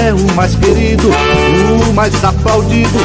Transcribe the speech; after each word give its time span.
É 0.00 0.14
o 0.14 0.34
mais 0.34 0.54
querido, 0.54 1.10
o 1.10 1.92
mais 1.92 2.24
aplaudido. 2.24 2.98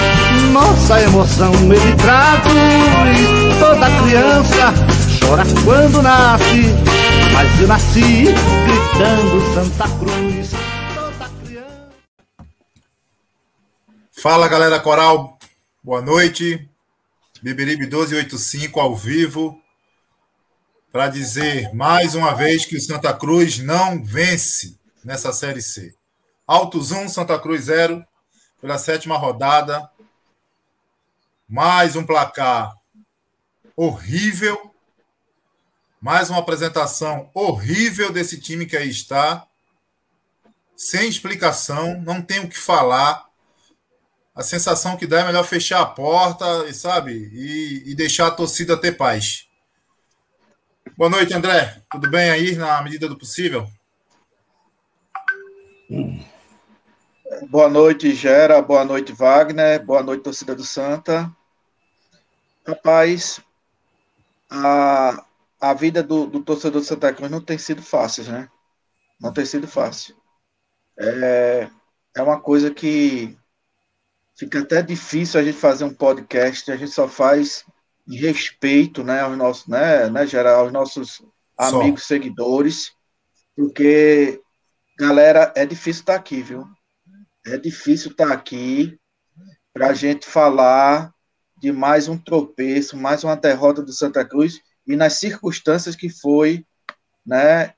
Nossa 0.53 1.01
emoção 1.01 1.53
ele 1.53 1.95
traduz. 1.97 3.59
Toda 3.59 4.01
criança 4.01 4.73
chora 5.19 5.43
quando 5.65 6.01
nasce, 6.01 6.61
mas 7.33 7.59
eu 7.59 7.67
nasci 7.67 8.25
gritando 8.65 9.53
Santa 9.53 9.89
Cruz. 9.99 10.51
Toda 10.95 11.29
criança. 11.43 12.47
Fala 14.13 14.47
galera 14.47 14.79
coral, 14.79 15.37
boa 15.83 16.01
noite. 16.01 16.65
Beberibe 17.41 17.87
1285 17.87 18.79
ao 18.79 18.95
vivo 18.95 19.59
para 20.93 21.09
dizer 21.09 21.73
mais 21.73 22.15
uma 22.15 22.33
vez 22.33 22.65
que 22.65 22.77
o 22.77 22.81
Santa 22.81 23.13
Cruz 23.13 23.59
não 23.59 24.01
vence 24.01 24.77
nessa 25.03 25.33
Série 25.33 25.61
C. 25.61 25.93
Altos 26.47 26.91
1, 26.91 27.09
Santa 27.09 27.39
Cruz 27.39 27.63
0, 27.63 28.05
pela 28.61 28.77
sétima 28.77 29.17
rodada. 29.17 29.89
Mais 31.49 31.95
um 31.95 32.05
placar 32.05 32.75
horrível. 33.75 34.71
Mais 35.99 36.29
uma 36.29 36.37
apresentação 36.37 37.31
horrível 37.33 38.11
desse 38.11 38.39
time 38.39 38.67
que 38.67 38.77
aí 38.77 38.89
está. 38.89 39.47
Sem 40.75 41.09
explicação, 41.09 41.99
não 42.01 42.21
tem 42.21 42.41
o 42.41 42.47
que 42.47 42.57
falar. 42.57 43.25
A 44.35 44.43
sensação 44.43 44.97
que 44.97 45.07
dá 45.07 45.21
é 45.21 45.25
melhor 45.25 45.45
fechar 45.45 45.81
a 45.81 45.85
porta, 45.87 46.71
sabe? 46.73 47.27
E, 47.33 47.89
e 47.89 47.95
deixar 47.95 48.27
a 48.27 48.31
torcida 48.31 48.79
ter 48.79 48.91
paz. 48.91 49.47
Boa 50.95 51.09
noite, 51.09 51.33
André. 51.33 51.81
Tudo 51.89 52.07
bem 52.07 52.29
aí, 52.29 52.55
na 52.55 52.83
medida 52.83 53.09
do 53.09 53.17
possível? 53.17 53.67
Boa 57.49 57.67
noite, 57.67 58.13
Gera. 58.13 58.61
Boa 58.61 58.85
noite, 58.85 59.11
Wagner. 59.11 59.83
Boa 59.83 60.03
noite, 60.03 60.21
torcida 60.21 60.53
do 60.53 60.63
Santa. 60.63 61.35
Rapaz, 62.65 63.39
a, 64.49 65.25
a 65.59 65.73
vida 65.73 66.03
do, 66.03 66.27
do 66.27 66.43
torcedor 66.43 66.81
do 66.81 66.85
Santa 66.85 67.11
Cruz 67.11 67.31
não 67.31 67.41
tem 67.41 67.57
sido 67.57 67.81
fácil, 67.81 68.25
né? 68.25 68.47
Não 69.19 69.33
tem 69.33 69.43
sido 69.43 69.67
fácil. 69.67 70.15
É, 70.99 71.67
é 72.15 72.21
uma 72.21 72.39
coisa 72.39 72.71
que 72.71 73.35
fica 74.35 74.59
até 74.59 74.83
difícil 74.83 75.39
a 75.39 75.43
gente 75.43 75.57
fazer 75.57 75.83
um 75.83 75.93
podcast, 75.93 76.71
a 76.71 76.77
gente 76.77 76.91
só 76.91 77.07
faz 77.07 77.65
em 78.07 78.17
respeito, 78.17 79.03
né, 79.03 79.21
aos 79.21 79.35
nossos, 79.35 79.67
né, 79.67 80.09
né, 80.09 80.27
geral, 80.27 80.65
aos 80.65 80.71
nossos 80.71 81.23
Só. 81.59 81.81
amigos, 81.81 82.03
seguidores, 82.03 82.93
porque, 83.55 84.39
galera, 84.97 85.51
é 85.55 85.65
difícil 85.65 86.01
estar 86.01 86.15
aqui, 86.15 86.41
viu? 86.41 86.67
É 87.45 87.57
difícil 87.57 88.11
estar 88.11 88.31
aqui 88.31 88.97
para 89.71 89.87
a 89.89 89.93
gente 89.93 90.25
falar 90.25 91.13
de 91.57 91.71
mais 91.71 92.07
um 92.07 92.17
tropeço, 92.17 92.97
mais 92.97 93.23
uma 93.23 93.35
derrota 93.35 93.83
do 93.83 93.93
Santa 93.93 94.25
Cruz 94.25 94.59
e 94.87 94.95
nas 94.95 95.19
circunstâncias 95.19 95.95
que 95.95 96.09
foi, 96.09 96.65
né, 97.25 97.73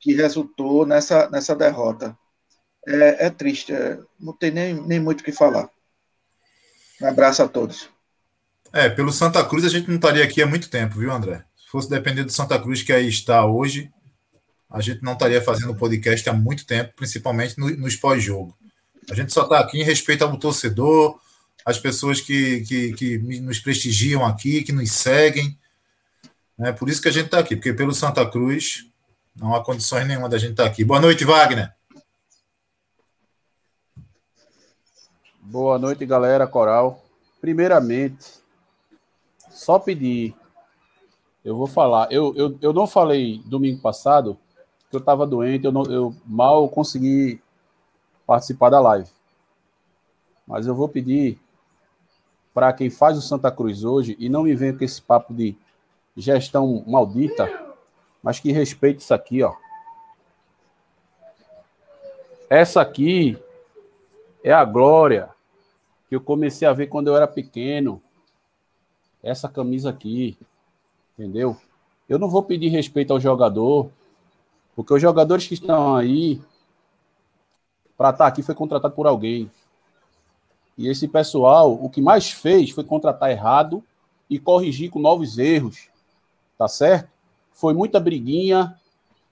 que 0.00 0.12
resultou 0.14 0.84
nessa, 0.84 1.30
nessa 1.30 1.56
derrota. 1.56 2.16
É, 2.86 3.26
é 3.26 3.30
triste, 3.30 3.72
é, 3.72 3.98
não 4.20 4.36
tem 4.36 4.50
nem, 4.50 4.74
nem 4.74 5.00
muito 5.00 5.20
o 5.22 5.24
que 5.24 5.32
falar. 5.32 5.68
Um 7.00 7.06
abraço 7.06 7.42
a 7.42 7.48
todos. 7.48 7.88
É, 8.72 8.88
pelo 8.88 9.12
Santa 9.12 9.42
Cruz 9.44 9.64
a 9.64 9.68
gente 9.68 9.88
não 9.88 9.96
estaria 9.96 10.24
aqui 10.24 10.42
há 10.42 10.46
muito 10.46 10.68
tempo, 10.68 10.98
viu, 10.98 11.10
André? 11.10 11.44
Se 11.56 11.68
fosse 11.68 11.88
depender 11.88 12.22
do 12.22 12.32
Santa 12.32 12.58
Cruz 12.60 12.82
que 12.82 12.92
aí 12.92 13.08
está 13.08 13.46
hoje, 13.46 13.90
a 14.70 14.80
gente 14.80 15.02
não 15.02 15.14
estaria 15.14 15.40
fazendo 15.40 15.74
podcast 15.74 16.28
há 16.28 16.32
muito 16.32 16.66
tempo, 16.66 16.92
principalmente 16.94 17.58
no- 17.58 17.74
nos 17.76 17.96
pós-jogo. 17.96 18.56
A 19.10 19.14
gente 19.14 19.32
só 19.32 19.42
está 19.44 19.60
aqui 19.60 19.80
em 19.80 19.84
respeito 19.84 20.24
ao 20.24 20.36
torcedor, 20.36 21.18
às 21.64 21.78
pessoas 21.78 22.20
que, 22.20 22.60
que, 22.62 22.92
que 22.92 23.18
nos 23.40 23.60
prestigiam 23.60 24.24
aqui, 24.24 24.62
que 24.62 24.72
nos 24.72 24.90
seguem. 24.90 25.58
É 26.58 26.72
por 26.72 26.88
isso 26.88 27.00
que 27.00 27.08
a 27.08 27.12
gente 27.12 27.26
está 27.26 27.38
aqui, 27.38 27.54
porque 27.54 27.72
pelo 27.72 27.92
Santa 27.92 28.28
Cruz 28.28 28.86
não 29.34 29.54
há 29.54 29.62
condições 29.62 30.06
nenhuma 30.06 30.28
da 30.28 30.38
gente 30.38 30.52
estar 30.52 30.64
aqui. 30.64 30.84
Boa 30.84 31.00
noite, 31.00 31.24
Wagner. 31.24 31.72
Boa 35.40 35.78
noite, 35.78 36.04
galera 36.04 36.46
coral. 36.46 37.04
Primeiramente, 37.40 38.26
só 39.50 39.78
pedir. 39.78 40.34
Eu 41.44 41.56
vou 41.56 41.68
falar. 41.68 42.10
Eu, 42.10 42.34
eu, 42.36 42.58
eu 42.60 42.72
não 42.72 42.86
falei 42.86 43.40
domingo 43.46 43.80
passado 43.80 44.36
que 44.90 44.96
eu 44.96 45.00
estava 45.00 45.26
doente, 45.26 45.64
eu, 45.64 45.72
não, 45.72 45.84
eu 45.84 46.16
mal 46.24 46.68
consegui 46.68 47.40
participar 48.26 48.70
da 48.70 48.80
live. 48.80 49.08
Mas 50.46 50.66
eu 50.66 50.74
vou 50.74 50.88
pedir 50.88 51.38
para 52.52 52.72
quem 52.72 52.88
faz 52.90 53.18
o 53.18 53.22
Santa 53.22 53.50
Cruz 53.50 53.84
hoje 53.84 54.16
e 54.18 54.28
não 54.28 54.42
me 54.42 54.54
venha 54.54 54.72
com 54.72 54.84
esse 54.84 55.00
papo 55.00 55.34
de 55.34 55.56
gestão 56.16 56.82
maldita, 56.86 57.74
mas 58.22 58.40
que 58.40 58.50
respeite 58.50 59.00
isso 59.00 59.12
aqui, 59.12 59.42
ó. 59.42 59.54
Essa 62.48 62.80
aqui 62.80 63.38
é 64.42 64.52
a 64.52 64.64
glória 64.64 65.28
que 66.08 66.14
eu 66.14 66.20
comecei 66.20 66.66
a 66.66 66.72
ver 66.72 66.86
quando 66.86 67.08
eu 67.08 67.16
era 67.16 67.26
pequeno. 67.26 68.00
Essa 69.22 69.48
camisa 69.48 69.90
aqui, 69.90 70.38
entendeu? 71.18 71.56
Eu 72.08 72.18
não 72.18 72.30
vou 72.30 72.44
pedir 72.44 72.68
respeito 72.68 73.12
ao 73.12 73.20
jogador, 73.20 73.90
porque 74.76 74.94
os 74.94 75.02
jogadores 75.02 75.46
que 75.48 75.54
estão 75.54 75.96
aí 75.96 76.40
para 77.96 78.10
estar 78.10 78.26
aqui 78.26 78.42
foi 78.42 78.54
contratado 78.54 78.94
por 78.94 79.06
alguém. 79.06 79.50
E 80.76 80.88
esse 80.88 81.08
pessoal, 81.08 81.72
o 81.72 81.88
que 81.88 82.02
mais 82.02 82.30
fez 82.30 82.70
foi 82.70 82.84
contratar 82.84 83.30
errado 83.30 83.82
e 84.28 84.38
corrigir 84.38 84.90
com 84.90 84.98
novos 84.98 85.38
erros. 85.38 85.88
Tá 86.58 86.68
certo? 86.68 87.08
Foi 87.52 87.72
muita 87.72 87.98
briguinha, 87.98 88.78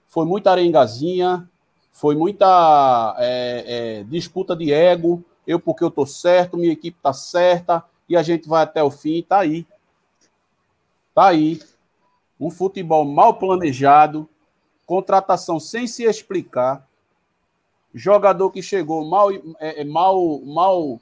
foi 0.07 0.25
muita 0.25 0.51
arengazinha, 0.51 1.47
foi 1.91 2.15
muita 2.15 3.15
é, 3.19 3.65
é, 3.99 4.03
disputa 4.03 4.55
de 4.55 4.73
ego. 4.73 5.23
Eu 5.45 5.59
porque 5.59 5.83
eu 5.83 5.91
tô 5.91 6.05
certo, 6.05 6.57
minha 6.57 6.73
equipe 6.73 6.97
tá 7.01 7.13
certa 7.13 7.83
e 8.09 8.17
a 8.17 8.23
gente 8.23 8.47
vai 8.47 8.63
até 8.63 8.83
o 8.83 8.89
fim. 8.89 9.21
Tá 9.21 9.39
aí, 9.39 9.67
tá 11.13 11.27
aí. 11.27 11.61
Um 12.39 12.49
futebol 12.49 13.05
mal 13.05 13.35
planejado, 13.35 14.27
contratação 14.85 15.59
sem 15.59 15.87
se 15.87 16.03
explicar, 16.03 16.87
jogador 17.95 18.51
que 18.51 18.61
chegou 18.61 19.05
mal, 19.05 19.31
é, 19.31 19.81
é, 19.81 19.83
mal, 19.85 20.41
mal, 20.41 20.99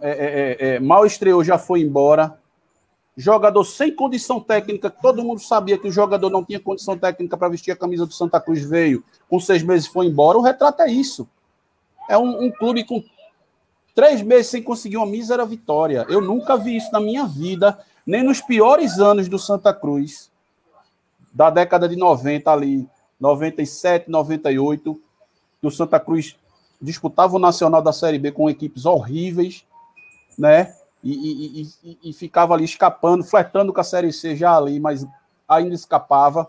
é, 0.00 0.10
é, 0.10 0.68
é, 0.68 0.80
mal 0.80 1.04
estreou, 1.04 1.42
já 1.42 1.58
foi 1.58 1.80
embora. 1.80 2.38
Jogador 3.16 3.64
sem 3.64 3.94
condição 3.94 4.40
técnica, 4.40 4.88
todo 4.88 5.24
mundo 5.24 5.40
sabia 5.40 5.76
que 5.76 5.88
o 5.88 5.92
jogador 5.92 6.30
não 6.30 6.44
tinha 6.44 6.60
condição 6.60 6.96
técnica 6.96 7.36
para 7.36 7.48
vestir 7.48 7.72
a 7.72 7.76
camisa 7.76 8.06
do 8.06 8.14
Santa 8.14 8.40
Cruz, 8.40 8.64
veio, 8.64 9.04
com 9.28 9.38
seis 9.40 9.62
meses 9.62 9.88
foi 9.88 10.06
embora. 10.06 10.38
O 10.38 10.42
retrato 10.42 10.80
é 10.82 10.90
isso. 10.90 11.28
É 12.08 12.16
um, 12.16 12.44
um 12.44 12.50
clube 12.50 12.84
com 12.84 13.02
Três 13.94 14.22
meses 14.22 14.46
sem 14.46 14.62
conseguir 14.62 14.96
uma 14.96 15.06
mísera 15.06 15.44
vitória. 15.44 16.06
Eu 16.08 16.20
nunca 16.20 16.56
vi 16.56 16.76
isso 16.76 16.90
na 16.92 17.00
minha 17.00 17.26
vida, 17.26 17.78
nem 18.06 18.22
nos 18.22 18.40
piores 18.40 18.98
anos 18.98 19.28
do 19.28 19.38
Santa 19.38 19.74
Cruz, 19.74 20.30
da 21.32 21.50
década 21.50 21.88
de 21.88 21.96
90 21.96 22.50
ali, 22.50 22.88
97, 23.20 24.10
98, 24.10 25.00
do 25.60 25.70
Santa 25.70 26.00
Cruz 26.00 26.36
disputava 26.80 27.36
o 27.36 27.38
Nacional 27.38 27.82
da 27.82 27.92
Série 27.92 28.18
B 28.18 28.32
com 28.32 28.48
equipes 28.48 28.86
horríveis, 28.86 29.66
né? 30.38 30.74
E, 31.02 31.12
e, 31.12 31.62
e, 31.82 31.98
e, 32.10 32.12
ficava 32.12 32.54
ali 32.54 32.64
escapando, 32.64 33.24
flertando 33.24 33.72
com 33.72 33.80
a 33.80 33.84
Série 33.84 34.12
C 34.12 34.36
já 34.36 34.56
ali, 34.56 34.78
mas 34.78 35.06
ainda 35.48 35.74
escapava. 35.74 36.48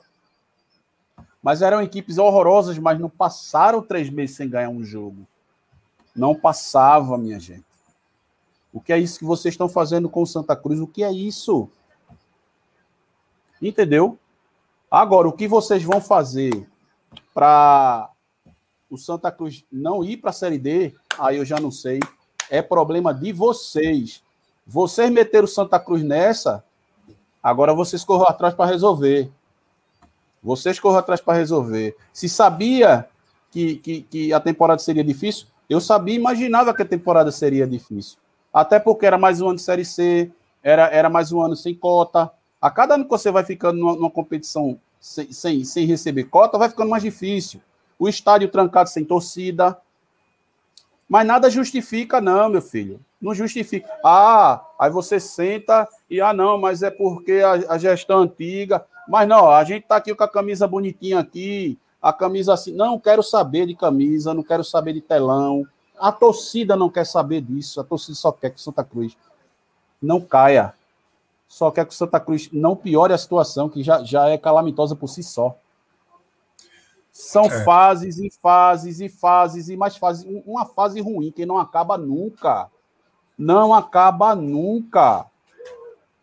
Mas 1.41 1.61
eram 1.61 1.81
equipes 1.81 2.17
horrorosas, 2.17 2.77
mas 2.77 2.99
não 2.99 3.09
passaram 3.09 3.81
três 3.81 4.09
meses 4.09 4.35
sem 4.35 4.49
ganhar 4.49 4.69
um 4.69 4.83
jogo. 4.83 5.25
Não 6.15 6.35
passava, 6.35 7.17
minha 7.17 7.39
gente. 7.39 7.65
O 8.73 8.79
que 8.79 8.93
é 8.93 8.99
isso 8.99 9.19
que 9.19 9.25
vocês 9.25 9.53
estão 9.53 9.67
fazendo 9.67 10.09
com 10.09 10.21
o 10.21 10.27
Santa 10.27 10.55
Cruz? 10.55 10.79
O 10.79 10.87
que 10.87 11.03
é 11.03 11.11
isso? 11.11 11.69
Entendeu? 13.61 14.17
Agora, 14.91 15.29
o 15.29 15.31
que 15.31 15.47
vocês 15.47 15.81
vão 15.81 16.01
fazer 16.01 16.67
para 17.33 18.09
o 18.89 18.97
Santa 18.97 19.31
Cruz 19.31 19.63
não 19.71 20.03
ir 20.03 20.17
para 20.17 20.31
a 20.31 20.33
Série 20.33 20.57
D? 20.57 20.93
Aí 21.17 21.37
eu 21.37 21.45
já 21.45 21.61
não 21.61 21.71
sei. 21.71 22.01
É 22.49 22.61
problema 22.61 23.13
de 23.13 23.31
vocês. 23.31 24.21
Vocês 24.67 25.09
meteram 25.09 25.45
o 25.45 25.47
Santa 25.47 25.79
Cruz 25.79 26.03
nessa, 26.03 26.63
agora 27.41 27.73
vocês 27.73 28.03
corram 28.03 28.25
atrás 28.25 28.53
para 28.53 28.69
resolver. 28.69 29.31
Vocês 30.43 30.77
corram 30.77 30.99
atrás 30.99 31.21
para 31.21 31.37
resolver. 31.37 31.95
Se 32.11 32.27
sabia 32.27 33.07
que, 33.49 33.77
que, 33.77 34.01
que, 34.01 34.33
a 34.33 34.39
temporada 34.41 34.81
seria 34.81 35.03
difícil, 35.03 35.47
eu 35.69 35.79
sabia, 35.79 36.15
imaginava 36.15 36.73
que 36.73 36.81
a 36.81 36.85
temporada 36.85 37.31
seria 37.31 37.65
difícil. 37.65 38.17
Até 38.53 38.77
porque 38.77 39.05
era 39.05 39.17
mais 39.17 39.39
um 39.39 39.47
ano 39.47 39.55
de 39.55 39.61
Série 39.61 39.85
C, 39.85 40.29
era, 40.61 40.87
era 40.87 41.09
mais 41.09 41.31
um 41.31 41.41
ano 41.41 41.55
sem 41.55 41.73
cota. 41.73 42.29
A 42.61 42.69
cada 42.69 42.93
ano 42.93 43.05
que 43.05 43.09
você 43.09 43.31
vai 43.31 43.43
ficando 43.43 43.79
numa, 43.79 43.95
numa 43.95 44.11
competição 44.11 44.79
sem, 44.99 45.31
sem, 45.31 45.63
sem 45.63 45.85
receber 45.85 46.25
cota, 46.25 46.59
vai 46.59 46.69
ficando 46.69 46.89
mais 46.89 47.01
difícil. 47.01 47.59
O 47.97 48.07
estádio 48.07 48.49
trancado 48.49 48.89
sem 48.89 49.03
torcida. 49.03 49.77
Mas 51.09 51.25
nada 51.25 51.49
justifica, 51.49 52.21
não, 52.21 52.49
meu 52.49 52.61
filho. 52.61 52.99
Não 53.19 53.33
justifica. 53.33 53.89
Ah, 54.05 54.63
aí 54.79 54.91
você 54.91 55.19
senta 55.19 55.87
e, 56.09 56.21
ah, 56.21 56.33
não, 56.33 56.57
mas 56.57 56.83
é 56.83 56.91
porque 56.91 57.41
a, 57.43 57.73
a 57.73 57.77
gestão 57.79 58.19
antiga. 58.19 58.85
Mas 59.07 59.27
não, 59.27 59.49
a 59.49 59.63
gente 59.63 59.87
tá 59.87 59.95
aqui 59.95 60.13
com 60.13 60.23
a 60.23 60.27
camisa 60.27 60.67
bonitinha 60.67 61.19
aqui, 61.19 61.77
a 62.01 62.13
camisa 62.13 62.53
assim. 62.53 62.71
Não 62.73 62.99
quero 62.99 63.23
saber 63.23 63.65
de 63.65 63.75
camisa, 63.75 64.33
não 64.33 64.43
quero 64.43 64.63
saber 64.63 64.93
de 64.93 65.01
telão. 65.01 65.65
A 65.99 66.11
torcida 66.11 66.75
não 66.75 66.89
quer 66.89 67.05
saber 67.05 67.41
disso. 67.41 67.81
A 67.81 67.83
torcida 67.83 68.15
só 68.15 68.31
quer 68.31 68.51
que 68.51 68.61
Santa 68.61 68.83
Cruz 68.83 69.17
não 70.01 70.21
caia. 70.21 70.73
Só 71.51 71.69
quer 71.69 71.85
que 71.85 71.91
o 71.91 71.97
Santa 71.97 72.17
Cruz 72.17 72.49
não 72.53 72.77
piore 72.77 73.11
a 73.11 73.17
situação, 73.17 73.67
que 73.67 73.83
já, 73.83 74.01
já 74.05 74.29
é 74.29 74.37
calamitosa 74.37 74.95
por 74.95 75.09
si 75.09 75.21
só. 75.21 75.53
São 77.11 77.43
é. 77.43 77.65
fases 77.65 78.17
e 78.19 78.31
fases 78.41 79.01
e 79.01 79.09
fases 79.09 79.67
e 79.67 79.75
mais 79.75 79.97
fases. 79.97 80.25
Uma 80.45 80.65
fase 80.65 81.01
ruim 81.01 81.29
que 81.29 81.45
não 81.45 81.57
acaba 81.57 81.97
nunca. 81.97 82.69
Não 83.37 83.73
acaba 83.73 84.33
nunca. 84.33 85.25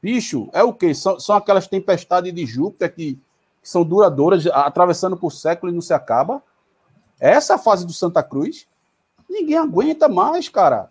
Bicho, 0.01 0.49
é 0.51 0.63
o 0.63 0.73
quê? 0.73 0.95
São, 0.95 1.21
são 1.21 1.37
aquelas 1.37 1.67
tempestades 1.67 2.33
de 2.33 2.47
Júpiter 2.47 2.95
que, 2.95 3.21
que 3.61 3.69
são 3.69 3.85
duradouras, 3.85 4.47
atravessando 4.47 5.15
por 5.15 5.31
século 5.31 5.71
e 5.71 5.75
não 5.75 5.83
se 5.83 5.93
acaba? 5.93 6.43
Essa 7.21 7.53
é 7.53 7.57
a 7.57 7.59
fase 7.59 7.85
do 7.85 7.93
Santa 7.93 8.23
Cruz? 8.23 8.67
Ninguém 9.29 9.59
aguenta 9.59 10.09
mais, 10.09 10.49
cara. 10.49 10.89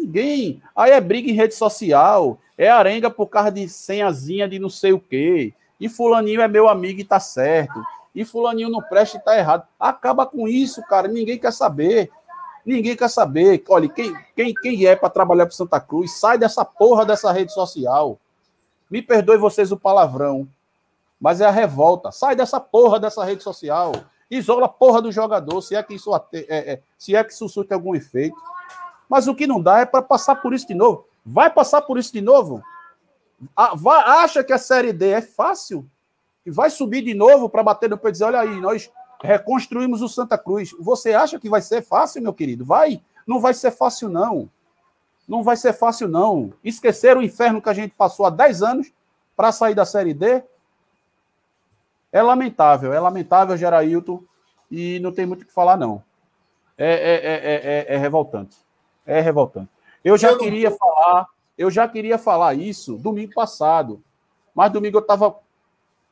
Ninguém. 0.00 0.62
Aí 0.74 0.92
é 0.92 1.00
briga 1.00 1.30
em 1.30 1.34
rede 1.34 1.54
social, 1.54 2.38
é 2.56 2.68
arenga 2.68 3.10
por 3.10 3.26
causa 3.26 3.50
de 3.50 3.68
senhazinha 3.68 4.48
de 4.48 4.58
não 4.58 4.70
sei 4.70 4.92
o 4.92 4.98
quê. 4.98 5.52
E 5.78 5.88
fulaninho 5.88 6.40
é 6.40 6.48
meu 6.48 6.68
amigo 6.68 7.00
e 7.00 7.04
tá 7.04 7.20
certo. 7.20 7.82
E 8.14 8.24
fulaninho 8.24 8.70
não 8.70 8.82
presta 8.82 9.18
e 9.18 9.20
tá 9.20 9.36
errado. 9.36 9.66
Acaba 9.78 10.26
com 10.26 10.48
isso, 10.48 10.82
cara. 10.82 11.06
Ninguém 11.06 11.38
quer 11.38 11.52
saber. 11.52 12.10
Ninguém 12.64 12.96
quer 12.96 13.08
saber. 13.08 13.62
Olha, 13.68 13.88
quem, 13.88 14.14
quem, 14.34 14.54
quem 14.54 14.86
é 14.86 14.96
para 14.96 15.10
trabalhar 15.10 15.46
para 15.46 15.54
Santa 15.54 15.80
Cruz, 15.80 16.18
sai 16.18 16.36
dessa 16.36 16.64
porra 16.64 17.04
dessa 17.04 17.30
rede 17.30 17.52
social. 17.52 18.18
Me 18.90 19.00
perdoe 19.00 19.36
vocês 19.36 19.70
o 19.70 19.76
palavrão, 19.76 20.48
mas 21.20 21.40
é 21.40 21.46
a 21.46 21.50
revolta. 21.50 22.10
Sai 22.10 22.34
dessa 22.34 22.58
porra 22.58 22.98
dessa 22.98 23.24
rede 23.24 23.42
social. 23.42 23.92
Isola 24.30 24.66
a 24.66 24.68
porra 24.68 25.00
do 25.02 25.10
jogador, 25.10 25.60
se 25.60 25.74
é 25.74 25.82
que 25.82 25.94
isso, 25.94 26.14
é, 26.14 26.22
é, 26.48 26.80
se 26.96 27.16
é 27.16 27.24
que 27.24 27.32
isso 27.32 27.48
surte 27.48 27.72
algum 27.72 27.94
efeito. 27.94 28.36
Mas 29.10 29.26
o 29.26 29.34
que 29.34 29.44
não 29.44 29.60
dá 29.60 29.80
é 29.80 29.84
para 29.84 30.00
passar 30.00 30.36
por 30.36 30.54
isso 30.54 30.68
de 30.68 30.74
novo. 30.74 31.08
Vai 31.26 31.50
passar 31.50 31.82
por 31.82 31.98
isso 31.98 32.12
de 32.12 32.20
novo? 32.20 32.62
Ah, 33.56 33.74
vai, 33.74 34.00
acha 34.04 34.44
que 34.44 34.52
a 34.52 34.58
Série 34.58 34.92
D 34.92 35.08
é 35.08 35.20
fácil? 35.20 35.84
E 36.46 36.50
vai 36.50 36.70
subir 36.70 37.02
de 37.02 37.12
novo 37.12 37.48
para 37.50 37.64
bater 37.64 37.90
no 37.90 37.98
pé 37.98 38.10
e 38.10 38.12
dizer: 38.12 38.24
olha 38.24 38.38
aí, 38.38 38.60
nós 38.60 38.88
reconstruímos 39.20 40.00
o 40.00 40.08
Santa 40.08 40.38
Cruz. 40.38 40.70
Você 40.78 41.12
acha 41.12 41.40
que 41.40 41.50
vai 41.50 41.60
ser 41.60 41.82
fácil, 41.82 42.22
meu 42.22 42.32
querido? 42.32 42.64
Vai. 42.64 43.02
Não 43.26 43.40
vai 43.40 43.52
ser 43.52 43.72
fácil, 43.72 44.08
não. 44.08 44.48
Não 45.26 45.42
vai 45.42 45.56
ser 45.56 45.72
fácil, 45.72 46.06
não. 46.06 46.52
Esquecer 46.62 47.16
o 47.16 47.22
inferno 47.22 47.60
que 47.60 47.68
a 47.68 47.74
gente 47.74 47.94
passou 47.96 48.26
há 48.26 48.30
10 48.30 48.62
anos 48.62 48.92
para 49.36 49.50
sair 49.50 49.74
da 49.74 49.84
Série 49.84 50.14
D 50.14 50.42
é 52.12 52.22
lamentável. 52.22 52.92
É 52.92 53.00
lamentável, 53.00 53.56
Gerailton, 53.56 54.22
e 54.70 55.00
não 55.00 55.12
tem 55.12 55.26
muito 55.26 55.42
o 55.42 55.46
que 55.46 55.52
falar, 55.52 55.76
não. 55.76 56.02
É, 56.78 56.92
é, 56.92 57.92
é, 57.92 57.94
é, 57.94 57.98
revoltante. 57.98 58.56
É 59.10 59.20
revoltante. 59.20 59.68
Eu 60.04 60.16
já 60.16 60.36
queria 60.36 60.70
falar, 60.70 61.26
eu 61.56 61.70
já 61.70 61.86
queria 61.86 62.18
falar 62.18 62.54
isso 62.54 62.96
domingo 62.96 63.32
passado, 63.34 64.00
mas 64.54 64.72
domingo 64.72 64.98
eu 64.98 65.02
estava 65.02 65.36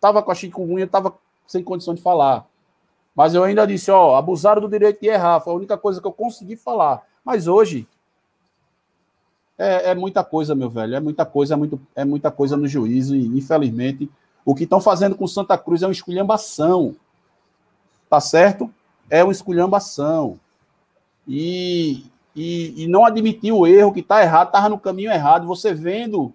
tava 0.00 0.22
com 0.22 0.30
a 0.30 0.34
chikungunya, 0.34 0.84
estava 0.84 1.14
sem 1.46 1.62
condição 1.62 1.94
de 1.94 2.02
falar. 2.02 2.46
Mas 3.14 3.34
eu 3.34 3.42
ainda 3.42 3.66
disse, 3.66 3.90
ó, 3.90 4.16
abusaram 4.16 4.60
do 4.60 4.68
direito 4.68 5.00
de 5.00 5.08
errar, 5.08 5.40
foi 5.40 5.52
a 5.52 5.56
única 5.56 5.76
coisa 5.76 6.00
que 6.00 6.06
eu 6.06 6.12
consegui 6.12 6.54
falar. 6.54 7.02
Mas 7.24 7.48
hoje 7.48 7.86
é, 9.58 9.90
é, 9.90 9.94
muita 9.94 10.22
coisa, 10.22 10.54
meu 10.54 10.70
velho. 10.70 10.94
É 10.94 11.00
muita 11.00 11.26
coisa, 11.26 11.54
é, 11.54 11.56
muito, 11.56 11.80
é 11.96 12.04
muita 12.04 12.30
coisa 12.30 12.56
no 12.56 12.68
juízo. 12.68 13.16
E, 13.16 13.26
infelizmente, 13.26 14.08
o 14.44 14.54
que 14.54 14.62
estão 14.62 14.80
fazendo 14.80 15.16
com 15.16 15.26
Santa 15.26 15.58
Cruz 15.58 15.82
é 15.82 15.86
uma 15.86 15.92
esculhambação. 15.92 16.94
Tá 18.08 18.20
certo? 18.20 18.72
É 19.10 19.24
uma 19.24 19.32
esculhambação. 19.32 20.38
E, 21.26 22.04
e, 22.38 22.84
e 22.84 22.86
não 22.86 23.04
admitir 23.04 23.52
o 23.52 23.66
erro, 23.66 23.92
que 23.92 24.00
está 24.00 24.22
errado, 24.22 24.48
estava 24.48 24.68
no 24.68 24.78
caminho 24.78 25.10
errado. 25.10 25.46
Você 25.46 25.74
vendo 25.74 26.32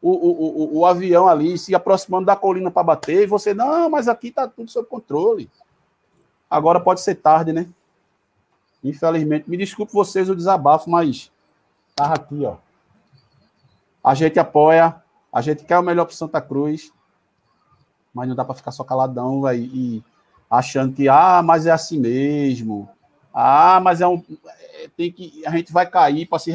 o, 0.00 0.10
o, 0.10 0.76
o, 0.76 0.78
o 0.78 0.86
avião 0.86 1.28
ali 1.28 1.56
se 1.56 1.74
aproximando 1.74 2.26
da 2.26 2.36
colina 2.36 2.70
para 2.70 2.82
bater, 2.82 3.22
e 3.22 3.26
você, 3.26 3.54
não, 3.54 3.88
mas 3.88 4.08
aqui 4.08 4.28
está 4.28 4.46
tudo 4.46 4.70
sob 4.70 4.88
controle. 4.88 5.50
Agora 6.50 6.80
pode 6.80 7.00
ser 7.00 7.16
tarde, 7.16 7.52
né? 7.52 7.68
Infelizmente, 8.82 9.50
me 9.50 9.56
desculpe 9.56 9.92
vocês 9.92 10.30
o 10.30 10.36
desabafo, 10.36 10.88
mas 10.88 11.30
Tava 11.98 12.14
aqui, 12.14 12.44
ó. 12.44 12.54
A 14.04 14.14
gente 14.14 14.38
apoia, 14.38 15.02
a 15.32 15.40
gente 15.42 15.64
quer 15.64 15.76
o 15.76 15.82
melhor 15.82 16.04
para 16.04 16.14
Santa 16.14 16.40
Cruz, 16.40 16.92
mas 18.14 18.28
não 18.28 18.36
dá 18.36 18.44
para 18.44 18.54
ficar 18.54 18.70
só 18.70 18.84
caladão, 18.84 19.42
véio, 19.42 19.64
e 19.64 20.04
achando 20.48 20.94
que 20.94 21.08
ah, 21.08 21.42
mas 21.42 21.66
é 21.66 21.72
assim 21.72 21.98
mesmo. 21.98 22.88
Ah, 23.32 23.80
mas 23.82 24.00
é 24.00 24.06
um 24.06 24.22
é, 24.46 24.88
tem 24.96 25.12
que 25.12 25.42
a 25.46 25.50
gente 25.50 25.72
vai 25.72 25.86
cair 25.86 26.26
para 26.26 26.38
se 26.38 26.52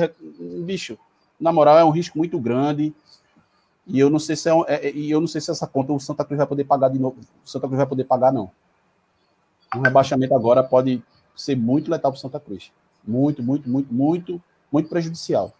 bicho. 0.65 0.97
Na 1.39 1.51
moral 1.51 1.77
é 1.77 1.83
um 1.83 1.91
risco 1.91 2.17
muito 2.17 2.39
grande. 2.39 2.93
E 3.85 3.99
eu 3.99 4.09
não 4.09 4.19
sei 4.19 4.35
se 4.35 4.47
é, 4.47 4.53
um, 4.53 4.63
é, 4.65 4.91
e 4.91 5.11
eu 5.11 5.19
não 5.19 5.27
sei 5.27 5.41
se 5.41 5.51
essa 5.51 5.67
conta 5.67 5.91
o 5.91 5.99
Santa 5.99 6.23
Cruz 6.23 6.37
vai 6.37 6.47
poder 6.47 6.63
pagar 6.63 6.89
de 6.89 6.97
novo. 6.97 7.17
O 7.45 7.49
Santa 7.49 7.67
Cruz 7.67 7.77
vai 7.77 7.87
poder 7.87 8.05
pagar 8.05 8.31
não. 8.31 8.49
Um 9.75 9.81
rebaixamento 9.81 10.33
agora 10.33 10.63
pode 10.63 11.03
ser 11.35 11.57
muito 11.57 11.91
letal 11.91 12.11
para 12.11 12.21
Santa 12.21 12.39
Cruz. 12.39 12.71
Muito, 13.05 13.43
muito, 13.43 13.69
muito, 13.69 13.93
muito 13.93 14.41
muito 14.73 14.89
prejudicial. 14.89 15.53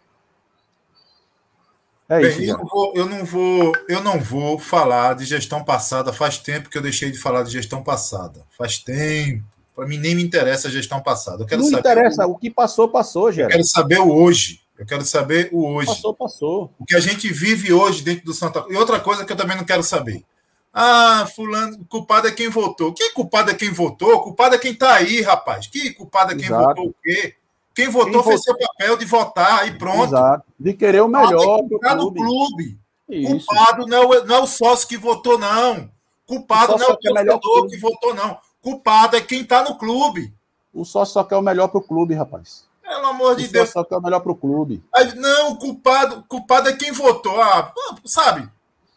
É 2.08 2.20
Bem, 2.20 2.28
isso. 2.28 2.42
Eu 2.42 2.58
não, 2.58 2.66
vou, 2.66 2.92
eu, 2.96 3.06
não 3.08 3.24
vou, 3.24 3.72
eu 3.88 4.02
não 4.02 4.20
vou 4.20 4.58
falar 4.58 5.14
de 5.14 5.24
gestão 5.24 5.62
passada. 5.64 6.12
Faz 6.12 6.36
tempo 6.36 6.68
que 6.68 6.76
eu 6.76 6.82
deixei 6.82 7.12
de 7.12 7.18
falar 7.18 7.44
de 7.44 7.52
gestão 7.52 7.82
passada. 7.82 8.44
Faz 8.58 8.78
tempo. 8.78 9.44
Para 9.74 9.86
mim 9.86 9.98
nem 9.98 10.14
me 10.14 10.22
interessa 10.22 10.68
a 10.68 10.70
gestão 10.70 11.00
passada. 11.00 11.42
Eu 11.42 11.46
quero 11.46 11.62
não 11.62 11.68
saber 11.68 11.80
interessa. 11.80 12.26
O, 12.26 12.32
o 12.32 12.38
que 12.38 12.50
passou, 12.50 12.88
passou, 12.88 13.32
Geraldo. 13.32 13.54
Eu 13.54 13.56
quero 13.58 13.68
saber 13.68 14.00
o 14.00 14.14
hoje. 14.14 14.60
Eu 14.78 14.86
quero 14.86 15.04
saber 15.04 15.48
o 15.52 15.66
hoje. 15.66 15.88
Passou, 15.88 16.14
passou. 16.14 16.74
O 16.78 16.84
que 16.84 16.94
a 16.94 17.00
gente 17.00 17.32
vive 17.32 17.72
hoje 17.72 18.02
dentro 18.02 18.24
do 18.24 18.34
Santa 18.34 18.64
E 18.68 18.76
outra 18.76 19.00
coisa 19.00 19.24
que 19.24 19.32
eu 19.32 19.36
também 19.36 19.56
não 19.56 19.64
quero 19.64 19.82
saber. 19.82 20.24
Ah, 20.72 21.28
fulano, 21.34 21.84
culpado 21.86 22.26
é 22.26 22.32
quem 22.32 22.48
votou. 22.48 22.92
Que 22.92 23.10
culpado 23.10 23.50
é 23.50 23.54
quem 23.54 23.70
votou? 23.70 24.20
Culpado 24.22 24.56
é 24.56 24.58
quem 24.58 24.72
está 24.72 24.94
aí, 24.94 25.20
rapaz. 25.20 25.68
Que 25.68 25.92
culpado 25.92 26.32
é 26.32 26.36
quem 26.36 26.46
Exato. 26.46 26.64
votou 26.64 26.86
o 26.88 26.94
quê? 27.02 27.34
Quem 27.74 27.88
votou 27.88 28.22
Quem 28.22 28.22
fez 28.22 28.40
votou... 28.40 28.56
seu 28.56 28.68
papel 28.68 28.96
de 28.96 29.04
votar 29.04 29.68
e 29.68 29.78
pronto. 29.78 30.04
Exato. 30.04 30.44
De 30.58 30.74
querer 30.74 31.02
o 31.02 31.08
melhor. 31.08 31.58
Culpado 31.68 31.86
é 31.86 31.94
no 32.04 32.12
clube. 32.14 32.78
Culpado 33.26 33.86
não 33.86 34.14
é, 34.14 34.24
não 34.24 34.36
é 34.36 34.40
o 34.40 34.46
sócio 34.46 34.88
que 34.88 34.96
votou, 34.96 35.38
não. 35.38 35.90
Culpado 36.26 36.76
não 36.76 36.86
é 36.86 36.92
o 36.92 36.96
torcedor 36.96 37.66
que, 37.66 37.70
que 37.70 37.80
votou, 37.80 38.14
não. 38.14 38.38
Culpado 38.64 39.14
é 39.14 39.20
quem 39.20 39.42
está 39.42 39.62
no 39.62 39.76
clube. 39.76 40.32
O 40.72 40.86
sócio 40.86 41.12
só 41.12 41.22
quer 41.22 41.36
o 41.36 41.42
melhor 41.42 41.68
para 41.68 41.78
o 41.78 41.82
clube, 41.82 42.14
rapaz. 42.14 42.64
Pelo 42.82 43.06
amor 43.08 43.36
de 43.36 43.46
Deus. 43.46 43.68
Só 43.68 43.84
que 43.84 43.92
é 43.92 43.96
o 43.98 44.02
melhor 44.02 44.20
pro 44.20 44.34
clube. 44.34 44.82
Aí, 44.90 45.14
não, 45.14 45.52
o 45.52 45.56
culpado, 45.58 46.24
culpado 46.26 46.70
é 46.70 46.72
quem 46.72 46.90
votou. 46.90 47.38
Ah, 47.42 47.70
sabe? 48.06 48.48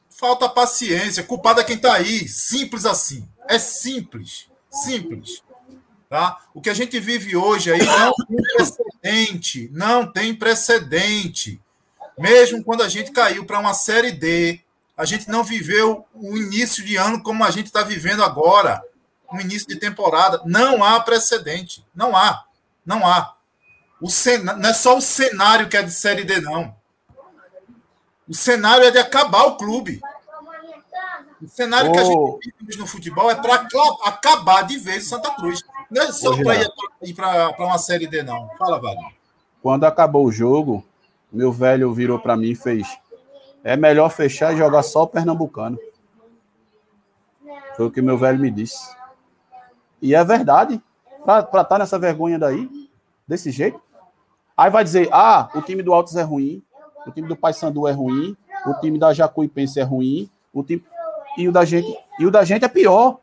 Falta 0.09 0.47
paciência. 0.47 1.21
Culpado 1.21 1.59
é 1.59 1.65
quem 1.65 1.77
tá 1.77 1.93
aí. 1.93 2.29
Simples 2.29 2.85
assim. 2.85 3.27
É 3.45 3.59
simples. 3.59 4.47
Simples. 4.71 5.43
Tá? 6.09 6.37
O 6.53 6.61
que 6.61 6.69
a 6.69 6.73
gente 6.73 6.97
vive 6.97 7.35
hoje 7.35 7.69
aí 7.69 7.85
não 7.85 8.13
tem 8.13 8.37
precedente. 8.55 9.69
Não 9.73 10.09
tem 10.09 10.33
precedente. 10.33 11.61
Mesmo 12.17 12.63
quando 12.63 12.83
a 12.83 12.87
gente 12.87 13.11
caiu 13.11 13.45
para 13.45 13.59
uma 13.59 13.73
série 13.73 14.13
D, 14.13 14.61
a 14.95 15.03
gente 15.03 15.27
não 15.27 15.43
viveu 15.43 16.05
o 16.13 16.37
início 16.37 16.85
de 16.85 16.95
ano 16.95 17.21
como 17.21 17.43
a 17.43 17.51
gente 17.51 17.65
está 17.65 17.83
vivendo 17.83 18.23
agora. 18.23 18.81
Um 19.31 19.39
início 19.41 19.67
de 19.67 19.77
temporada. 19.77 20.41
Não 20.45 20.83
há 20.83 20.99
precedente. 20.99 21.85
Não 21.93 22.15
há. 22.15 22.45
Não 22.85 23.05
há. 23.05 23.35
O 24.01 24.09
cen... 24.09 24.39
Não 24.39 24.69
é 24.69 24.73
só 24.73 24.97
o 24.97 25.01
cenário 25.01 25.67
que 25.67 25.77
é 25.77 25.83
de 25.83 25.91
série 25.91 26.23
D, 26.23 26.39
não. 26.39 26.75
O 28.27 28.33
cenário 28.33 28.85
é 28.85 28.91
de 28.91 28.99
acabar 28.99 29.43
o 29.45 29.57
clube. 29.57 30.01
O 31.41 31.47
cenário 31.47 31.91
oh. 31.91 31.93
que 31.93 31.99
a 31.99 32.03
gente 32.03 32.55
vive 32.61 32.79
no 32.79 32.87
futebol 32.87 33.29
é 33.29 33.35
para 33.35 33.67
acabar 34.05 34.63
de 34.63 34.77
vez 34.77 35.05
o 35.05 35.09
Santa 35.09 35.31
Cruz. 35.35 35.63
Não 35.89 36.01
é 36.01 36.11
só 36.11 36.35
para 36.35 36.55
ir 37.03 37.13
para 37.13 37.55
uma 37.59 37.77
série 37.77 38.07
D, 38.07 38.23
não. 38.23 38.49
Fala, 38.57 38.79
Wagner. 38.79 39.13
Quando 39.61 39.85
acabou 39.85 40.25
o 40.25 40.31
jogo, 40.31 40.85
meu 41.31 41.51
velho 41.51 41.93
virou 41.93 42.19
para 42.19 42.35
mim 42.35 42.51
e 42.51 42.55
fez: 42.55 42.87
é 43.63 43.75
melhor 43.75 44.09
fechar 44.09 44.53
e 44.53 44.57
jogar 44.57 44.83
só 44.83 45.03
o 45.03 45.07
Pernambucano. 45.07 45.77
Foi 47.75 47.85
o 47.85 47.91
que 47.91 48.01
meu 48.01 48.17
velho 48.17 48.39
me 48.39 48.49
disse. 48.49 48.96
E 50.01 50.13
é 50.15 50.23
verdade. 50.23 50.81
Para 51.23 51.41
estar 51.41 51.63
tá 51.65 51.79
nessa 51.79 51.99
vergonha 51.99 52.39
daí, 52.39 52.69
desse 53.27 53.51
jeito. 53.51 53.81
Aí 54.55 54.69
vai 54.69 54.83
dizer: 54.83 55.09
ah, 55.11 55.49
o 55.53 55.61
time 55.61 55.83
do 55.83 55.93
Altos 55.93 56.15
é 56.15 56.23
ruim, 56.23 56.63
o 57.05 57.11
time 57.11 57.27
do 57.27 57.35
Paysandu 57.35 57.87
é 57.87 57.91
ruim, 57.91 58.35
o 58.65 58.73
time 58.75 58.97
da 58.97 59.13
Jacuipense 59.13 59.79
é 59.79 59.83
ruim, 59.83 60.29
o 60.53 60.63
time 60.63 60.83
e 61.37 61.47
o 61.47 61.51
da 61.51 61.63
gente 61.63 61.95
e 62.19 62.25
o 62.25 62.31
da 62.31 62.43
gente 62.43 62.65
é 62.65 62.67
pior. 62.67 63.19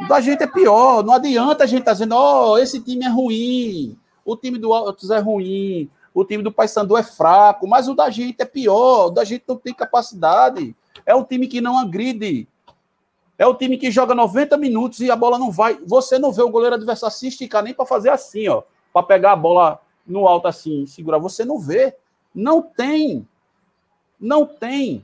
O 0.00 0.08
da 0.08 0.20
gente 0.20 0.42
é 0.42 0.46
pior. 0.46 1.02
Não 1.04 1.14
adianta 1.14 1.64
a 1.64 1.66
gente 1.66 1.80
estar 1.80 1.90
tá 1.90 1.94
dizendo, 1.94 2.14
ó, 2.14 2.52
oh, 2.52 2.58
esse 2.58 2.80
time 2.80 3.04
é 3.04 3.08
ruim, 3.08 3.98
o 4.24 4.36
time 4.36 4.58
do 4.58 4.72
Altos 4.72 5.10
é 5.10 5.18
ruim, 5.18 5.90
o 6.12 6.24
time 6.24 6.42
do 6.42 6.52
Paysandu 6.52 6.96
é 6.96 7.02
fraco, 7.02 7.66
mas 7.66 7.88
o 7.88 7.94
da 7.94 8.10
gente 8.10 8.40
é 8.40 8.44
pior, 8.44 9.06
o 9.06 9.10
da 9.10 9.24
gente 9.24 9.44
não 9.46 9.56
tem 9.56 9.72
capacidade. 9.72 10.74
É 11.06 11.14
um 11.14 11.24
time 11.24 11.46
que 11.46 11.60
não 11.60 11.78
agride. 11.78 12.48
É 13.40 13.46
o 13.46 13.54
time 13.54 13.78
que 13.78 13.90
joga 13.90 14.14
90 14.14 14.54
minutos 14.58 15.00
e 15.00 15.10
a 15.10 15.16
bola 15.16 15.38
não 15.38 15.50
vai. 15.50 15.80
Você 15.86 16.18
não 16.18 16.30
vê 16.30 16.42
o 16.42 16.50
goleiro 16.50 16.74
adversário 16.74 17.16
se 17.16 17.26
esticar 17.26 17.62
nem 17.62 17.72
para 17.72 17.86
fazer 17.86 18.10
assim, 18.10 18.46
ó, 18.48 18.62
para 18.92 19.02
pegar 19.02 19.32
a 19.32 19.36
bola 19.36 19.80
no 20.06 20.28
alto 20.28 20.46
assim, 20.46 20.86
segurar. 20.86 21.16
Você 21.16 21.42
não 21.42 21.58
vê. 21.58 21.96
Não 22.34 22.60
tem. 22.60 23.26
Não 24.20 24.44
tem. 24.44 25.02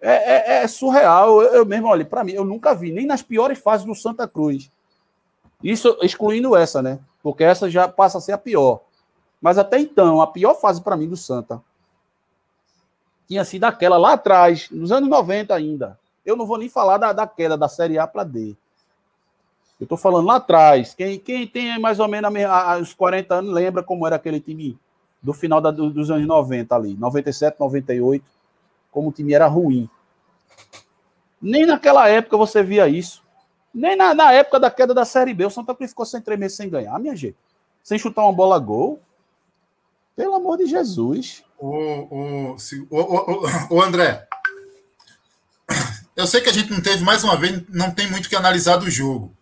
É, 0.00 0.60
é, 0.60 0.62
é 0.62 0.68
surreal. 0.68 1.42
Eu, 1.42 1.52
eu 1.52 1.66
mesmo, 1.66 1.88
olha, 1.88 2.04
para 2.04 2.22
mim, 2.22 2.30
eu 2.30 2.44
nunca 2.44 2.76
vi, 2.76 2.92
nem 2.92 3.06
nas 3.06 3.22
piores 3.22 3.58
fases 3.58 3.84
do 3.84 3.94
Santa 3.96 4.28
Cruz. 4.28 4.70
Isso 5.64 5.98
excluindo 6.00 6.54
essa, 6.54 6.80
né? 6.80 7.00
Porque 7.24 7.42
essa 7.42 7.68
já 7.68 7.88
passa 7.88 8.18
a 8.18 8.20
ser 8.20 8.30
a 8.30 8.38
pior. 8.38 8.82
Mas 9.40 9.58
até 9.58 9.80
então, 9.80 10.22
a 10.22 10.28
pior 10.28 10.54
fase 10.54 10.80
para 10.80 10.96
mim 10.96 11.08
do 11.08 11.16
Santa 11.16 11.60
tinha 13.26 13.44
sido 13.44 13.64
aquela 13.64 13.98
lá 13.98 14.12
atrás, 14.12 14.68
nos 14.70 14.92
anos 14.92 15.10
90 15.10 15.52
ainda. 15.52 16.00
Eu 16.24 16.36
não 16.36 16.46
vou 16.46 16.58
nem 16.58 16.68
falar 16.68 16.98
da, 16.98 17.12
da 17.12 17.26
queda 17.26 17.56
da 17.56 17.68
Série 17.68 17.98
A 17.98 18.06
para 18.06 18.24
D. 18.24 18.56
Eu 19.80 19.84
estou 19.84 19.98
falando 19.98 20.26
lá 20.26 20.36
atrás. 20.36 20.94
Quem, 20.94 21.18
quem 21.18 21.46
tem 21.46 21.78
mais 21.80 21.98
ou 21.98 22.06
menos 22.06 22.32
a, 22.44 22.74
a, 22.74 22.78
os 22.78 22.94
40 22.94 23.34
anos 23.34 23.52
lembra 23.52 23.82
como 23.82 24.06
era 24.06 24.16
aquele 24.16 24.40
time 24.40 24.78
do 25.20 25.32
final 25.32 25.60
da, 25.60 25.70
do, 25.70 25.90
dos 25.90 26.10
anos 26.10 26.26
90 26.26 26.74
ali, 26.74 26.96
97, 26.96 27.58
98, 27.58 28.24
como 28.90 29.08
o 29.08 29.12
time 29.12 29.34
era 29.34 29.46
ruim. 29.46 29.88
Nem 31.40 31.66
naquela 31.66 32.08
época 32.08 32.36
você 32.36 32.62
via 32.62 32.88
isso. 32.88 33.22
Nem 33.74 33.96
na, 33.96 34.14
na 34.14 34.32
época 34.32 34.60
da 34.60 34.70
queda 34.70 34.94
da 34.94 35.04
Série 35.04 35.34
B. 35.34 35.46
O 35.46 35.50
Santa 35.50 35.74
Cruz 35.74 35.90
ficou 35.90 36.06
sem 36.06 36.20
tremer, 36.20 36.50
sem 36.50 36.68
ganhar, 36.68 36.98
minha 37.00 37.16
gente. 37.16 37.36
Sem 37.82 37.98
chutar 37.98 38.22
uma 38.22 38.32
bola 38.32 38.58
gol. 38.58 39.00
Pelo 40.14 40.34
amor 40.34 40.58
de 40.58 40.66
Jesus. 40.66 41.42
O, 41.58 42.54
o 43.70 43.82
André, 43.82 44.28
eu 46.16 46.26
sei 46.26 46.40
que 46.40 46.48
a 46.48 46.52
gente 46.52 46.70
não 46.70 46.80
teve, 46.80 47.04
mais 47.04 47.24
uma 47.24 47.36
vez, 47.36 47.62
não 47.68 47.90
tem 47.90 48.10
muito 48.10 48.28
que 48.28 48.36
analisar 48.36 48.76
do 48.76 48.90
jogo. 48.90 49.32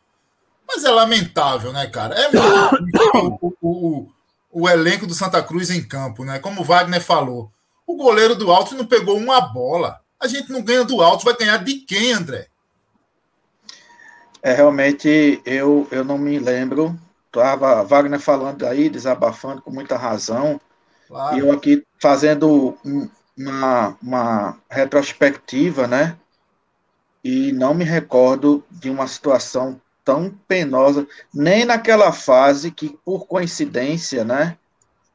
Mas 0.66 0.84
é 0.84 0.90
lamentável, 0.90 1.72
né, 1.72 1.86
cara? 1.86 2.14
É 2.14 2.30
muito 2.30 3.38
o, 3.60 3.68
o, 3.68 4.08
o, 4.52 4.68
elenco 4.68 5.06
do 5.06 5.14
Santa 5.14 5.42
Cruz 5.42 5.70
em 5.70 5.82
campo, 5.82 6.24
né? 6.24 6.38
Como 6.38 6.60
o 6.60 6.64
Wagner 6.64 7.02
falou. 7.02 7.50
O 7.86 7.96
goleiro 7.96 8.36
do 8.36 8.52
Alto 8.52 8.74
não 8.76 8.86
pegou 8.86 9.16
uma 9.16 9.40
bola. 9.40 10.00
A 10.20 10.28
gente 10.28 10.52
não 10.52 10.62
ganha 10.62 10.84
do 10.84 11.02
Alto, 11.02 11.24
vai 11.24 11.36
ganhar 11.36 11.56
de 11.58 11.74
quem, 11.74 12.12
André? 12.12 12.46
É, 14.42 14.52
realmente, 14.52 15.42
eu, 15.44 15.88
eu 15.90 16.04
não 16.04 16.16
me 16.16 16.38
lembro 16.38 16.98
Estava 17.30 17.84
Wagner 17.84 18.18
falando 18.18 18.66
aí, 18.66 18.90
desabafando 18.90 19.62
com 19.62 19.70
muita 19.70 19.96
razão. 19.96 20.60
Claro. 21.06 21.36
E 21.36 21.38
eu 21.38 21.52
aqui 21.52 21.84
fazendo 22.00 22.76
uma, 23.38 23.96
uma 24.02 24.58
retrospectiva, 24.68 25.86
né? 25.86 26.16
E 27.22 27.52
não 27.52 27.74
me 27.74 27.84
recordo 27.84 28.64
de 28.70 28.88
uma 28.88 29.06
situação 29.06 29.80
tão 30.04 30.30
penosa, 30.48 31.06
nem 31.32 31.64
naquela 31.64 32.12
fase 32.12 32.70
que, 32.70 32.98
por 33.04 33.26
coincidência, 33.26 34.24
né? 34.24 34.56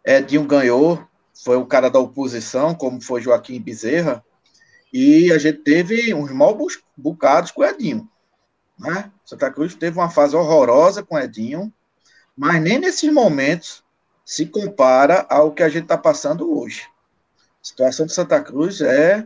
Edinho 0.06 0.46
ganhou, 0.46 1.04
foi 1.44 1.58
o 1.58 1.66
cara 1.66 1.90
da 1.90 2.00
oposição, 2.00 2.76
como 2.76 3.02
foi 3.02 3.22
Joaquim 3.22 3.60
Bezerra, 3.60 4.24
e 4.94 5.32
a 5.34 5.38
gente 5.38 5.60
teve 5.60 6.14
uns 6.14 6.32
maus 6.32 6.80
bocados 6.96 7.52
com 7.52 7.62
o 7.62 7.66
Edinho. 7.66 8.10
Né? 8.80 9.12
Santa 9.26 9.52
Cruz 9.52 9.76
teve 9.76 9.98
uma 9.98 10.10
fase 10.10 10.36
horrorosa 10.36 11.04
com 11.04 11.16
o 11.16 11.20
Edinho, 11.20 11.74
mas 12.38 12.62
nem 12.62 12.80
nesses 12.80 13.12
momentos 13.12 13.84
se 14.24 14.46
compara 14.46 15.26
ao 15.30 15.52
que 15.52 15.64
a 15.64 15.70
gente 15.70 15.84
está 15.84 15.98
passando 15.98 16.58
hoje. 16.58 16.84
A 17.62 17.66
situação 17.66 18.06
de 18.06 18.14
Santa 18.14 18.42
Cruz 18.42 18.80
é, 18.82 19.26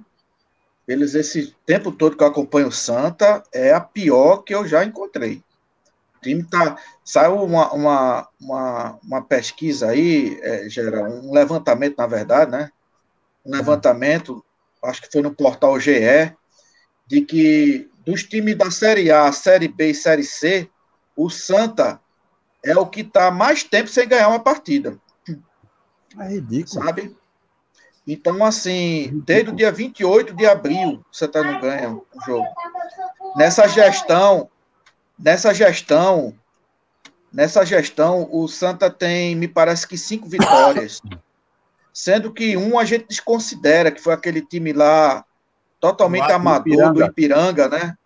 pelos 0.89 1.13
esse 1.13 1.55
tempo 1.67 1.91
todo 1.91 2.17
que 2.17 2.23
eu 2.23 2.27
acompanho 2.27 2.69
o 2.69 2.71
Santa, 2.71 3.43
é 3.53 3.71
a 3.71 3.79
pior 3.79 4.37
que 4.37 4.55
eu 4.55 4.67
já 4.67 4.83
encontrei. 4.83 5.43
O 6.17 6.19
time 6.19 6.43
tá. 6.43 6.79
Saiu 7.05 7.43
uma, 7.43 7.71
uma, 7.71 8.27
uma, 8.41 8.99
uma 9.03 9.21
pesquisa 9.21 9.89
aí, 9.89 10.39
é, 10.41 10.67
gera 10.67 11.03
um 11.03 11.31
levantamento, 11.31 11.95
na 11.95 12.07
verdade, 12.07 12.49
né? 12.49 12.71
Um 13.45 13.51
levantamento, 13.51 14.43
acho 14.83 15.03
que 15.03 15.11
foi 15.11 15.21
no 15.21 15.31
portal 15.31 15.79
GE, 15.79 16.33
de 17.05 17.21
que 17.21 17.87
dos 18.03 18.23
times 18.23 18.57
da 18.57 18.71
Série 18.71 19.11
A, 19.11 19.31
Série 19.31 19.67
B 19.67 19.91
e 19.91 19.93
Série 19.93 20.23
C, 20.23 20.67
o 21.15 21.29
Santa 21.29 22.01
é 22.65 22.75
o 22.75 22.87
que 22.87 23.01
está 23.01 23.29
mais 23.29 23.63
tempo 23.63 23.89
sem 23.89 24.07
ganhar 24.07 24.29
uma 24.29 24.39
partida. 24.39 24.99
É 26.19 26.29
ridículo. 26.29 26.83
Sabe? 26.83 27.15
Então, 28.07 28.43
assim, 28.43 29.21
desde 29.25 29.51
o 29.51 29.55
dia 29.55 29.71
28 29.71 30.33
de 30.33 30.45
abril, 30.45 31.03
você 31.11 31.27
tá 31.27 31.43
não 31.43 31.59
ganha 31.59 31.91
o 31.91 32.05
jogo. 32.25 32.47
Nessa 33.35 33.67
gestão, 33.67 34.49
nessa 35.17 35.53
gestão, 35.53 36.33
nessa 37.31 37.65
gestão, 37.65 38.27
o 38.31 38.47
Santa 38.47 38.89
tem, 38.89 39.35
me 39.35 39.47
parece 39.47 39.87
que 39.87 39.97
cinco 39.97 40.27
vitórias. 40.27 41.01
Sendo 41.93 42.31
que 42.31 42.55
um 42.57 42.79
a 42.79 42.85
gente 42.85 43.07
desconsidera, 43.07 43.91
que 43.91 44.01
foi 44.01 44.13
aquele 44.13 44.41
time 44.41 44.73
lá 44.73 45.23
totalmente 45.79 46.31
amador 46.31 46.73
Ipiranga. 46.73 46.93
do 46.93 47.05
Ipiranga, 47.05 47.69
né? 47.69 47.97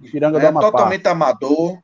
Ipiranga 0.00 0.38
é, 0.38 0.52
do 0.52 0.60
Totalmente 0.60 1.06
amador. 1.08 1.78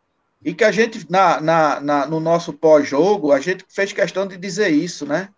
E 0.44 0.52
que 0.52 0.64
a 0.64 0.72
gente, 0.72 1.06
na, 1.08 1.40
na, 1.40 1.80
na 1.80 2.06
no 2.06 2.18
nosso 2.18 2.52
pós-jogo, 2.52 3.30
a 3.30 3.40
gente 3.40 3.64
fez 3.68 3.92
questão 3.92 4.26
de 4.26 4.36
dizer 4.36 4.70
isso, 4.70 5.06
né? 5.06 5.28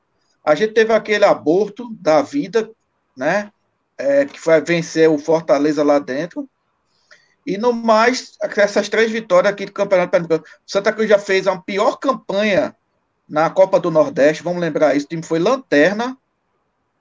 A 0.44 0.54
gente 0.54 0.74
teve 0.74 0.92
aquele 0.92 1.24
aborto 1.24 1.88
da 2.00 2.20
vida, 2.20 2.70
né? 3.16 3.50
É, 3.96 4.24
que 4.24 4.38
foi 4.38 4.60
vencer 4.60 5.08
o 5.08 5.18
Fortaleza 5.18 5.82
lá 5.82 5.98
dentro. 5.98 6.48
E 7.46 7.56
no 7.56 7.72
mais, 7.72 8.36
essas 8.56 8.88
três 8.88 9.10
vitórias 9.10 9.52
aqui 9.52 9.66
do 9.66 9.72
Campeonato 9.72 10.10
Pernambucano. 10.10 10.44
Santa 10.66 10.92
Cruz 10.92 11.08
já 11.08 11.18
fez 11.18 11.46
a 11.46 11.56
pior 11.56 11.96
campanha 11.96 12.74
na 13.28 13.48
Copa 13.48 13.80
do 13.80 13.90
Nordeste, 13.90 14.42
vamos 14.42 14.60
lembrar 14.60 14.94
isso. 14.94 15.06
O 15.06 15.08
time 15.08 15.22
foi 15.22 15.38
lanterna. 15.38 16.12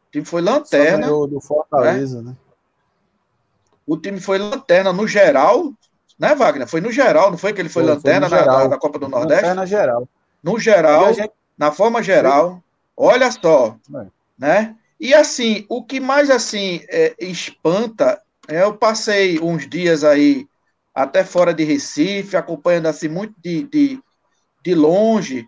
O 0.07 0.11
time 0.11 0.25
foi 0.25 0.41
lanterna. 0.41 1.07
do 1.07 1.39
Fortaleza, 1.41 2.21
né? 2.21 2.31
né? 2.31 2.37
O 3.85 3.97
time 3.97 4.19
foi 4.19 4.37
lanterna 4.37 4.93
no 4.93 5.05
geral, 5.05 5.73
né, 6.17 6.33
Wagner? 6.35 6.67
Foi 6.67 6.79
no 6.79 6.91
geral, 6.91 7.29
não 7.29 7.37
foi 7.37 7.51
que 7.51 7.59
ele 7.59 7.67
foi, 7.67 7.83
foi 7.83 7.93
lanterna 7.93 8.29
foi 8.29 8.37
na, 8.45 8.67
na, 8.69 8.77
Copa 8.77 8.97
do 8.97 9.09
Nordeste? 9.09 9.43
Lanterna 9.43 9.65
geral. 9.65 10.07
No 10.41 10.57
geral, 10.57 11.13
gente... 11.13 11.33
na 11.57 11.71
forma 11.71 12.01
geral, 12.01 12.62
olha 12.95 13.31
só, 13.31 13.77
é. 13.95 14.07
né? 14.37 14.75
E 14.99 15.13
assim, 15.13 15.65
o 15.67 15.83
que 15.83 15.99
mais 15.99 16.29
assim 16.29 16.81
é, 16.87 17.15
espanta, 17.19 18.21
é, 18.47 18.63
eu 18.63 18.77
passei 18.77 19.39
uns 19.39 19.67
dias 19.67 20.03
aí 20.03 20.47
até 20.93 21.23
fora 21.23 21.53
de 21.53 21.63
Recife, 21.63 22.37
acompanhando 22.37 22.87
assim 22.87 23.07
muito 23.07 23.33
de, 23.41 23.63
de, 23.63 23.99
de 24.63 24.75
longe. 24.75 25.47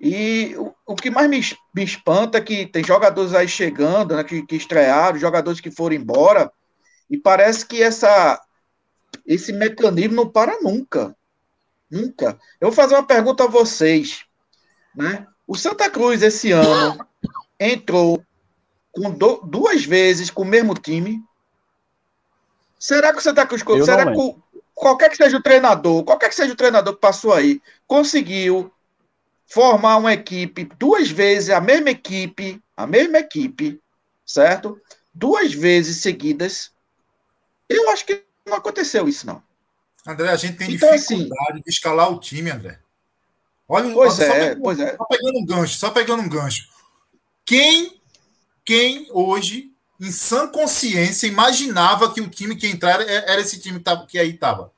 E 0.00 0.54
o, 0.56 0.74
o 0.86 0.94
que 0.94 1.10
mais 1.10 1.28
me, 1.28 1.40
me, 1.74 1.84
espanta 1.84 2.38
é 2.38 2.40
que 2.40 2.66
tem 2.66 2.82
jogadores 2.82 3.34
aí 3.34 3.46
chegando, 3.46 4.16
né, 4.16 4.24
que, 4.24 4.44
que 4.46 4.56
estrearam, 4.56 5.18
jogadores 5.18 5.60
que 5.60 5.70
foram 5.70 5.96
embora, 5.96 6.50
e 7.10 7.18
parece 7.18 7.66
que 7.66 7.82
essa, 7.82 8.40
esse 9.26 9.52
mecanismo 9.52 10.14
não 10.14 10.28
para 10.28 10.60
nunca. 10.60 11.14
Nunca. 11.90 12.38
Eu 12.60 12.68
vou 12.68 12.72
fazer 12.72 12.94
uma 12.94 13.06
pergunta 13.06 13.44
a 13.44 13.48
vocês. 13.48 14.24
Né? 14.96 15.26
O 15.52 15.54
Santa 15.54 15.90
Cruz, 15.90 16.22
esse 16.22 16.50
ano, 16.50 17.06
entrou 17.60 18.24
com 18.90 19.10
do, 19.10 19.42
duas 19.44 19.84
vezes 19.84 20.30
com 20.30 20.40
o 20.40 20.46
mesmo 20.46 20.72
time. 20.72 21.22
Será 22.78 23.12
que 23.12 23.18
o 23.18 23.20
Santa 23.20 23.44
Cruz. 23.46 23.62
Eu 23.66 23.84
será 23.84 24.10
que 24.10 24.18
o, 24.18 24.42
qualquer 24.74 25.10
que 25.10 25.16
seja 25.18 25.36
o 25.36 25.42
treinador, 25.42 26.04
qualquer 26.04 26.30
que 26.30 26.34
seja 26.34 26.54
o 26.54 26.56
treinador 26.56 26.94
que 26.94 27.00
passou 27.02 27.34
aí, 27.34 27.60
conseguiu 27.86 28.72
formar 29.44 29.98
uma 29.98 30.14
equipe 30.14 30.64
duas 30.78 31.10
vezes, 31.10 31.50
a 31.50 31.60
mesma 31.60 31.90
equipe, 31.90 32.58
a 32.74 32.86
mesma 32.86 33.18
equipe, 33.18 33.78
certo? 34.24 34.80
Duas 35.12 35.52
vezes 35.52 35.98
seguidas. 35.98 36.72
Eu 37.68 37.90
acho 37.90 38.06
que 38.06 38.24
não 38.46 38.56
aconteceu 38.56 39.06
isso, 39.06 39.26
não. 39.26 39.42
André, 40.06 40.30
a 40.30 40.36
gente 40.36 40.56
tem 40.56 40.72
então, 40.72 40.88
assim, 40.94 41.16
dificuldade 41.16 41.52
assim, 41.52 41.62
de 41.62 41.70
escalar 41.70 42.10
o 42.10 42.18
time, 42.18 42.50
André. 42.50 42.78
Olha, 43.72 43.90
pois 43.94 44.18
olha, 44.18 44.24
é, 44.24 44.28
só 44.28 44.34
pegando, 44.34 44.60
pois 44.60 44.80
é. 44.80 44.96
Só 44.96 45.04
pegando 45.06 45.38
um 45.38 45.46
gancho, 45.46 45.78
só 45.78 45.90
pegando 45.90 46.22
um 46.22 46.28
gancho. 46.28 46.68
Quem, 47.46 47.98
quem 48.66 49.08
hoje, 49.10 49.70
em 49.98 50.12
sã 50.12 50.46
consciência, 50.46 51.26
imaginava 51.26 52.12
que 52.12 52.20
o 52.20 52.28
time 52.28 52.54
que 52.54 52.66
entrar 52.66 53.00
era 53.00 53.40
esse 53.40 53.58
time 53.58 53.80
que, 53.80 54.06
que 54.08 54.18
aí 54.18 54.34
estava? 54.34 54.70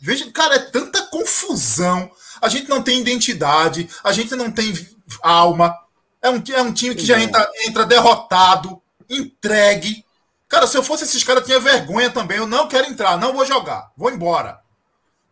Veja, 0.00 0.30
cara, 0.32 0.54
é 0.54 0.58
tanta 0.58 1.02
confusão. 1.02 2.10
A 2.40 2.48
gente 2.48 2.66
não 2.66 2.82
tem 2.82 2.98
identidade, 2.98 3.90
a 4.02 4.10
gente 4.10 4.34
não 4.34 4.50
tem 4.50 4.72
alma. 5.20 5.76
É 6.22 6.30
um, 6.30 6.42
é 6.54 6.62
um 6.62 6.72
time 6.72 6.94
que 6.94 7.04
já 7.04 7.20
entra, 7.20 7.46
entra 7.66 7.84
derrotado, 7.84 8.80
entregue. 9.10 10.02
Cara, 10.48 10.66
se 10.66 10.78
eu 10.78 10.82
fosse 10.82 11.04
esses 11.04 11.22
caras, 11.22 11.42
eu 11.42 11.46
tinha 11.46 11.60
vergonha 11.60 12.08
também. 12.08 12.38
Eu 12.38 12.46
não 12.46 12.68
quero 12.68 12.86
entrar, 12.86 13.18
não 13.18 13.34
vou 13.34 13.44
jogar, 13.44 13.92
vou 13.94 14.10
embora. 14.10 14.66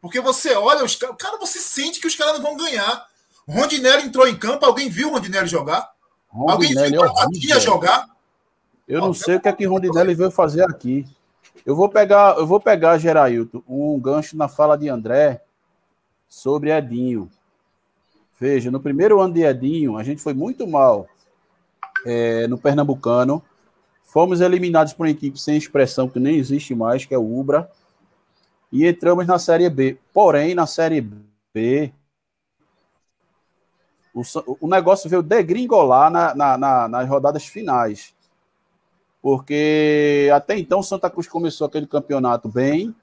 Porque 0.07 0.21
você 0.21 0.55
olha 0.55 0.85
os 0.85 0.95
caras, 0.95 1.17
cara, 1.19 1.37
você 1.37 1.59
sente 1.59 2.01
que 2.01 2.07
os 2.07 2.15
caras 2.15 2.35
não 2.35 2.43
vão 2.43 2.57
ganhar. 2.57 3.07
Rondinelli 3.49 4.05
entrou 4.05 4.27
em 4.29 4.37
campo, 4.37 4.65
alguém 4.65 4.89
viu 4.89 5.09
o 5.09 5.13
Rondinelli 5.15 5.49
jogar? 5.49 5.91
Rondinelli 6.29 6.97
alguém 6.97 7.11
viu 7.11 7.11
o 7.11 7.15
Batia 7.15 7.61
jogar? 7.61 8.07
Eu 8.87 9.01
não 9.01 9.13
sei 9.13 9.35
o 9.35 9.41
que 9.41 9.49
é 9.49 9.53
que 9.53 9.67
Rondinelli 9.67 10.15
veio 10.15 10.31
fazer 10.31 10.63
aqui. 10.63 11.05
Eu 11.65 11.75
vou 11.75 11.89
pegar, 11.89 12.37
eu 12.39 12.47
vou 12.47 12.61
pegar, 12.61 12.99
Gerailton, 12.99 13.65
um 13.69 13.99
gancho 13.99 14.37
na 14.37 14.47
fala 14.47 14.79
de 14.79 14.89
André 14.89 15.43
sobre 16.29 16.71
Edinho. 16.71 17.29
Veja, 18.39 18.71
no 18.71 18.79
primeiro 18.79 19.21
ano 19.21 19.35
de 19.35 19.43
Edinho, 19.43 19.97
a 19.97 20.05
gente 20.05 20.23
foi 20.23 20.35
muito 20.35 20.69
mal 20.69 21.09
é, 22.05 22.47
no 22.47 22.57
Pernambucano. 22.57 23.43
Fomos 24.05 24.41
eliminados 24.41 24.93
por 24.93 25.05
uma 25.05 25.11
equipe 25.11 25.41
sem 25.41 25.57
expressão, 25.57 26.09
que 26.09 26.21
nem 26.21 26.37
existe 26.37 26.77
mais, 26.77 27.05
que 27.05 27.13
é 27.13 27.19
o 27.19 27.39
Ubra. 27.39 27.69
E 28.77 28.87
entramos 28.87 29.27
na 29.27 29.39
Série 29.39 29.71
B. 29.71 29.97
Porém, 30.13 30.55
na 30.55 30.67
Série 30.67 31.01
B, 31.01 31.91
o, 34.13 34.21
o 34.61 34.69
negócio 34.69 35.09
veio 35.09 35.23
degringolar 35.23 36.11
na, 36.11 36.35
na, 36.35 36.59
na, 36.59 36.87
nas 36.87 37.09
rodadas 37.09 37.47
finais. 37.47 38.15
Porque 39.23 40.31
até 40.31 40.59
então 40.59 40.83
Santa 40.83 41.09
Cruz 41.09 41.27
começou 41.27 41.67
aquele 41.67 41.87
campeonato 41.87 42.51
bem, 42.51 42.95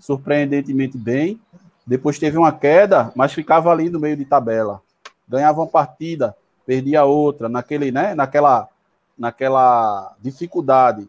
surpreendentemente 0.00 0.98
bem. 0.98 1.40
Depois 1.86 2.18
teve 2.18 2.36
uma 2.36 2.50
queda, 2.50 3.12
mas 3.14 3.32
ficava 3.32 3.70
ali 3.70 3.88
no 3.88 4.00
meio 4.00 4.16
de 4.16 4.24
tabela. 4.24 4.82
Ganhava 5.28 5.60
uma 5.60 5.68
partida, 5.68 6.36
perdia 6.66 7.04
outra, 7.04 7.48
naquele, 7.48 7.92
né, 7.92 8.12
naquela, 8.12 8.68
naquela 9.16 10.16
dificuldade. 10.20 11.08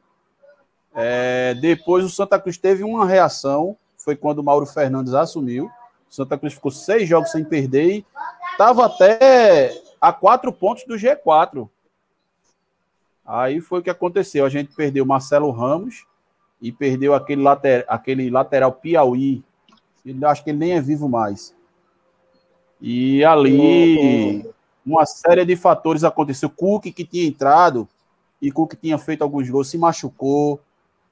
É, 0.94 1.54
depois 1.56 2.04
o 2.04 2.10
Santa 2.10 2.40
Cruz 2.40 2.58
teve 2.58 2.84
uma 2.84 3.06
reação, 3.06 3.78
foi 3.98 4.16
quando 4.16 4.40
o 4.40 4.44
Mauro 4.44 4.66
Fernandes 4.66 5.14
assumiu. 5.14 5.66
O 6.10 6.14
Santa 6.14 6.38
Cruz 6.38 6.54
ficou 6.54 6.72
seis 6.72 7.08
jogos 7.08 7.32
sem 7.32 7.44
perder 7.44 7.90
e 7.92 8.06
estava 8.52 8.86
até 8.86 9.74
a 10.00 10.12
quatro 10.12 10.52
pontos 10.52 10.84
do 10.86 10.96
G4. 10.96 11.70
Aí 13.26 13.62
foi 13.62 13.80
o 13.80 13.84
que 13.84 13.90
aconteceu. 13.90 14.46
A 14.46 14.50
gente 14.50 14.74
perdeu 14.76 15.06
Marcelo 15.06 15.52
Ramos 15.52 16.06
e 16.62 16.72
perdeu 16.72 17.14
aquele, 17.14 17.42
later, 17.42 17.86
aquele 17.88 18.30
lateral 18.30 18.74
Piauí. 18.74 19.44
Ele, 20.06 20.26
acho 20.26 20.44
que 20.44 20.50
ele 20.50 20.60
nem 20.60 20.74
é 20.74 20.82
vivo 20.82 21.08
mais. 21.08 21.56
E 22.82 23.24
ali 23.24 24.46
uma 24.86 25.06
série 25.06 25.46
de 25.46 25.56
fatores 25.56 26.04
aconteceu. 26.04 26.50
Cook 26.50 26.92
que 26.92 27.06
tinha 27.06 27.28
entrado 27.28 27.88
e 28.42 28.52
Cook 28.52 28.74
tinha 28.74 28.98
feito 28.98 29.22
alguns 29.22 29.50
gols, 29.50 29.70
se 29.70 29.78
machucou. 29.78 30.60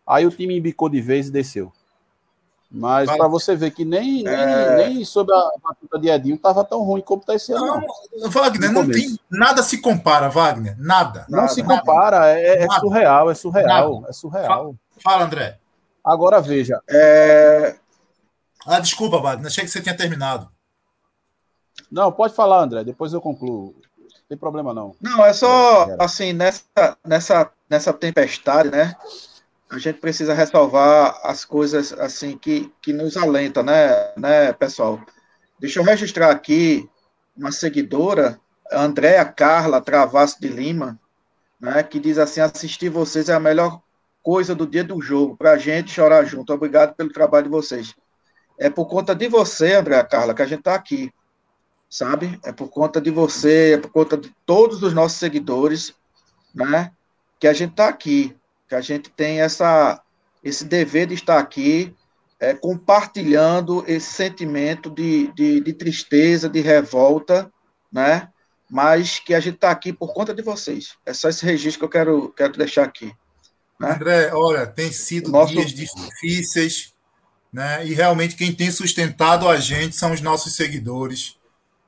Aí 0.10 0.26
o 0.26 0.32
time 0.32 0.58
embicou 0.58 0.89
de 0.89 1.00
vez 1.00 1.28
e 1.28 1.32
desceu. 1.32 1.72
Mas 2.72 3.10
para 3.10 3.28
você 3.28 3.56
ver 3.56 3.72
que 3.72 3.86
nem, 3.86 4.28
é... 4.28 4.76
nem, 4.78 4.95
nem 4.95 5.06
sobre 5.06 5.36
a 5.36 5.52
batuta 5.63 6.00
de 6.00 6.10
Edinho 6.10 6.36
estava 6.36 6.63
tão 6.63 6.82
ruim 6.82 7.02
como 7.02 7.22
está 7.22 7.36
esse 7.36 7.52
ano. 7.52 7.84
Não, 8.15 8.30
Wagner, 8.30 8.72
não 8.72 8.89
tem 8.89 9.19
nada 9.30 9.62
se 9.62 9.80
compara, 9.80 10.30
Wagner. 10.30 10.76
Nada. 10.80 11.26
Não 11.30 11.41
nada, 11.41 11.52
se 11.52 11.63
compara, 11.63 12.19
nada. 12.19 12.39
É, 12.39 12.63
é, 12.63 12.67
surreal, 12.80 13.32
é 13.32 13.36
surreal, 13.36 13.93
nada. 13.93 14.10
é 14.10 14.13
surreal. 14.13 14.76
Fala, 15.04 15.26
André. 15.26 15.60
Agora 16.04 16.41
veja. 16.41 16.82
É... 16.89 17.76
Ah, 18.65 18.80
desculpa, 18.80 19.19
Wagner, 19.19 19.48
achei 19.48 19.63
que 19.63 19.69
você 19.69 19.82
tinha 19.82 19.98
terminado. 19.98 20.50
Não, 21.91 22.12
pode 22.12 22.36
falar, 22.36 22.62
André, 22.62 22.84
depois 22.84 23.13
eu 23.13 23.22
concluo. 23.22 23.76
Não 23.98 24.22
tem 24.28 24.38
problema 24.38 24.74
não. 24.76 24.95
Não, 25.02 25.26
é 25.26 25.34
só 25.34 25.88
assim, 26.00 26.34
nessa, 26.34 26.98
nessa, 27.04 27.52
nessa 27.67 27.93
tempestade, 27.93 28.69
né? 28.69 28.95
A 29.70 29.78
gente 29.78 30.00
precisa 30.00 30.34
ressalvar 30.34 31.20
as 31.24 31.46
coisas 31.46 31.94
assim 31.94 32.36
que, 32.38 32.74
que 32.82 32.92
nos 32.92 33.16
alenta, 33.16 33.62
né, 33.62 34.14
né, 34.18 34.52
pessoal? 34.54 35.00
Deixa 35.60 35.80
eu 35.80 35.84
registrar 35.84 36.32
aqui 36.32 36.90
uma 37.38 37.52
seguidora, 37.52 38.40
Andréa 38.72 39.24
Carla 39.26 39.80
Travasso 39.80 40.42
de 40.42 40.48
Lima, 40.48 41.00
né, 41.60 41.84
que 41.84 42.00
diz 42.00 42.18
assim: 42.18 42.42
assistir 42.42 42.90
vocês 42.90 43.30
é 43.30 43.34
a 43.34 43.40
melhor 43.40 43.82
coisa 44.24 44.56
do 44.56 44.66
dia 44.66 44.84
do 44.84 45.00
jogo, 45.02 45.38
para 45.38 45.52
a 45.52 45.58
gente 45.58 45.92
chorar 45.92 46.26
junto. 46.26 46.52
Obrigado 46.52 46.96
pelo 46.96 47.14
trabalho 47.14 47.46
de 47.46 47.52
vocês. 47.52 47.94
É 48.58 48.70
por 48.70 48.88
conta 48.88 49.14
de 49.14 49.28
você, 49.28 49.76
Andréa 49.76 50.04
Carla, 50.04 50.34
que 50.34 50.42
a 50.42 50.48
gente 50.48 50.60
está 50.60 50.74
aqui, 50.76 51.14
sabe? 51.90 52.40
É 52.44 52.52
por 52.52 52.70
conta 52.70 53.00
de 53.00 53.12
você, 53.12 53.74
é 53.74 53.78
por 53.78 53.92
conta 53.92 54.18
de 54.18 54.36
todos 54.46 54.82
os 54.82 54.94
nossos 54.94 55.20
seguidores, 55.20 55.94
né? 56.54 56.92
Que 57.40 57.48
a 57.48 57.54
gente 57.54 57.72
está 57.72 57.88
aqui 57.88 58.36
que 58.70 58.76
a 58.76 58.82
gente 58.82 59.10
tem 59.10 59.42
essa, 59.42 60.00
esse 60.44 60.64
dever 60.64 61.08
de 61.08 61.16
estar 61.16 61.40
aqui 61.40 61.94
é, 62.40 62.54
compartilhando 62.54 63.84
esse 63.88 64.14
sentimento 64.14 64.92
de, 64.92 65.34
de, 65.34 65.60
de, 65.60 65.74
tristeza, 65.74 66.48
de 66.48 66.62
revolta, 66.62 67.52
né? 67.92 68.30
Mas 68.70 69.18
que 69.18 69.34
a 69.34 69.40
gente 69.40 69.56
está 69.56 69.72
aqui 69.72 69.92
por 69.92 70.14
conta 70.14 70.34
de 70.34 70.44
vocês. 70.44 70.96
É 71.04 71.12
só 71.12 71.28
esse 71.28 71.44
registro 71.44 71.80
que 71.80 71.86
eu 71.86 71.90
quero, 71.90 72.30
quero 72.30 72.54
deixar 72.54 72.84
aqui. 72.84 73.12
Né? 73.80 73.92
André, 73.92 74.32
olha, 74.32 74.68
tem 74.68 74.92
sido 74.92 75.32
Nosso... 75.32 75.52
dias 75.52 75.74
difíceis, 75.74 76.94
né? 77.52 77.86
E 77.88 77.96
realmente 77.96 78.36
quem 78.36 78.54
tem 78.54 78.70
sustentado 78.70 79.50
a 79.50 79.58
gente 79.58 79.96
são 79.96 80.14
os 80.14 80.22
nossos 80.22 80.56
seguidores. 80.56 81.38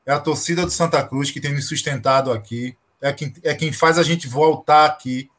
É 0.04 0.12
a 0.12 0.20
torcida 0.20 0.66
do 0.66 0.72
Santa 0.72 1.04
Cruz 1.04 1.30
que 1.30 1.40
tem 1.40 1.54
nos 1.54 1.68
sustentado 1.68 2.32
aqui. 2.32 2.76
É 3.00 3.14
quem, 3.14 3.34
é 3.44 3.54
quem 3.54 3.72
faz 3.72 4.00
a 4.00 4.04
gente 4.04 4.28
voltar 4.28 4.86
aqui 4.86 5.30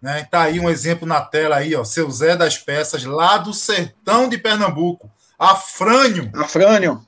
né? 0.00 0.26
Tá 0.30 0.42
aí 0.42 0.58
um 0.58 0.70
exemplo 0.70 1.06
na 1.06 1.20
tela 1.20 1.56
aí, 1.56 1.74
ó, 1.74 1.84
seu 1.84 2.10
Zé 2.10 2.36
das 2.36 2.56
Peças, 2.56 3.04
lá 3.04 3.36
do 3.36 3.52
sertão 3.52 4.28
de 4.28 4.38
Pernambuco, 4.38 5.10
Afrânio. 5.38 6.30
Afrânio. 6.34 7.06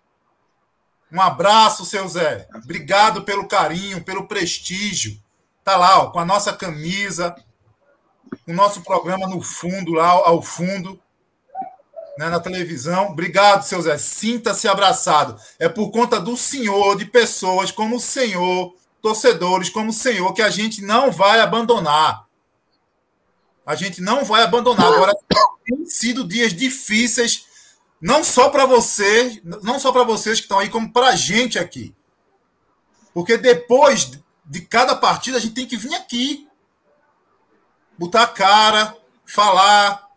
Um 1.11 1.21
abraço, 1.21 1.85
seu 1.85 2.09
Zé. 2.09 2.49
Obrigado 2.55 3.23
pelo 3.23 3.47
carinho, 3.47 4.03
pelo 4.03 4.27
prestígio. 4.27 5.21
Tá 5.63 5.77
lá, 5.77 6.01
ó, 6.01 6.11
com 6.11 6.19
a 6.19 6.25
nossa 6.25 6.53
camisa, 6.53 7.37
o 8.47 8.53
nosso 8.53 8.83
programa 8.83 9.29
no 9.29 9.43
fundo, 9.43 9.93
lá 9.93 10.09
ao 10.09 10.41
fundo, 10.41 10.99
né, 12.19 12.29
na 12.29 12.41
televisão. 12.41 13.11
Obrigado, 13.11 13.63
seu 13.63 13.81
Zé. 13.83 13.99
Sinta-se 13.99 14.67
abraçado. 14.67 15.37
É 15.59 15.69
por 15.69 15.91
conta 15.91 16.19
do 16.19 16.37
senhor, 16.37 16.97
de 16.97 17.05
pessoas 17.05 17.71
como 17.71 17.97
o 17.97 18.01
senhor, 18.01 18.75
torcedores 19.01 19.69
como 19.69 19.91
o 19.91 19.95
senhor, 19.95 20.33
que 20.33 20.43
a 20.43 20.51
gente 20.51 20.83
não 20.83 21.11
vai 21.11 21.41
abandonar. 21.41 22.22
A 23.65 23.75
gente 23.75 24.01
não 24.01 24.25
vai 24.25 24.43
abandonar. 24.43 24.93
Agora, 24.93 25.17
tem 25.65 25.87
sido 25.87 26.27
dias 26.27 26.53
difíceis, 26.53 27.47
não 28.01 28.25
só 28.25 28.51
para 28.51 28.67
você, 28.67 29.41
não 29.45 29.79
só 29.79 29.93
para 29.93 30.03
vocês 30.03 30.39
que 30.39 30.45
estão 30.45 30.59
aí, 30.59 30.69
como 30.69 30.93
para 30.93 31.09
a 31.09 31.17
gente 31.17 31.59
aqui. 31.59 31.95
Porque 33.15 33.37
depois 33.37 34.11
de 34.45 34.61
cada 34.63 34.97
partida, 34.97 35.39
a 35.39 35.41
gente 35.41 35.55
tem 35.55 35.67
que 35.67 35.77
vir 35.77 35.95
aqui, 35.95 36.49
botar 37.97 38.23
a 38.23 38.27
cara, 38.27 38.97
falar. 39.25 40.11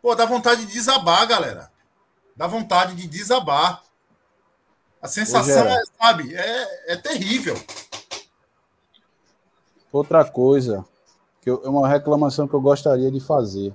Pô, 0.00 0.14
dá 0.14 0.24
vontade 0.24 0.64
de 0.64 0.72
desabar, 0.72 1.26
galera. 1.26 1.70
Dá 2.34 2.46
vontade 2.46 2.94
de 2.94 3.06
desabar. 3.06 3.82
A 5.00 5.08
sensação, 5.08 5.66
é, 5.66 5.82
sabe, 6.00 6.34
é, 6.34 6.92
é 6.92 6.96
terrível. 6.96 7.60
Outra 9.92 10.24
coisa, 10.24 10.84
que 11.42 11.50
eu, 11.50 11.60
é 11.64 11.68
uma 11.68 11.88
reclamação 11.88 12.46
que 12.46 12.54
eu 12.54 12.60
gostaria 12.60 13.10
de 13.10 13.18
fazer. 13.18 13.74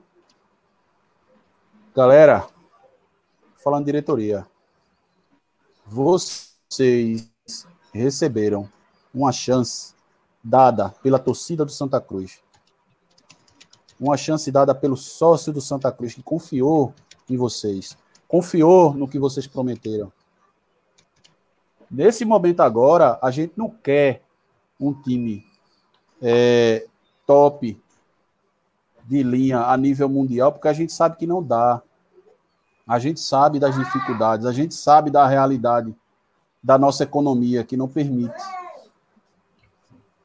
Galera, 1.93 2.47
falando 3.61 3.85
diretoria, 3.85 4.47
vocês 5.85 7.29
receberam 7.93 8.69
uma 9.13 9.33
chance 9.33 9.93
dada 10.41 10.89
pela 11.03 11.19
torcida 11.19 11.65
do 11.65 11.71
Santa 11.71 11.99
Cruz. 11.99 12.39
Uma 13.99 14.15
chance 14.15 14.49
dada 14.49 14.73
pelo 14.73 14.95
sócio 14.95 15.51
do 15.51 15.59
Santa 15.59 15.91
Cruz 15.91 16.13
que 16.13 16.23
confiou 16.23 16.93
em 17.29 17.35
vocês, 17.35 17.97
confiou 18.27 18.93
no 18.93 19.09
que 19.09 19.19
vocês 19.19 19.45
prometeram. 19.45 20.11
Nesse 21.91 22.23
momento 22.23 22.61
agora, 22.61 23.19
a 23.21 23.29
gente 23.29 23.53
não 23.57 23.69
quer 23.69 24.23
um 24.79 24.93
time 24.93 25.45
é, 26.21 26.87
top 27.27 27.79
de 29.05 29.21
linha 29.21 29.59
a 29.59 29.77
nível 29.77 30.09
mundial, 30.09 30.51
porque 30.51 30.67
a 30.67 30.73
gente 30.73 30.91
sabe 30.91 31.17
que 31.17 31.27
não 31.27 31.43
dá. 31.43 31.81
A 32.87 32.97
gente 32.97 33.19
sabe 33.19 33.59
das 33.59 33.75
dificuldades, 33.75 34.45
a 34.45 34.53
gente 34.53 34.73
sabe 34.73 35.11
da 35.11 35.27
realidade 35.27 35.93
da 36.63 36.77
nossa 36.77 37.03
economia 37.03 37.63
que 37.63 37.77
não 37.77 37.87
permite. 37.87 38.41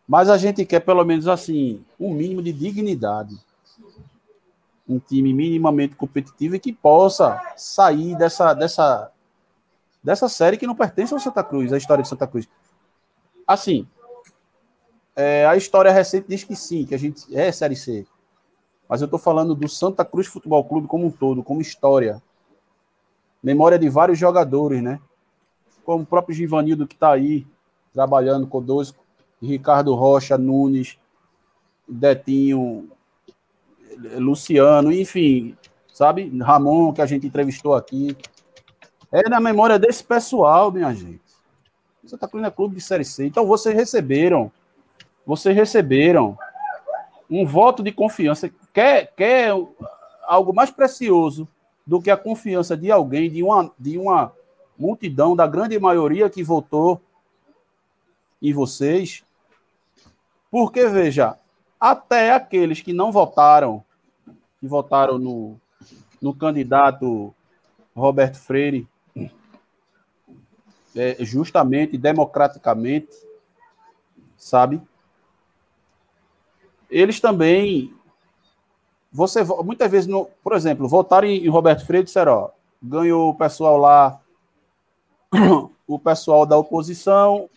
Mas 0.06 0.28
a 0.28 0.36
gente 0.36 0.64
quer 0.64 0.80
pelo 0.80 1.04
menos 1.04 1.26
assim, 1.26 1.84
um 1.98 2.12
mínimo 2.12 2.42
de 2.42 2.52
dignidade. 2.52 3.36
Um 4.88 4.98
time 4.98 5.32
minimamente 5.32 5.96
competitivo 5.96 6.56
e 6.56 6.60
que 6.60 6.72
possa 6.72 7.40
sair 7.56 8.16
dessa 8.16 8.52
dessa 8.54 9.10
dessa 10.02 10.28
série 10.28 10.56
que 10.56 10.66
não 10.66 10.74
pertence 10.74 11.14
ao 11.14 11.20
Santa 11.20 11.42
Cruz, 11.44 11.72
a 11.72 11.78
história 11.78 12.02
de 12.02 12.08
Santa 12.08 12.26
Cruz. 12.26 12.48
Assim, 13.46 13.86
é, 15.14 15.46
a 15.46 15.56
história 15.56 15.92
recente 15.92 16.26
diz 16.28 16.44
que 16.44 16.56
sim, 16.56 16.84
que 16.84 16.94
a 16.94 16.98
gente 16.98 17.34
é 17.36 17.50
Série 17.52 17.76
C. 17.76 18.06
Mas 18.88 19.00
eu 19.00 19.06
estou 19.06 19.18
falando 19.18 19.54
do 19.54 19.68
Santa 19.68 20.04
Cruz 20.04 20.26
Futebol 20.26 20.64
Clube 20.64 20.86
como 20.86 21.06
um 21.06 21.10
todo, 21.10 21.42
como 21.42 21.60
história. 21.60 22.22
Memória 23.42 23.78
de 23.78 23.88
vários 23.88 24.18
jogadores, 24.18 24.82
né? 24.82 25.00
Como 25.84 26.02
o 26.02 26.06
próprio 26.06 26.34
Givanildo 26.34 26.86
que 26.86 26.94
está 26.94 27.12
aí, 27.12 27.46
trabalhando 27.92 28.46
conosco, 28.46 29.02
Ricardo 29.40 29.94
Rocha, 29.94 30.38
Nunes, 30.38 30.98
Detinho, 31.88 32.88
Luciano, 34.18 34.92
enfim, 34.92 35.56
sabe? 35.92 36.30
Ramon, 36.40 36.92
que 36.92 37.02
a 37.02 37.06
gente 37.06 37.26
entrevistou 37.26 37.74
aqui. 37.74 38.16
É 39.10 39.28
na 39.28 39.40
memória 39.40 39.78
desse 39.78 40.02
pessoal, 40.02 40.70
minha 40.72 40.92
gente. 40.94 41.20
Santa 42.06 42.26
Cruz 42.26 42.44
é 42.44 42.50
clube 42.50 42.76
de 42.76 42.80
Série 42.80 43.04
C. 43.04 43.26
Então 43.26 43.46
vocês 43.46 43.74
receberam, 43.74 44.50
vocês 45.26 45.56
receberam 45.56 46.36
um 47.30 47.46
voto 47.46 47.82
de 47.82 47.92
confiança. 47.92 48.50
Quer, 48.72 49.12
quer 49.16 49.52
algo 50.24 50.52
mais 50.52 50.70
precioso 50.70 51.48
do 51.86 52.00
que 52.00 52.10
a 52.10 52.16
confiança 52.16 52.76
de 52.76 52.90
alguém, 52.90 53.30
de 53.30 53.42
uma, 53.42 53.70
de 53.78 53.98
uma 53.98 54.32
multidão, 54.78 55.34
da 55.34 55.46
grande 55.46 55.78
maioria 55.78 56.28
que 56.28 56.42
votou 56.42 57.00
em 58.40 58.52
vocês? 58.52 59.24
Porque, 60.50 60.86
veja, 60.86 61.38
até 61.80 62.32
aqueles 62.32 62.80
que 62.80 62.92
não 62.92 63.10
votaram, 63.10 63.82
que 64.60 64.66
votaram 64.66 65.18
no, 65.18 65.56
no 66.20 66.34
candidato 66.34 67.34
Roberto 67.96 68.38
Freire, 68.38 68.86
é, 70.94 71.16
justamente, 71.20 71.96
democraticamente, 71.96 73.10
sabe? 74.36 74.80
Eles 76.92 77.20
também. 77.20 77.92
Você 79.12 79.42
muitas 79.64 79.90
vezes, 79.90 80.10
por 80.42 80.54
exemplo, 80.54 80.88
votaram 80.88 81.26
em, 81.26 81.44
em 81.44 81.48
Roberto 81.48 81.86
Freire 81.86 82.02
e 82.02 82.06
disseram: 82.06 82.32
ó, 82.32 82.50
ganhou 82.82 83.30
o 83.30 83.34
pessoal 83.34 83.76
lá, 83.76 84.20
o 85.86 85.98
pessoal 85.98 86.46
da 86.46 86.56
oposição, 86.56 87.48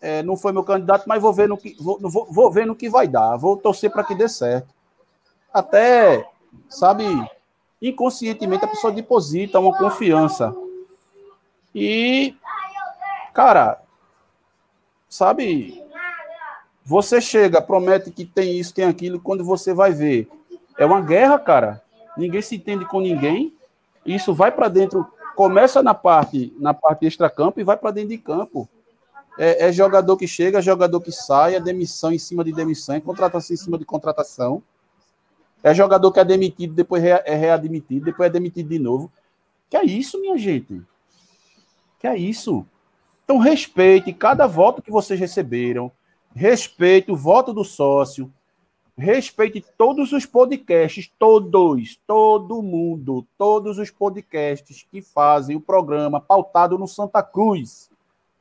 é, 0.00 0.22
não 0.22 0.36
foi 0.36 0.52
meu 0.52 0.64
candidato, 0.64 1.04
mas 1.06 1.20
vou 1.20 1.32
ver 1.32 1.48
no 1.48 1.56
que 1.56 1.76
vou, 1.80 1.98
vou, 2.00 2.26
vou 2.32 2.50
ver 2.50 2.66
no 2.66 2.74
que 2.74 2.88
vai 2.88 3.06
dar, 3.06 3.36
vou 3.36 3.56
torcer 3.56 3.90
para 3.90 4.04
que 4.04 4.14
dê 4.14 4.28
certo. 4.28 4.72
Até, 5.52 6.28
sabe, 6.68 7.04
inconscientemente 7.80 8.64
a 8.64 8.68
pessoa 8.68 8.92
deposita 8.92 9.60
uma 9.60 9.76
confiança. 9.76 10.54
E 11.74 12.34
Cara, 13.34 13.82
sabe? 15.08 15.83
Você 16.84 17.20
chega, 17.20 17.62
promete 17.62 18.10
que 18.10 18.26
tem 18.26 18.58
isso, 18.58 18.74
tem 18.74 18.84
aquilo, 18.84 19.18
quando 19.18 19.42
você 19.42 19.72
vai 19.72 19.92
ver, 19.92 20.28
é 20.76 20.84
uma 20.84 21.00
guerra, 21.00 21.38
cara. 21.38 21.82
Ninguém 22.16 22.42
se 22.42 22.56
entende 22.56 22.84
com 22.84 23.00
ninguém. 23.00 23.52
Isso 24.04 24.34
vai 24.34 24.52
para 24.52 24.68
dentro, 24.68 25.06
começa 25.34 25.82
na 25.82 25.94
parte, 25.94 26.52
na 26.58 26.74
parte 26.74 27.06
extra-campo 27.06 27.58
e 27.58 27.64
vai 27.64 27.76
para 27.76 27.90
dentro 27.90 28.10
de 28.10 28.18
campo. 28.18 28.68
É, 29.38 29.66
é, 29.66 29.72
jogador 29.72 30.16
que 30.16 30.28
chega, 30.28 30.60
jogador 30.60 31.00
que 31.00 31.10
sai, 31.10 31.54
é 31.54 31.60
demissão 31.60 32.12
em 32.12 32.18
cima 32.18 32.44
de 32.44 32.52
demissão, 32.52 32.94
é 32.94 33.00
contratação 33.00 33.54
em 33.54 33.56
cima 33.56 33.78
de 33.78 33.84
contratação. 33.84 34.62
É 35.62 35.72
jogador 35.72 36.12
que 36.12 36.20
é 36.20 36.24
demitido, 36.24 36.74
depois 36.74 37.02
é 37.02 37.34
readmitido, 37.34 38.04
depois 38.04 38.28
é 38.28 38.30
demitido 38.30 38.68
de 38.68 38.78
novo. 38.78 39.10
Que 39.70 39.78
é 39.78 39.84
isso, 39.84 40.20
minha 40.20 40.36
gente? 40.36 40.82
Que 41.98 42.06
é 42.06 42.16
isso? 42.16 42.66
Então, 43.24 43.38
respeite 43.38 44.12
cada 44.12 44.46
voto 44.46 44.82
que 44.82 44.90
vocês 44.90 45.18
receberam, 45.18 45.90
respeite 46.34 47.10
o 47.10 47.16
voto 47.16 47.52
do 47.52 47.64
sócio, 47.64 48.32
respeite 48.96 49.64
todos 49.76 50.12
os 50.12 50.26
podcasts, 50.26 51.10
todos, 51.18 51.98
todo 52.06 52.62
mundo, 52.62 53.26
todos 53.38 53.78
os 53.78 53.90
podcasts 53.90 54.86
que 54.90 55.00
fazem 55.00 55.56
o 55.56 55.60
programa 55.60 56.20
pautado 56.20 56.78
no 56.78 56.86
Santa 56.86 57.22
Cruz. 57.22 57.90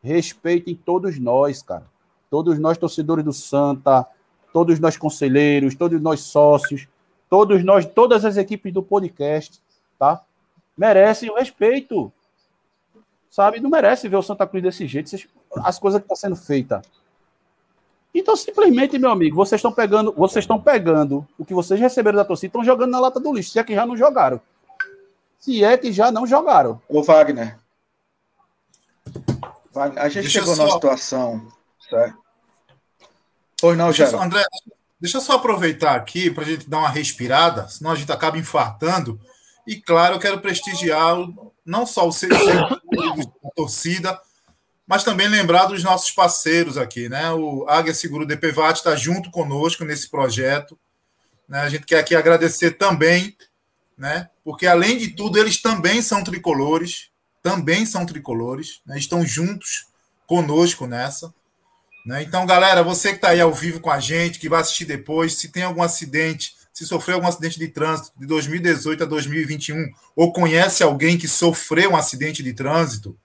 Respeitem 0.02 0.76
todos 0.76 1.18
nós, 1.20 1.62
cara. 1.62 1.86
Todos 2.30 2.60
nós, 2.60 2.78
torcedores 2.78 3.24
do 3.24 3.32
Santa, 3.32 4.06
todos 4.52 4.80
nós 4.80 4.98
conselheiros, 4.98 5.76
todos 5.76 6.02
nós 6.02 6.22
sócios, 6.22 6.88
todos 7.30 7.64
nós, 7.64 7.86
todas 7.86 8.26
as 8.26 8.38
equipes 8.38 8.74
do 8.74 8.82
podcast, 8.82 9.62
tá? 10.00 10.24
Merecem 10.76 11.30
o 11.30 11.36
respeito 11.36 12.12
sabe? 13.34 13.60
Não 13.60 13.68
merece 13.68 14.08
ver 14.08 14.16
o 14.16 14.22
Santa 14.22 14.46
Cruz 14.46 14.62
desse 14.62 14.86
jeito, 14.86 15.10
as 15.56 15.80
coisas 15.80 16.00
que 16.00 16.06
estão 16.06 16.16
tá 16.16 16.22
sendo 16.22 16.36
feitas. 16.36 16.84
Então, 18.14 18.36
simplesmente, 18.36 19.00
meu 19.00 19.10
amigo, 19.10 19.36
vocês 19.36 19.60
estão 19.60 19.72
pegando, 19.72 20.14
vocês 20.14 20.44
estão 20.44 20.62
pegando 20.62 21.28
o 21.38 21.44
que 21.44 21.54
vocês 21.54 21.80
receberam 21.80 22.18
da 22.18 22.26
torcida, 22.26 22.48
estão 22.48 22.64
jogando 22.64 22.92
na 22.92 23.00
lata 23.00 23.20
do 23.20 23.34
lixo, 23.34 23.52
se 23.52 23.60
é 23.60 23.64
que 23.64 23.74
já 23.74 23.86
não 23.86 23.98
jogaram. 23.98 24.40
Se 25.40 25.64
é 25.64 25.76
que 25.78 25.92
já 25.92 26.12
não 26.12 26.28
jogaram. 26.28 26.80
Ô, 26.88 27.02
Wagner. 27.02 27.58
Wagner 29.72 30.04
a 30.04 30.10
gente 30.10 30.24
deixa 30.24 30.40
chegou 30.40 30.56
só... 30.56 30.64
numa 30.64 30.76
situação. 30.76 31.48
Certo? 31.90 32.18
Pois 33.60 33.78
não, 33.78 33.92
Geraldo. 33.92 34.26
André, 34.26 34.44
deixa 35.00 35.18
eu 35.18 35.22
só 35.22 35.34
aproveitar 35.34 35.96
aqui 35.96 36.30
para 36.30 36.44
a 36.44 36.48
gente 36.48 36.70
dar 36.70 36.80
uma 36.80 36.90
respirada, 36.90 37.68
senão 37.68 37.92
a 37.92 37.96
gente 37.96 38.12
acaba 38.12 38.38
infartando. 38.38 39.20
E 39.66 39.78
claro, 39.78 40.16
eu 40.16 40.20
quero 40.20 40.40
prestigiar 40.40 41.16
não 41.66 41.86
só 41.86 42.08
o 42.08 42.12
seguidor 42.12 42.70
da 42.70 43.50
torcida, 43.56 44.20
mas 44.86 45.04
também 45.04 45.28
lembrar 45.28 45.66
dos 45.66 45.84
nossos 45.84 46.12
parceiros 46.12 46.78
aqui, 46.78 47.08
né? 47.08 47.32
O 47.32 47.66
Águia 47.68 47.94
Seguro 47.94 48.26
DPVAT 48.26 48.78
está 48.78 48.96
junto 48.96 49.32
conosco 49.32 49.86
nesse 49.86 50.10
projeto. 50.10 50.78
Né? 51.48 51.60
A 51.62 51.70
gente 51.70 51.86
quer 51.86 52.00
aqui 52.00 52.16
agradecer 52.16 52.72
também, 52.72 53.36
né? 53.98 54.30
Porque 54.44 54.68
além 54.68 54.98
de 54.98 55.10
tudo, 55.10 55.40
eles 55.40 55.62
também 55.62 56.02
são 56.02 56.24
tricolores, 56.24 57.10
também 57.42 57.86
são 57.86 58.06
tricolores, 58.06 58.82
né? 58.86 58.98
estão 58.98 59.26
juntos 59.26 59.88
conosco 60.28 60.86
nessa. 60.86 61.34
Né? 62.06 62.24
Então, 62.24 62.46
galera, 62.46 62.84
você 62.84 63.10
que 63.10 63.16
está 63.16 63.30
aí 63.30 63.40
ao 63.40 63.54
vivo 63.54 63.80
com 63.80 63.90
a 63.90 64.00
gente, 64.00 64.40
que 64.40 64.50
vai 64.50 64.60
assistir 64.60 64.86
depois, 64.86 65.36
se 65.36 65.50
tem 65.50 65.64
algum 65.64 65.82
acidente 65.82 66.56
se 66.74 66.88
sofreu 66.88 67.18
algum 67.18 67.28
acidente 67.28 67.60
de 67.60 67.68
trânsito 67.68 68.12
de 68.20 68.26
2018 68.26 69.04
a 69.04 69.06
2021 69.06 69.92
ou 70.16 70.34
conhece 70.34 70.82
alguém 70.82 71.20
que 71.20 71.28
sofreu 71.28 71.92
um 71.92 71.96
acidente 71.96 72.42
de 72.42 72.52
trânsito, 72.52 73.16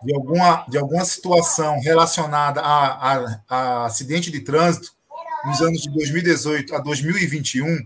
de 0.01 0.15
alguma, 0.15 0.65
de 0.69 0.77
alguma 0.77 1.03
situação 1.03 1.81
relacionada 1.81 2.61
a, 2.61 3.11
a, 3.11 3.41
a 3.49 3.85
acidente 3.87 4.31
de 4.31 4.39
trânsito 4.39 4.93
nos 5.43 5.59
anos 5.59 5.81
de 5.81 5.89
2018 5.89 6.73
a 6.73 6.79
2021, 6.79 7.85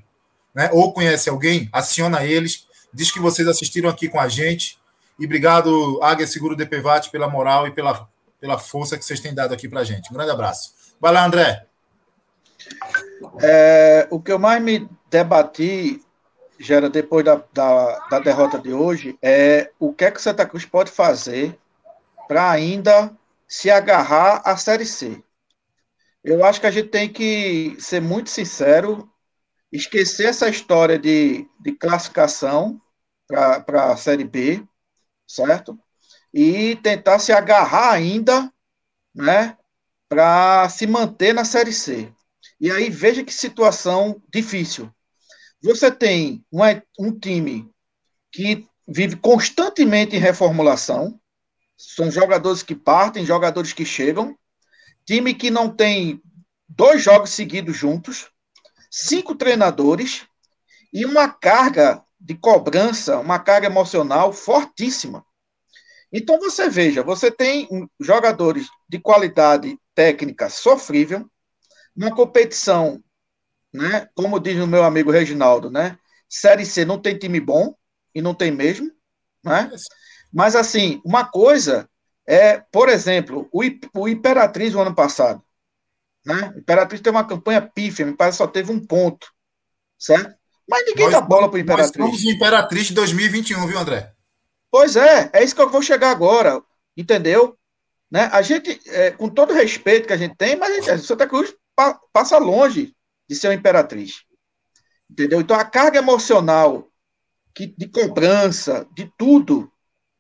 né, 0.54 0.70
ou 0.72 0.94
conhece 0.94 1.28
alguém, 1.28 1.68
aciona 1.74 2.24
eles 2.24 2.67
Diz 2.98 3.12
que 3.12 3.20
vocês 3.20 3.48
assistiram 3.48 3.92
aqui 3.92 4.10
com 4.10 4.20
a 4.20 4.28
gente. 4.28 4.80
E 5.20 5.26
obrigado, 5.26 6.02
Águia 6.02 6.26
Seguro 6.26 6.56
DPVAT, 6.56 7.12
pela 7.12 7.30
moral 7.30 7.68
e 7.68 7.72
pela, 7.72 8.10
pela 8.42 8.58
força 8.58 8.98
que 8.98 9.06
vocês 9.06 9.20
têm 9.20 9.36
dado 9.36 9.54
aqui 9.54 9.70
para 9.70 9.82
a 9.82 9.84
gente. 9.84 10.10
Um 10.10 10.16
grande 10.16 10.32
abraço. 10.32 10.74
Vai 11.00 11.14
lá, 11.14 11.24
André. 11.24 11.68
É, 13.40 14.08
o 14.10 14.20
que 14.20 14.32
eu 14.32 14.40
mais 14.40 14.60
me 14.64 14.90
debati, 15.12 16.02
Gera, 16.60 16.90
depois 16.90 17.24
da, 17.24 17.40
da, 17.54 18.00
da 18.10 18.18
derrota 18.18 18.58
de 18.58 18.74
hoje, 18.74 19.16
é 19.22 19.70
o 19.78 19.94
que 19.94 20.06
é 20.06 20.10
que 20.10 20.18
o 20.18 20.24
Santa 20.24 20.44
Cruz 20.44 20.66
pode 20.66 20.90
fazer 20.90 21.56
para 22.28 22.50
ainda 22.50 23.12
se 23.48 23.70
agarrar 23.70 24.42
à 24.44 24.58
Série 24.58 24.88
C. 24.88 25.22
Eu 26.24 26.44
acho 26.44 26.60
que 26.60 26.66
a 26.66 26.72
gente 26.72 26.90
tem 26.90 27.08
que 27.08 27.78
ser 27.78 28.02
muito 28.02 28.32
sincero 28.32 29.08
esquecer 29.72 30.30
essa 30.30 30.50
história 30.50 30.98
de, 30.98 31.48
de 31.60 31.74
classificação 31.74 32.82
para 33.28 33.92
a 33.92 33.98
Série 33.98 34.24
B, 34.24 34.64
certo? 35.28 35.78
E 36.34 36.76
tentar 36.78 37.20
se 37.20 37.32
agarrar 37.32 37.92
ainda, 37.92 38.52
né, 39.14 39.58
para 40.08 40.70
se 40.70 40.88
manter 40.88 41.34
na 41.34 41.44
Série 41.44 41.74
C. 41.74 42.12
E 42.60 42.72
aí 42.72 42.90
veja 42.90 43.24
que 43.24 43.34
situação 43.34 44.22
difícil. 44.34 44.92
Você 45.62 45.92
tem 45.92 46.46
um, 46.52 46.60
um 47.00 47.20
time 47.20 47.70
que 48.32 48.68
vive 48.88 49.18
constantemente 49.18 50.16
em 50.16 50.20
reformulação, 50.20 51.20
são 51.78 52.10
jogadores 52.10 52.64
que 52.64 52.74
partem, 52.74 53.26
jogadores 53.26 53.74
que 53.74 53.86
chegam, 53.86 54.38
time 55.06 55.34
que 55.34 55.52
não 55.52 55.70
tem 55.70 56.22
dois 56.68 57.04
jogos 57.04 57.32
seguidos 57.32 57.76
juntos, 57.76 58.30
cinco 58.90 59.36
treinadores 59.36 60.26
e 60.94 61.06
uma 61.06 61.30
carga 61.30 62.04
de 62.28 62.36
cobrança, 62.36 63.18
uma 63.20 63.40
carga 63.40 63.68
emocional 63.68 64.34
fortíssima. 64.34 65.26
Então 66.12 66.38
você 66.40 66.68
veja, 66.68 67.02
você 67.02 67.32
tem 67.32 67.70
jogadores 67.98 68.68
de 68.88 69.00
qualidade 69.00 69.80
técnica 69.96 70.50
sofrível, 70.50 71.26
uma 71.96 72.14
competição, 72.14 73.02
né, 73.74 74.10
como 74.14 74.42
diz 74.42 74.62
o 74.62 74.68
meu 74.68 74.84
amigo 74.84 75.10
Reginaldo, 75.10 75.72
né, 75.72 75.98
Série 76.28 76.66
C 76.66 76.84
não 76.84 77.02
tem 77.02 77.18
time 77.18 77.40
bom, 77.40 77.74
e 78.14 78.22
não 78.22 78.34
tem 78.34 78.52
mesmo, 78.52 78.92
né? 79.44 79.72
Mas 80.34 80.56
assim, 80.56 81.02
uma 81.06 81.24
coisa 81.24 81.90
é, 82.28 82.58
por 82.60 82.90
exemplo, 82.90 83.48
o, 83.54 83.62
o 83.96 84.08
Imperatriz 84.10 84.76
o 84.76 84.82
ano 84.82 84.94
passado, 84.94 85.42
né? 86.26 86.54
Imperatriz 86.58 87.00
tem 87.00 87.12
uma 87.12 87.26
campanha 87.26 87.62
pífia, 87.62 88.06
me 88.06 88.18
parece 88.18 88.38
que 88.38 88.44
só 88.44 88.48
teve 88.48 88.72
um 88.72 88.86
ponto. 88.86 89.32
Certo? 89.98 90.37
Mas 90.68 90.86
ninguém 90.86 91.06
nós, 91.06 91.14
dá 91.14 91.22
bola 91.22 91.50
para 91.50 91.58
o 91.58 91.60
Imperatriz. 91.60 91.98
Nós 91.98 92.10
somos 92.10 92.26
Imperatriz 92.26 92.88
de 92.88 92.94
2021, 92.94 93.68
viu, 93.68 93.80
André? 93.80 94.14
Pois 94.70 94.96
é, 94.96 95.30
é 95.34 95.44
isso 95.44 95.56
que 95.56 95.62
eu 95.62 95.70
vou 95.70 95.82
chegar 95.82 96.12
agora. 96.12 96.62
Entendeu? 96.96 97.58
Né? 98.10 98.30
A 98.32 98.42
gente, 98.42 98.80
é, 98.88 99.12
com 99.12 99.30
todo 99.30 99.52
o 99.52 99.56
respeito 99.56 100.08
que 100.08 100.14
a 100.14 100.18
gente 100.18 100.36
tem, 100.36 100.56
mas 100.56 100.72
a 100.72 100.96
gente, 100.96 101.06
Santa 101.06 101.28
Cruz 101.28 101.54
pa, 101.76 102.00
passa 102.12 102.38
longe 102.38 102.96
de 103.30 103.36
ser 103.36 103.48
uma 103.48 103.54
Imperatriz. 103.54 104.24
Entendeu? 105.10 105.40
Então 105.40 105.58
a 105.58 105.64
carga 105.64 106.00
emocional 106.00 106.90
que, 107.54 107.68
de 107.68 107.88
cobrança, 107.88 108.88
de 108.94 109.12
tudo, 109.18 109.72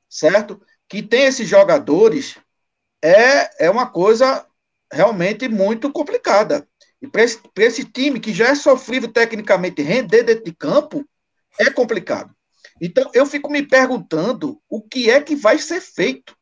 certo? 0.10 0.62
Que 0.88 1.04
tem 1.04 1.26
esses 1.26 1.48
jogadores 1.48 2.38
é, 3.04 3.66
é 3.66 3.70
uma 3.70 3.88
coisa 3.88 4.46
realmente 4.92 5.48
muito 5.48 5.92
complicada. 5.92 6.68
E 7.02 7.08
para 7.08 7.24
esse, 7.24 7.40
esse 7.58 7.86
time 7.86 8.20
que 8.20 8.34
já 8.34 8.50
é 8.50 8.56
sofrível 8.56 9.12
tecnicamente, 9.12 9.82
render 9.82 10.24
dentro 10.24 10.44
de 10.44 10.54
campo 10.54 11.08
é 11.60 11.70
complicado. 11.70 12.36
Então, 12.82 13.10
eu 13.14 13.26
fico 13.26 13.50
me 13.50 13.66
perguntando 13.66 14.62
o 14.70 14.82
que 14.82 15.10
é 15.10 15.22
que 15.22 15.36
vai 15.36 15.58
ser 15.58 15.82
feito. 15.82 16.36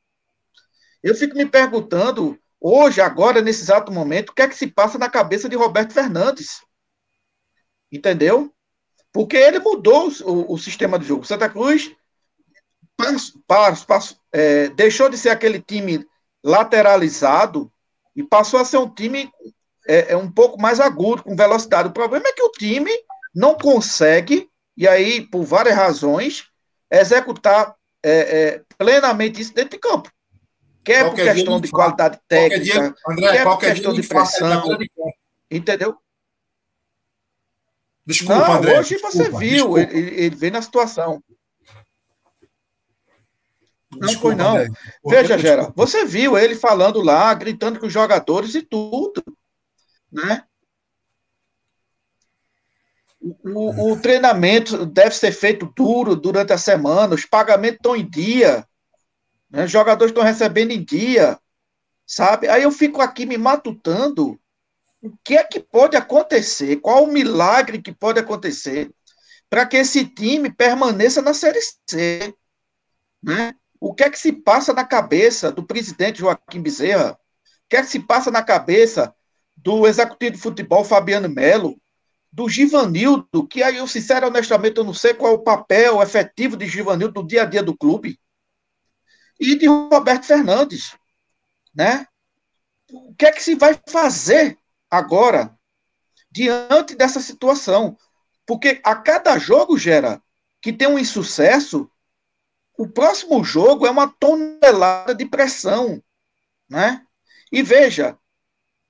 Eu 1.02 1.16
fico 1.16 1.36
me 1.36 1.46
perguntando, 1.46 2.38
hoje, 2.60 3.00
agora, 3.02 3.42
nesse 3.42 3.62
exato 3.62 3.92
momento, 3.92 4.30
o 4.30 4.34
que 4.34 4.42
é 4.42 4.48
que 4.48 4.56
se 4.56 4.68
passa 4.68 4.98
na 4.98 5.10
cabeça 5.10 5.48
de 5.48 5.56
Roberto 5.56 5.94
Fernandes. 5.94 6.62
Entendeu? 7.92 8.54
Porque 9.14 9.38
ele 9.38 9.60
mudou 9.60 10.10
o, 10.24 10.54
o 10.54 10.58
sistema 10.58 11.00
de 11.00 11.06
jogo. 11.06 11.26
Santa 11.26 11.50
Cruz 11.50 11.96
passo, 12.98 13.40
passo, 13.48 13.88
passo, 13.88 14.22
é, 14.32 14.70
deixou 14.70 15.10
de 15.10 15.18
ser 15.18 15.30
aquele 15.30 15.62
time 15.62 16.06
lateralizado 16.44 17.72
e 18.16 18.24
passou 18.24 18.60
a 18.60 18.66
ser 18.66 18.78
um 18.78 18.90
time 18.90 19.30
é, 19.88 20.14
é, 20.14 20.18
um 20.18 20.32
pouco 20.32 20.60
mais 20.60 20.80
agudo, 20.80 21.24
com 21.24 21.36
velocidade. 21.36 21.90
O 21.90 21.94
problema 21.94 22.28
é 22.28 22.34
que 22.34 22.44
o 22.44 22.52
time 22.52 22.92
não 23.34 23.56
consegue, 23.56 24.50
e 24.76 24.88
aí, 24.88 25.22
por 25.22 25.44
várias 25.44 25.76
razões, 25.76 26.46
executar 26.92 27.76
é, 28.04 28.12
é 28.12 28.62
plenamente 28.78 29.42
isso 29.42 29.54
dentro 29.54 29.72
de 29.72 29.80
campo. 29.80 30.12
Quer 30.84 31.06
qualquer 31.06 31.26
por 31.26 31.34
questão 31.34 31.62
de 31.62 31.72
qualidade 31.72 32.20
técnica, 32.28 32.64
dia, 32.64 32.96
André, 33.08 33.32
quer 33.32 33.44
por 33.44 33.58
questão 33.58 33.94
de 33.94 34.08
pressão. 34.08 34.78
De 34.78 34.92
entendeu? 35.50 35.98
Desculpa, 38.06 38.48
não, 38.48 38.54
André. 38.54 38.80
Hoje 38.80 38.90
desculpa, 38.90 39.18
você 39.18 39.30
viu, 39.32 39.78
ele, 39.80 39.98
ele 39.98 40.36
veio 40.36 40.54
na 40.54 40.62
situação. 40.62 41.24
Não 43.92 44.14
foi, 44.20 44.36
não. 44.36 44.56
Veja, 45.06 45.38
Gera, 45.38 45.72
você 45.76 46.06
viu 46.06 46.38
ele 46.38 46.56
falando 46.56 47.02
lá, 47.02 47.34
gritando 47.34 47.80
com 47.80 47.88
os 47.88 47.94
jogadores 47.94 48.54
e 48.54 48.62
tudo. 48.62 49.24
Né? 50.16 50.46
O, 53.20 53.92
o, 53.92 54.00
treinamento 54.00 54.86
deve 54.86 55.14
ser 55.14 55.34
feito 55.34 55.72
duro 55.76 56.16
durante 56.16 56.54
a 56.54 56.58
semana, 56.58 57.16
os 57.16 57.26
pagamentos 57.26 57.78
estão 57.78 57.96
em 57.96 58.08
dia, 58.08 58.66
né? 59.50 59.66
os 59.66 59.72
jogadores 59.72 60.12
estão 60.12 60.24
recebendo 60.24 60.72
em 60.72 60.82
dia, 60.82 61.38
sabe? 62.06 62.48
Aí 62.48 62.64
eu 62.64 62.72
fico 62.72 63.02
aqui 63.02 63.26
me 63.26 63.38
matutando 63.38 64.40
o 65.02 65.12
que 65.24 65.36
é 65.36 65.44
que 65.44 65.60
pode 65.60 65.98
acontecer, 65.98 66.78
qual 66.78 67.04
o 67.04 67.12
milagre 67.12 67.82
que 67.82 67.92
pode 67.92 68.20
acontecer 68.20 68.90
para 69.50 69.66
que 69.66 69.78
esse 69.78 70.06
time 70.06 70.50
permaneça 70.50 71.22
na 71.22 71.34
Série 71.34 71.60
C, 71.90 72.34
né? 73.22 73.54
O 73.82 73.94
que 73.94 74.04
é 74.04 74.10
que 74.10 74.18
se 74.18 74.32
passa 74.32 74.72
na 74.72 74.86
cabeça 74.86 75.52
do 75.52 75.66
presidente 75.66 76.20
Joaquim 76.20 76.62
Bezerra? 76.62 77.12
O 77.12 77.70
que 77.70 77.76
é 77.76 77.82
que 77.82 77.90
se 77.90 78.00
passa 78.00 78.32
na 78.32 78.42
cabeça 78.42 79.14
do 79.66 79.88
executivo 79.88 80.36
de 80.36 80.42
futebol 80.42 80.84
Fabiano 80.84 81.28
Melo? 81.28 81.82
Do 82.32 82.48
Givanildo, 82.48 83.48
que 83.48 83.64
aí 83.64 83.78
eu, 83.78 83.88
sincero, 83.88 84.28
honestamente, 84.28 84.78
eu 84.78 84.84
não 84.84 84.94
sei 84.94 85.16
qual 85.16 85.32
é 85.32 85.36
o 85.36 85.44
papel 85.44 86.04
efetivo 86.04 86.56
de 86.56 86.68
Givanildo 86.68 87.22
no 87.22 87.28
dia 87.28 87.42
a 87.42 87.46
dia 87.46 87.64
do 87.64 87.76
clube. 87.76 88.20
E 89.40 89.56
de 89.56 89.66
Roberto 89.66 90.26
Fernandes, 90.26 90.96
né? 91.74 92.06
O 92.92 93.16
que 93.16 93.26
é 93.26 93.32
que 93.32 93.42
se 93.42 93.56
vai 93.56 93.80
fazer 93.90 94.56
agora 94.90 95.58
diante 96.30 96.94
dessa 96.94 97.20
situação? 97.20 97.98
Porque 98.46 98.80
a 98.84 98.96
cada 98.96 99.40
jogo, 99.40 99.78
gera 99.78 100.22
que 100.62 100.72
tem 100.72 100.88
um 100.88 101.00
insucesso, 101.00 101.90
o 102.78 102.88
próximo 102.88 103.44
jogo 103.44 103.88
é 103.88 103.90
uma 103.90 104.08
tonelada 104.08 105.16
de 105.16 105.26
pressão, 105.26 106.04
né? 106.70 107.04
E 107.52 107.64
veja, 107.64 108.18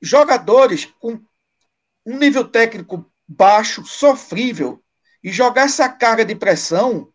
jogadores 0.06 0.86
com 1.00 1.20
um 2.06 2.18
nível 2.18 2.48
técnico 2.48 3.12
baixo, 3.28 3.84
sofrível, 3.86 4.84
e 5.24 5.32
jogar 5.32 5.64
essa 5.64 5.90
carga 5.90 6.24
de 6.24 6.36
pressão 6.36 7.12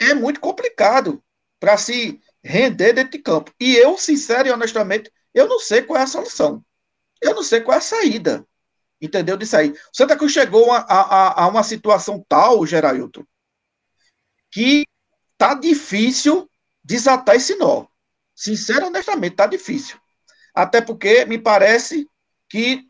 é 0.00 0.14
muito 0.14 0.40
complicado 0.40 1.22
para 1.60 1.76
se 1.76 2.20
render 2.42 2.94
dentro 2.94 3.12
de 3.12 3.18
campo. 3.18 3.52
E 3.60 3.76
eu, 3.76 3.98
sincero 3.98 4.48
e 4.48 4.50
honestamente, 4.50 5.12
eu 5.34 5.46
não 5.46 5.58
sei 5.60 5.82
qual 5.82 5.98
é 5.98 6.02
a 6.02 6.06
solução. 6.06 6.64
Eu 7.20 7.34
não 7.34 7.42
sei 7.42 7.60
qual 7.60 7.74
é 7.74 7.78
a 7.78 7.82
saída. 7.82 8.46
Entendeu? 9.00 9.36
Disso 9.36 9.56
aí. 9.56 9.70
O 9.70 9.76
Santa 9.92 10.16
Cruz 10.16 10.32
chegou 10.32 10.72
a, 10.72 10.78
a, 10.78 11.44
a 11.44 11.48
uma 11.48 11.62
situação 11.62 12.24
tal, 12.26 12.64
Gerailton, 12.66 13.24
que 14.50 14.84
tá 15.36 15.54
difícil 15.54 16.48
desatar 16.82 17.36
esse 17.36 17.54
nó. 17.56 17.86
Sincero, 18.34 18.86
honestamente, 18.86 19.36
tá 19.36 19.46
difícil. 19.46 19.98
Até 20.54 20.80
porque 20.80 21.24
me 21.26 21.38
parece 21.38 22.08
que 22.52 22.86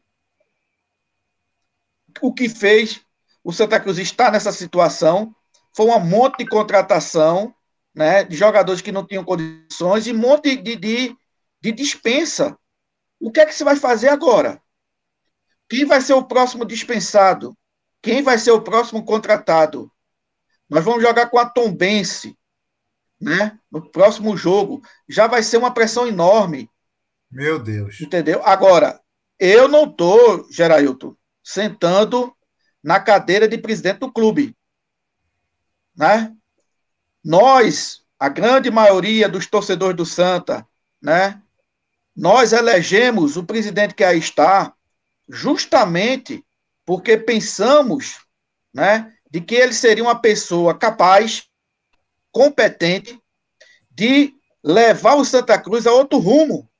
o 2.20 2.34
que 2.34 2.48
fez 2.48 3.00
o 3.44 3.52
Santa 3.52 3.78
Cruz 3.78 3.96
estar 3.96 4.32
nessa 4.32 4.50
situação 4.50 5.32
foi 5.72 5.86
um 5.86 6.00
monte 6.00 6.38
de 6.38 6.46
contratação, 6.46 7.54
né, 7.94 8.24
de 8.24 8.34
jogadores 8.36 8.82
que 8.82 8.90
não 8.90 9.06
tinham 9.06 9.24
condições 9.24 10.08
e 10.08 10.12
um 10.12 10.18
monte 10.18 10.56
de, 10.56 10.74
de, 10.74 11.16
de 11.60 11.72
dispensa. 11.72 12.58
O 13.20 13.30
que 13.30 13.38
é 13.38 13.46
que 13.46 13.54
se 13.54 13.62
vai 13.62 13.76
fazer 13.76 14.08
agora? 14.08 14.60
Quem 15.68 15.84
vai 15.84 16.00
ser 16.00 16.14
o 16.14 16.24
próximo 16.24 16.64
dispensado? 16.64 17.56
Quem 18.02 18.20
vai 18.20 18.38
ser 18.38 18.50
o 18.50 18.62
próximo 18.62 19.04
contratado? 19.04 19.90
Nós 20.68 20.84
vamos 20.84 21.02
jogar 21.02 21.30
com 21.30 21.38
a 21.38 21.48
Tombense, 21.48 22.36
né? 23.20 23.56
No 23.70 23.90
próximo 23.92 24.36
jogo. 24.36 24.82
Já 25.08 25.28
vai 25.28 25.40
ser 25.42 25.58
uma 25.58 25.72
pressão 25.72 26.08
enorme. 26.08 26.68
Meu 27.30 27.60
Deus. 27.60 28.00
Entendeu? 28.00 28.42
Agora, 28.44 29.01
eu 29.44 29.66
não 29.66 29.90
tô, 29.90 30.48
Gerailton, 30.52 31.16
sentando 31.42 32.32
na 32.80 33.00
cadeira 33.00 33.48
de 33.48 33.58
presidente 33.58 33.98
do 33.98 34.12
clube. 34.12 34.56
Né? 35.96 36.32
Nós, 37.24 38.04
a 38.20 38.28
grande 38.28 38.70
maioria 38.70 39.28
dos 39.28 39.46
torcedores 39.46 39.96
do 39.96 40.06
Santa, 40.06 40.64
né? 41.02 41.42
Nós 42.14 42.52
elegemos 42.52 43.36
o 43.36 43.42
presidente 43.42 43.94
que 43.94 44.04
aí 44.04 44.18
está 44.18 44.72
justamente 45.28 46.44
porque 46.84 47.16
pensamos, 47.16 48.20
né, 48.72 49.12
de 49.28 49.40
que 49.40 49.56
ele 49.56 49.72
seria 49.72 50.04
uma 50.04 50.20
pessoa 50.20 50.78
capaz, 50.78 51.48
competente, 52.30 53.20
de 53.90 54.34
levar 54.62 55.16
o 55.16 55.24
Santa 55.24 55.58
Cruz 55.58 55.86
a 55.86 55.92
outro 55.92 56.18
rumo, 56.18 56.70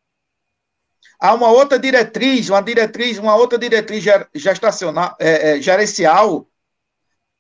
a 1.23 1.33
uma 1.35 1.47
outra 1.47 1.79
diretriz, 1.79 2.51
uma 2.51 2.61
diretriz, 2.61 3.17
uma 3.17 3.37
outra 3.37 3.57
diretriz 3.57 4.03
gestacional, 4.35 5.17
é, 5.21 5.53
é, 5.53 5.63
gerencial, 5.63 6.49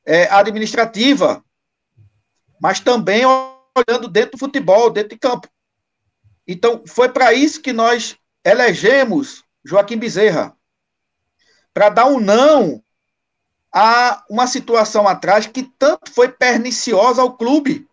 é, 0.06 0.30
administrativa, 0.30 1.44
mas 2.60 2.78
também 2.78 3.24
olhando 3.26 4.06
dentro 4.06 4.32
do 4.32 4.38
futebol, 4.38 4.88
dentro 4.88 5.08
de 5.08 5.18
campo. 5.18 5.48
Então, 6.46 6.84
foi 6.86 7.08
para 7.08 7.32
isso 7.32 7.60
que 7.60 7.72
nós 7.72 8.16
elegemos 8.44 9.42
Joaquim 9.64 9.98
Bezerra 9.98 10.56
para 11.74 11.88
dar 11.88 12.06
um 12.06 12.20
não 12.20 12.80
a 13.74 14.24
uma 14.30 14.46
situação 14.46 15.08
atrás 15.08 15.48
que 15.48 15.64
tanto 15.76 16.12
foi 16.12 16.28
perniciosa 16.28 17.20
ao 17.20 17.36
clube 17.36 17.88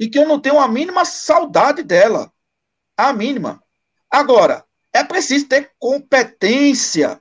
e 0.00 0.08
que 0.08 0.18
eu 0.18 0.26
não 0.26 0.40
tenho 0.40 0.58
a 0.58 0.66
mínima 0.66 1.04
saudade 1.04 1.82
dela. 1.82 2.32
A 2.96 3.12
mínima. 3.12 3.62
Agora, 4.10 4.64
é 4.94 5.02
preciso 5.02 5.48
ter 5.48 5.72
competência, 5.76 7.20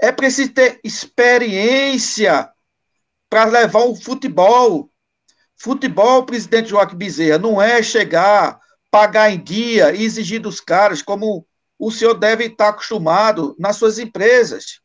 é 0.00 0.10
preciso 0.10 0.54
ter 0.54 0.80
experiência 0.82 2.50
para 3.28 3.44
levar 3.44 3.84
o 3.84 3.94
futebol. 3.94 4.90
Futebol, 5.54 6.24
presidente 6.24 6.70
Joaquim 6.70 6.96
Bezerra, 6.96 7.38
não 7.38 7.60
é 7.60 7.82
chegar, 7.82 8.58
pagar 8.90 9.30
em 9.30 9.42
dia 9.42 9.92
e 9.94 10.02
exigir 10.02 10.40
dos 10.40 10.60
caras 10.60 11.02
como 11.02 11.46
o 11.78 11.90
senhor 11.90 12.14
deve 12.14 12.46
estar 12.46 12.70
acostumado 12.70 13.54
nas 13.58 13.76
suas 13.76 13.98
empresas. 13.98 14.80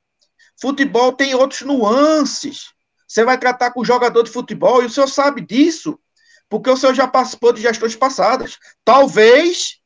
Futebol 0.60 1.13
tem 1.13 1.34
outros 1.34 1.62
nuances. 1.62 2.74
Você 3.08 3.24
vai 3.24 3.38
tratar 3.38 3.72
com 3.72 3.86
jogador 3.86 4.24
de 4.24 4.32
futebol 4.32 4.84
e 4.84 4.88
o 4.88 4.89
senhor 4.89 5.08
sabe 5.08 5.39
disso, 5.42 5.98
porque 6.50 6.70
o 6.70 6.76
senhor 6.76 6.94
já 6.94 7.08
participou 7.08 7.54
de 7.54 7.62
gestões 7.62 7.96
passadas. 7.96 8.58
Talvez 8.84 9.83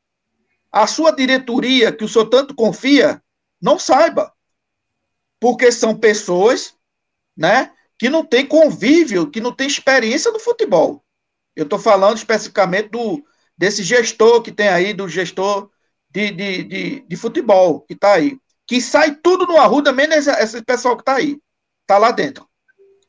a 0.70 0.86
sua 0.86 1.10
diretoria, 1.10 1.92
que 1.92 2.04
o 2.04 2.08
senhor 2.08 2.26
tanto 2.26 2.54
confia, 2.54 3.22
não 3.60 3.78
saiba. 3.78 4.32
Porque 5.40 5.70
são 5.70 5.98
pessoas, 5.98 6.74
né, 7.36 7.72
que 7.98 8.08
não 8.08 8.24
têm 8.24 8.46
convívio, 8.46 9.30
que 9.30 9.40
não 9.40 9.52
têm 9.52 9.66
experiência 9.66 10.30
no 10.30 10.38
futebol. 10.38 11.04
Eu 11.56 11.64
estou 11.64 11.78
falando 11.78 12.16
especificamente 12.16 12.88
do, 12.90 13.24
desse 13.56 13.82
gestor 13.82 14.42
que 14.42 14.52
tem 14.52 14.68
aí, 14.68 14.92
do 14.92 15.08
gestor 15.08 15.70
de, 16.10 16.30
de, 16.30 16.62
de, 16.64 17.00
de 17.00 17.16
futebol 17.16 17.80
que 17.80 17.94
está 17.94 18.14
aí. 18.14 18.38
Que 18.66 18.80
sai 18.80 19.14
tudo 19.16 19.46
no 19.46 19.56
Arruda, 19.56 19.92
menos 19.92 20.16
esse, 20.16 20.30
esse 20.30 20.62
pessoal 20.62 20.96
que 20.96 21.02
está 21.02 21.16
aí. 21.16 21.40
Está 21.82 21.98
lá 21.98 22.10
dentro. 22.10 22.48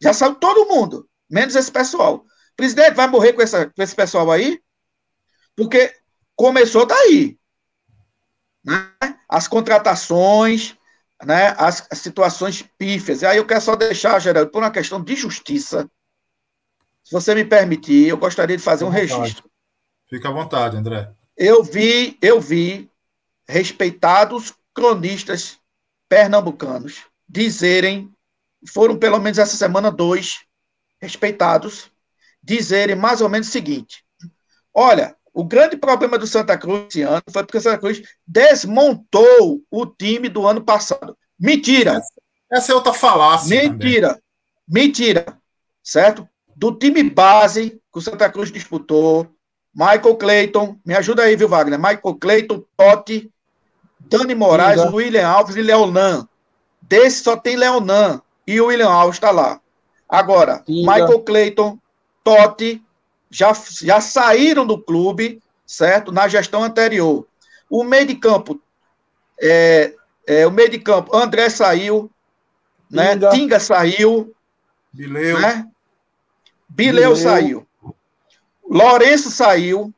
Já 0.02 0.13
saiu 0.13 0.36
todo 0.36 0.67
mundo, 0.67 1.08
menos 1.30 1.56
esse 1.56 1.72
pessoal. 1.72 2.26
presidente 2.56 2.95
vai 2.95 3.08
morrer 3.08 3.34
com, 3.34 3.41
essa, 3.41 3.67
com 3.67 3.84
esse 3.84 3.95
pessoal 3.95 4.32
aí? 4.32 4.62
Porque 5.56 5.93
começou 6.36 6.86
daí. 6.86 7.38
Né? 8.69 9.15
As 9.27 9.47
contratações, 9.47 10.75
né? 11.23 11.55
as, 11.58 11.88
as 11.89 11.97
situações 11.99 12.62
pífias. 12.77 13.21
E 13.21 13.25
aí 13.25 13.38
eu 13.38 13.45
quero 13.45 13.62
só 13.62 13.75
deixar, 13.75 14.19
Geraldo, 14.19 14.51
por 14.51 14.62
uma 14.62 14.71
questão 14.71 15.03
de 15.03 15.15
justiça, 15.15 15.89
se 17.03 17.12
você 17.12 17.34
me 17.34 17.43
permitir, 17.43 18.08
eu 18.08 18.17
gostaria 18.17 18.55
de 18.55 18.62
fazer 18.62 18.86
um 18.86 18.89
registro. 18.89 19.49
Fica 20.08 20.29
à 20.29 20.32
vontade, 20.32 20.77
André. 20.77 21.12
Eu 21.36 21.63
vi, 21.63 22.17
eu 22.21 22.39
vi 22.39 22.89
respeitados 23.47 24.53
cronistas 24.73 25.58
pernambucanos 26.08 27.03
dizerem, 27.27 28.12
foram 28.67 28.97
pelo 28.97 29.19
menos 29.19 29.38
essa 29.38 29.55
semana 29.55 29.91
dois 29.91 30.45
respeitados, 31.01 31.91
dizerem 32.43 32.95
mais 32.95 33.21
ou 33.21 33.29
menos 33.29 33.47
o 33.47 33.51
seguinte: 33.51 34.03
olha, 34.73 35.15
o 35.33 35.43
grande 35.43 35.77
problema 35.77 36.17
do 36.17 36.27
Santa 36.27 36.57
Cruz 36.57 36.87
esse 36.89 37.01
ano 37.01 37.21
foi 37.31 37.43
porque 37.43 37.57
o 37.57 37.61
Santa 37.61 37.77
Cruz 37.77 38.01
desmontou 38.25 39.61
o 39.69 39.85
time 39.85 40.29
do 40.29 40.45
ano 40.47 40.61
passado. 40.61 41.17
Mentira! 41.39 42.01
Essa 42.51 42.71
é 42.71 42.75
outra 42.75 42.93
falácia. 42.93 43.69
Mentira! 43.69 44.09
Também. 44.09 44.23
Mentira! 44.67 45.37
Certo? 45.83 46.27
Do 46.55 46.73
time 46.73 47.03
base 47.03 47.81
que 47.91 47.99
o 47.99 48.01
Santa 48.01 48.29
Cruz 48.29 48.51
disputou, 48.51 49.27
Michael 49.73 50.15
Clayton, 50.17 50.77
me 50.85 50.95
ajuda 50.95 51.23
aí, 51.23 51.35
viu, 51.35 51.47
Wagner? 51.47 51.79
Michael 51.79 52.15
Clayton, 52.19 52.63
Totti, 52.75 53.31
Dani 53.99 54.35
Moraes, 54.35 54.81
Liga. 54.81 54.95
William 54.95 55.27
Alves 55.27 55.55
e 55.55 55.61
Leonan. 55.61 56.27
Desse 56.81 57.23
só 57.23 57.37
tem 57.37 57.55
Leonan 57.55 58.21
e 58.45 58.59
o 58.59 58.65
William 58.65 58.89
Alves 58.89 59.15
está 59.15 59.31
lá. 59.31 59.61
Agora, 60.07 60.63
Liga. 60.67 60.91
Michael 60.91 61.19
Clayton, 61.21 61.79
Totti, 62.23 62.83
já, 63.29 63.53
já 63.81 64.01
saíram 64.01 64.65
do 64.65 64.77
clube, 64.77 65.41
certo? 65.65 66.11
Na 66.11 66.27
gestão 66.27 66.63
anterior. 66.63 67.27
O 67.69 67.83
meio 67.83 68.05
de 68.05 68.15
campo, 68.15 68.59
é, 69.39 69.93
é, 70.25 70.47
o 70.47 70.51
meio 70.51 70.69
de 70.69 70.79
campo, 70.79 71.15
André 71.15 71.49
saiu, 71.49 72.09
né? 72.89 73.13
Tinga, 73.13 73.29
Tinga 73.29 73.59
saiu, 73.59 74.33
Bileu, 74.91 75.39
né? 75.39 75.67
Bileu, 76.67 77.11
Bileu 77.11 77.15
saiu. 77.15 77.67
Lourenço 78.67 79.29
saiu. 79.29 79.93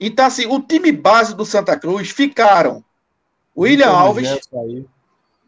Então, 0.00 0.26
assim, 0.26 0.46
o 0.46 0.60
time 0.60 0.90
base 0.90 1.34
do 1.34 1.44
Santa 1.44 1.78
Cruz 1.78 2.10
ficaram 2.10 2.84
William 3.56 3.86
então, 3.86 3.98
Alves. 3.98 4.40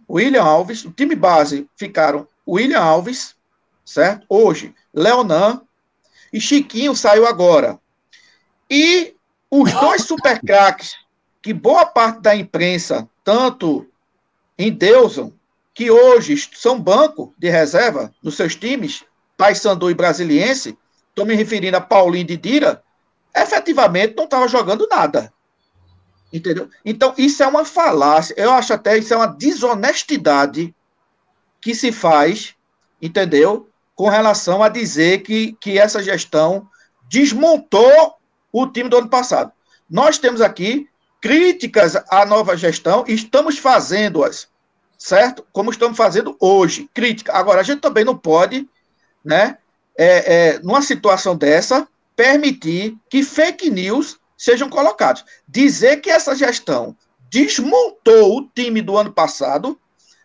William 0.09 0.43
Alves, 0.43 0.85
o 0.85 0.93
time 0.93 1.15
base 1.15 1.69
ficaram 1.77 2.29
William 2.47 2.81
Alves, 2.81 3.35
certo? 3.85 4.27
Hoje, 4.29 4.75
Leonan 4.93 5.63
e 6.35 6.41
Chiquinho 6.41 6.97
saiu 6.97 7.29
agora. 7.29 7.79
E 8.69 9.15
os 9.49 9.73
dois 9.73 10.03
super 10.03 10.41
craques, 10.41 10.97
que 11.41 11.55
boa 11.55 11.87
parte 11.87 12.21
da 12.21 12.35
imprensa, 12.35 13.09
tanto 13.23 13.87
em 14.59 14.73
Deuson, 14.73 15.33
que 15.73 15.93
hoje 15.93 16.37
são 16.53 16.81
banco 16.81 17.33
de 17.39 17.49
reserva 17.49 18.13
nos 18.21 18.35
seus 18.35 18.57
times, 18.57 19.05
Paysandu 19.37 19.89
e 19.89 19.95
Brasiliense, 19.95 20.77
estou 21.09 21.25
me 21.25 21.37
referindo 21.37 21.77
a 21.77 21.81
Paulinho 21.81 22.27
de 22.27 22.37
Dira, 22.37 22.83
efetivamente 23.33 24.17
não 24.17 24.25
estava 24.25 24.49
jogando 24.49 24.89
nada. 24.91 25.33
Entendeu? 26.33 26.69
Então, 26.85 27.15
isso 27.17 27.45
é 27.45 27.47
uma 27.47 27.65
falácia. 27.65 28.35
Eu 28.37 28.51
acho 28.51 28.73
até 28.73 28.99
isso 28.99 29.15
é 29.15 29.17
uma 29.17 29.29
desonestidade 29.29 30.75
que 31.61 31.77
se 31.77 31.93
faz, 31.93 32.57
entendeu? 33.01 33.69
Com 33.95 34.09
relação 34.09 34.63
a 34.63 34.69
dizer 34.69 35.23
que, 35.23 35.57
que 35.61 35.79
essa 35.79 36.03
gestão 36.03 36.69
desmontou 37.09 38.15
o 38.53 38.67
time 38.67 38.89
do 38.89 38.99
ano 38.99 39.09
passado. 39.09 39.53
Nós 39.89 40.19
temos 40.19 40.41
aqui 40.41 40.89
críticas 41.21 41.97
à 42.11 42.27
nova 42.27 42.57
gestão 42.57 43.05
e 43.07 43.15
estamos 43.15 43.59
fazendo-as, 43.59 44.49
certo? 44.99 45.47
Como 45.53 45.71
estamos 45.71 45.97
fazendo 45.97 46.37
hoje, 46.39 46.89
crítica. 46.93 47.33
Agora, 47.33 47.61
a 47.61 47.65
gente 47.65 47.81
também 47.81 48.05
não 48.05 48.17
pode, 48.17 48.69
né, 49.25 49.59
é, 49.97 50.35
é, 50.35 50.59
numa 50.59 50.83
situação 50.83 51.37
dessa, 51.37 51.89
permitir 52.17 52.97
que 53.09 53.23
fake 53.23 53.71
news 53.71 54.19
sejam 54.37 54.69
colocados. 54.69 55.25
Dizer 55.49 56.03
que 56.03 56.11
essa 56.11 56.35
gestão 56.35 56.97
desmontou 57.31 58.39
o 58.39 58.49
time 58.55 58.83
do 58.83 58.97
ano 58.97 59.13
passado, 59.13 59.81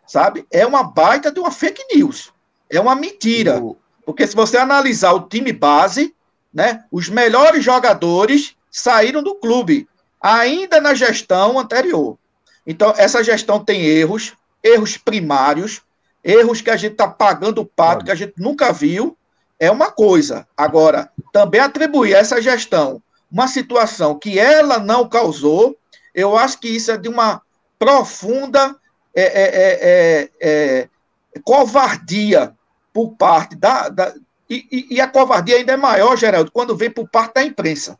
sabe, 0.08 0.46
é 0.52 0.66
uma 0.66 0.84
baita 0.84 1.32
de 1.32 1.40
uma 1.40 1.52
fake 1.52 1.96
news. 1.96 2.32
É 2.70 2.80
uma 2.80 2.96
mentira. 2.96 3.62
Porque 4.06 4.26
se 4.26 4.36
você 4.36 4.58
analisar 4.58 5.14
o 5.14 5.22
time 5.22 5.52
base, 5.52 6.14
né, 6.54 6.84
os 6.92 7.10
melhores 7.10 7.64
jogadores 7.64 8.56
saíram 8.72 9.24
do 9.24 9.36
clube, 9.36 9.88
ainda 10.22 10.80
na 10.80 10.94
gestão 10.94 11.58
anterior. 11.60 12.18
Então, 12.66 12.94
essa 12.98 13.24
gestão 13.24 13.64
tem 13.64 13.86
erros, 13.86 14.34
erros 14.64 14.98
primários, 14.98 15.82
erros 16.24 16.62
que 16.62 16.70
a 16.70 16.76
gente 16.76 16.94
está 16.94 17.08
pagando 17.08 17.62
o 17.62 17.66
pato, 17.66 18.06
que 18.06 18.12
a 18.12 18.16
gente 18.16 18.34
nunca 18.38 18.72
viu, 18.72 19.18
é 19.60 19.72
uma 19.72 19.92
coisa. 19.92 20.48
Agora, 20.56 21.12
também 21.32 21.62
atribuir 21.62 22.16
a 22.16 22.20
essa 22.20 22.42
gestão 22.42 23.02
uma 23.32 23.48
situação 23.48 24.18
que 24.18 24.40
ela 24.40 24.80
não 24.80 25.08
causou, 25.08 25.78
eu 26.14 26.36
acho 26.36 26.60
que 26.60 26.68
isso 26.68 26.92
é 26.92 26.98
de 26.98 27.08
uma 27.08 27.42
profunda 27.78 28.76
é, 29.16 29.22
é, 29.22 29.44
é, 29.44 30.30
é, 30.42 30.90
é 31.34 31.40
covardia 31.44 32.56
por 32.94 33.16
parte 33.16 33.56
da. 33.56 33.90
da 33.90 34.14
e, 34.50 34.88
e, 34.90 35.02
a 35.02 35.08
covardia 35.08 35.58
ainda 35.58 35.74
é 35.74 35.78
maior, 35.78 36.18
Geraldo, 36.18 36.52
quando 36.52 36.76
vem 36.76 36.90
por 36.90 37.08
parte 37.08 37.36
da 37.36 37.44
imprensa. 37.44 38.00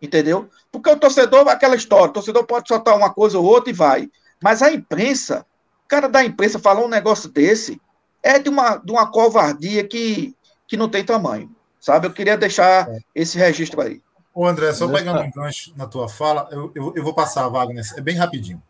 Entendeu? 0.00 0.48
Porque 0.70 0.90
o 0.90 0.98
torcedor, 0.98 1.46
aquela 1.48 1.76
história, 1.76 2.06
o 2.06 2.12
torcedor 2.12 2.44
pode 2.44 2.66
soltar 2.66 2.96
uma 2.96 3.12
coisa 3.12 3.38
ou 3.38 3.44
outra 3.44 3.70
e 3.70 3.74
vai. 3.74 4.10
Mas 4.42 4.62
a 4.62 4.72
imprensa, 4.72 5.44
o 5.84 5.88
cara 5.88 6.08
da 6.08 6.24
imprensa 6.24 6.58
falar 6.58 6.82
um 6.82 6.88
negócio 6.88 7.28
desse, 7.28 7.80
é 8.22 8.38
de 8.38 8.48
uma, 8.48 8.78
de 8.78 8.90
uma 8.90 9.10
covardia 9.10 9.86
que, 9.86 10.34
que 10.66 10.76
não 10.76 10.88
tem 10.88 11.04
tamanho. 11.04 11.54
Sabe? 11.78 12.06
Eu 12.06 12.12
queria 12.12 12.38
deixar 12.38 12.88
esse 13.14 13.36
registro 13.36 13.80
aí. 13.82 14.00
Ô, 14.34 14.46
André, 14.46 14.72
só 14.72 14.88
pegando 14.88 15.20
um 15.20 15.30
gancho 15.30 15.74
na 15.76 15.86
tua 15.86 16.08
fala, 16.08 16.48
eu, 16.50 16.72
eu, 16.74 16.92
eu 16.96 17.04
vou 17.04 17.12
passar 17.12 17.44
a 17.44 17.48
Wagner, 17.48 17.84
é 17.96 18.00
bem 18.00 18.16
rapidinho. 18.16 18.62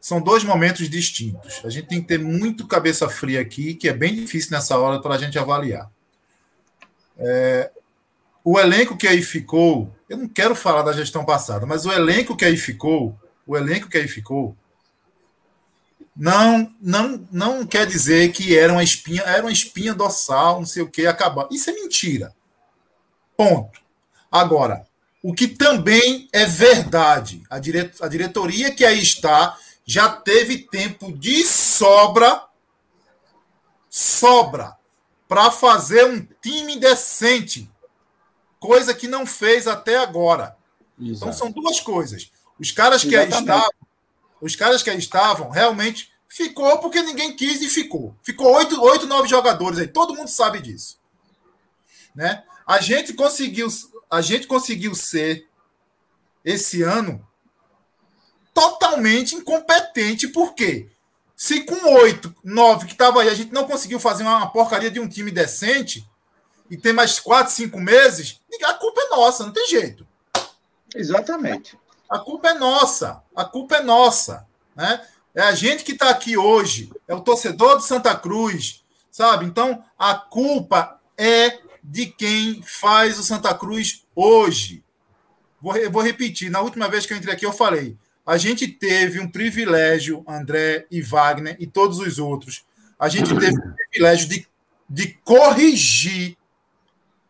São 0.00 0.20
dois 0.20 0.42
momentos 0.42 0.88
distintos. 0.88 1.60
A 1.64 1.68
gente 1.68 1.88
tem 1.88 2.00
que 2.00 2.08
ter 2.08 2.18
muito 2.18 2.66
cabeça 2.66 3.08
fria 3.08 3.40
aqui, 3.40 3.74
que 3.74 3.88
é 3.88 3.92
bem 3.92 4.14
difícil 4.14 4.50
nessa 4.52 4.78
hora 4.78 5.00
para 5.00 5.14
a 5.14 5.18
gente 5.18 5.38
avaliar. 5.38 5.90
É, 7.18 7.70
o 8.42 8.58
elenco 8.58 8.96
que 8.96 9.06
aí 9.06 9.20
ficou, 9.20 9.94
eu 10.08 10.16
não 10.16 10.26
quero 10.26 10.54
falar 10.54 10.82
da 10.82 10.92
gestão 10.94 11.24
passada, 11.24 11.66
mas 11.66 11.84
o 11.84 11.92
elenco 11.92 12.34
que 12.34 12.46
aí 12.46 12.56
ficou, 12.56 13.14
o 13.46 13.56
elenco 13.56 13.88
que 13.88 13.98
aí 13.98 14.08
ficou, 14.08 14.56
não 16.16 16.74
não 16.80 17.28
não 17.30 17.66
quer 17.66 17.86
dizer 17.86 18.32
que 18.32 18.56
era 18.56 18.72
uma 18.72 18.82
espinha, 18.82 19.22
era 19.22 19.42
uma 19.42 19.52
espinha 19.52 19.94
dorsal, 19.94 20.60
não 20.60 20.66
sei 20.66 20.82
o 20.82 20.88
que, 20.88 21.06
acabar. 21.06 21.46
Isso 21.50 21.68
é 21.68 21.74
mentira. 21.74 22.34
Ponto. 23.36 23.80
Agora, 24.30 24.86
o 25.22 25.34
que 25.34 25.46
também 25.46 26.28
é 26.32 26.46
verdade. 26.46 27.42
A, 27.50 27.58
dire... 27.58 27.90
a 28.00 28.08
diretoria 28.08 28.70
que 28.70 28.84
aí 28.84 29.00
está 29.00 29.56
já 29.90 30.08
teve 30.08 30.58
tempo 30.58 31.10
de 31.10 31.44
sobra 31.44 32.46
sobra 33.88 34.76
para 35.26 35.50
fazer 35.50 36.04
um 36.06 36.24
time 36.40 36.78
decente, 36.78 37.68
coisa 38.60 38.94
que 38.94 39.08
não 39.08 39.26
fez 39.26 39.66
até 39.66 39.96
agora. 39.96 40.56
Exato. 40.96 41.16
Então 41.16 41.32
são 41.32 41.50
duas 41.50 41.80
coisas. 41.80 42.30
Os 42.56 42.70
caras 42.70 43.02
que 43.02 43.16
Exatamente. 43.16 43.34
aí 43.34 43.40
estavam, 43.40 43.70
os 44.40 44.54
caras 44.54 44.82
que 44.84 44.90
aí 44.90 44.98
estavam, 44.98 45.50
realmente 45.50 46.12
ficou 46.28 46.78
porque 46.78 47.02
ninguém 47.02 47.34
quis 47.34 47.60
e 47.60 47.68
ficou. 47.68 48.14
Ficou 48.22 48.54
oito, 48.54 48.80
oito, 48.80 49.08
nove 49.08 49.26
jogadores 49.26 49.80
aí. 49.80 49.88
Todo 49.88 50.14
mundo 50.14 50.28
sabe 50.28 50.60
disso, 50.60 51.00
né? 52.14 52.44
A 52.64 52.80
gente 52.80 53.12
conseguiu 53.12 53.68
a 54.08 54.20
gente 54.20 54.46
conseguiu 54.46 54.94
ser, 54.94 55.48
esse 56.44 56.82
ano, 56.82 57.26
totalmente 58.60 59.34
incompetente. 59.34 60.28
Por 60.28 60.54
quê? 60.54 60.86
Se 61.34 61.62
com 61.62 61.94
oito, 61.94 62.34
nove 62.44 62.84
que 62.84 62.92
estava 62.92 63.22
aí, 63.22 63.28
a 63.30 63.34
gente 63.34 63.52
não 63.52 63.64
conseguiu 63.64 63.98
fazer 63.98 64.22
uma 64.22 64.50
porcaria 64.50 64.90
de 64.90 65.00
um 65.00 65.08
time 65.08 65.30
decente, 65.30 66.06
e 66.70 66.76
tem 66.76 66.92
mais 66.92 67.18
quatro, 67.18 67.52
cinco 67.52 67.80
meses, 67.80 68.38
a 68.62 68.74
culpa 68.74 69.00
é 69.00 69.08
nossa, 69.08 69.46
não 69.46 69.52
tem 69.52 69.66
jeito. 69.66 70.06
Exatamente. 70.94 71.78
A 72.08 72.18
culpa 72.18 72.50
é 72.50 72.54
nossa. 72.54 73.22
A 73.34 73.44
culpa 73.44 73.76
é 73.76 73.82
nossa. 73.82 74.46
Né? 74.76 75.04
É 75.34 75.42
a 75.42 75.52
gente 75.52 75.82
que 75.82 75.92
está 75.92 76.10
aqui 76.10 76.36
hoje, 76.36 76.92
é 77.08 77.14
o 77.14 77.20
torcedor 77.22 77.78
de 77.78 77.84
Santa 77.84 78.14
Cruz, 78.14 78.84
sabe? 79.10 79.46
Então, 79.46 79.82
a 79.98 80.14
culpa 80.14 81.00
é 81.16 81.58
de 81.82 82.06
quem 82.06 82.62
faz 82.62 83.18
o 83.18 83.24
Santa 83.24 83.54
Cruz 83.54 84.04
hoje. 84.14 84.84
Vou, 85.60 85.74
vou 85.90 86.02
repetir, 86.02 86.50
na 86.50 86.60
última 86.60 86.88
vez 86.88 87.06
que 87.06 87.14
eu 87.14 87.16
entrei 87.16 87.34
aqui, 87.34 87.46
eu 87.46 87.52
falei: 87.52 87.96
a 88.30 88.36
gente 88.36 88.68
teve 88.68 89.18
um 89.18 89.28
privilégio, 89.28 90.24
André 90.24 90.86
e 90.88 91.02
Wagner 91.02 91.56
e 91.58 91.66
todos 91.66 91.98
os 91.98 92.20
outros. 92.20 92.64
A 92.96 93.08
gente 93.08 93.34
teve 93.36 93.58
o 93.58 93.74
privilégio 93.74 94.28
de, 94.28 94.46
de 94.88 95.14
corrigir 95.24 96.36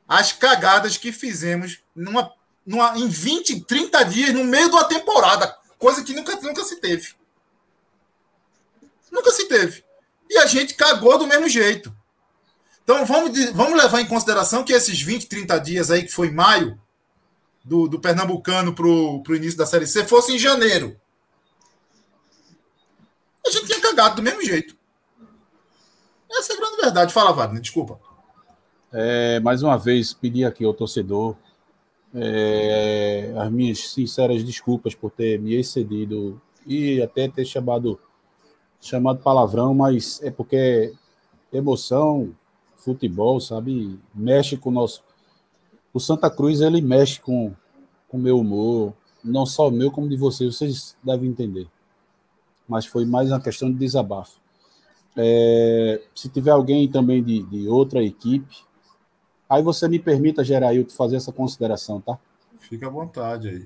as 0.07 0.31
cagadas 0.31 0.99
que 0.99 1.11
fizemos 1.11 1.79
numa, 1.97 2.31
numa, 2.67 2.99
em 2.99 3.09
20, 3.09 3.63
30 3.63 4.03
dias, 4.05 4.35
no 4.35 4.45
meio 4.45 4.69
de 4.69 4.75
uma 4.75 4.85
temporada, 4.85 5.57
coisa 5.79 6.05
que 6.05 6.13
nunca, 6.13 6.37
nunca 6.43 6.63
se 6.65 6.77
teve. 6.77 7.15
Nunca 9.11 9.31
se 9.31 9.49
teve. 9.49 9.83
E 10.29 10.37
a 10.37 10.45
gente 10.45 10.75
cagou 10.75 11.17
do 11.17 11.27
mesmo 11.27 11.49
jeito. 11.49 11.97
Então 12.85 13.07
vamos, 13.07 13.31
vamos 13.53 13.83
levar 13.83 14.03
em 14.03 14.07
consideração 14.07 14.63
que 14.63 14.75
esses 14.75 15.01
20, 15.01 15.29
30 15.29 15.59
dias 15.61 15.91
aí, 15.91 16.03
que 16.03 16.13
foi 16.13 16.31
maio, 16.31 16.79
do, 17.65 17.89
do 17.89 18.01
Pernambucano 18.01 18.75
para 18.75 18.87
o 18.87 19.37
início 19.37 19.59
da 19.59 19.67
Série 19.67 19.87
C, 19.87 20.05
fosse 20.05 20.35
em 20.35 20.39
janeiro. 20.39 20.97
A 23.47 23.51
gente 23.51 23.67
tinha 23.67 23.81
cagado 23.81 24.17
do 24.17 24.23
mesmo 24.23 24.43
jeito. 24.43 24.77
Essa 26.31 26.53
é 26.53 26.57
a 26.57 26.61
grande 26.61 26.77
verdade. 26.77 27.13
Fala, 27.13 27.33
Wagner, 27.33 27.61
desculpa. 27.61 27.99
É, 28.93 29.41
mais 29.41 29.63
uma 29.63 29.77
vez, 29.77 30.13
pedir 30.13 30.45
aqui 30.45 30.65
ao 30.65 30.75
torcedor 30.75 31.37
é, 32.15 33.33
as 33.37 33.51
minhas 33.51 33.93
sinceras 33.93 34.43
desculpas 34.43 34.95
por 34.95 35.11
ter 35.11 35.39
me 35.39 35.55
excedido 35.55 36.41
e 36.67 37.01
até 37.03 37.29
ter 37.29 37.45
chamado, 37.45 37.99
chamado 38.81 39.21
palavrão, 39.23 39.75
mas 39.75 40.21
é 40.23 40.31
porque 40.31 40.93
emoção, 41.53 42.35
futebol, 42.77 43.41
sabe? 43.41 43.99
Mexe 44.15 44.57
com 44.57 44.71
o 44.71 44.73
nosso. 44.73 45.03
O 45.93 45.99
Santa 45.99 46.30
Cruz, 46.30 46.61
ele 46.61 46.80
mexe 46.80 47.20
com 47.20 47.53
o 48.11 48.18
meu 48.18 48.38
humor, 48.38 48.95
não 49.22 49.45
só 49.45 49.68
o 49.68 49.70
meu, 49.70 49.91
como 49.91 50.09
de 50.09 50.16
vocês, 50.16 50.57
vocês 50.57 50.97
devem 51.03 51.30
entender. 51.30 51.68
Mas 52.68 52.86
foi 52.86 53.05
mais 53.05 53.30
uma 53.30 53.41
questão 53.41 53.70
de 53.70 53.78
desabafo. 53.78 54.38
É, 55.16 56.01
se 56.14 56.28
tiver 56.28 56.53
alguém 56.53 56.88
também 56.88 57.22
de, 57.22 57.43
de 57.43 57.68
outra 57.68 58.03
equipe, 58.03 58.64
aí 59.49 59.62
você 59.62 59.88
me 59.88 59.99
permita, 59.99 60.45
Gerailton, 60.45 60.95
fazer 60.95 61.16
essa 61.16 61.32
consideração, 61.32 62.01
tá? 62.01 62.18
Fica 62.61 62.86
à 62.86 62.91
vontade 62.91 63.49
aí. 63.49 63.64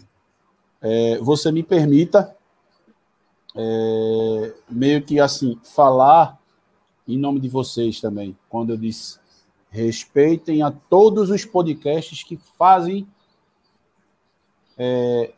É, 0.81 1.19
você 1.19 1.53
me 1.53 1.63
permita, 1.63 2.35
é, 3.55 4.55
meio 4.71 5.03
que 5.03 5.21
assim, 5.21 5.59
falar 5.63 6.39
em 7.07 7.19
nome 7.19 7.39
de 7.39 7.49
vocês 7.49 8.01
também, 8.01 8.37
quando 8.49 8.71
eu 8.71 8.77
disse 8.79 9.19
respeitem 9.75 10.63
a 10.63 10.71
todos 10.71 11.31
os 11.31 11.45
podcasts 11.45 12.23
que 12.23 12.39
fazem 12.57 13.09
é, 14.79 15.33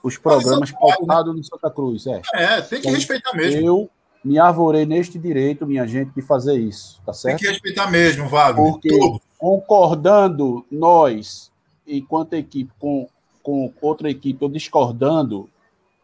os 0.00 0.16
programas 0.16 0.70
né? 0.70 0.78
pautados 0.80 1.34
no 1.34 1.42
Santa 1.42 1.68
Cruz. 1.68 2.06
É, 2.06 2.22
é 2.34 2.60
tem 2.60 2.80
que 2.80 2.86
então, 2.86 2.92
respeitar 2.92 3.34
mesmo. 3.34 3.66
Eu 3.66 3.90
me 4.24 4.38
arvorei 4.38 4.86
neste 4.86 5.18
direito, 5.18 5.66
minha 5.66 5.86
gente, 5.88 6.12
de 6.14 6.22
fazer 6.22 6.56
isso, 6.56 7.02
tá 7.04 7.12
certo? 7.12 7.40
Tem 7.40 7.48
que 7.48 7.52
respeitar 7.52 7.90
mesmo, 7.90 8.28
Wagner. 8.28 8.72
Porque 8.72 8.96
concordando 9.36 10.64
nós, 10.70 11.50
enquanto 11.84 12.34
equipe, 12.34 12.72
com, 12.78 13.08
com 13.42 13.72
outra 13.82 14.08
equipe, 14.08 14.44
ou 14.44 14.48
discordando, 14.48 15.50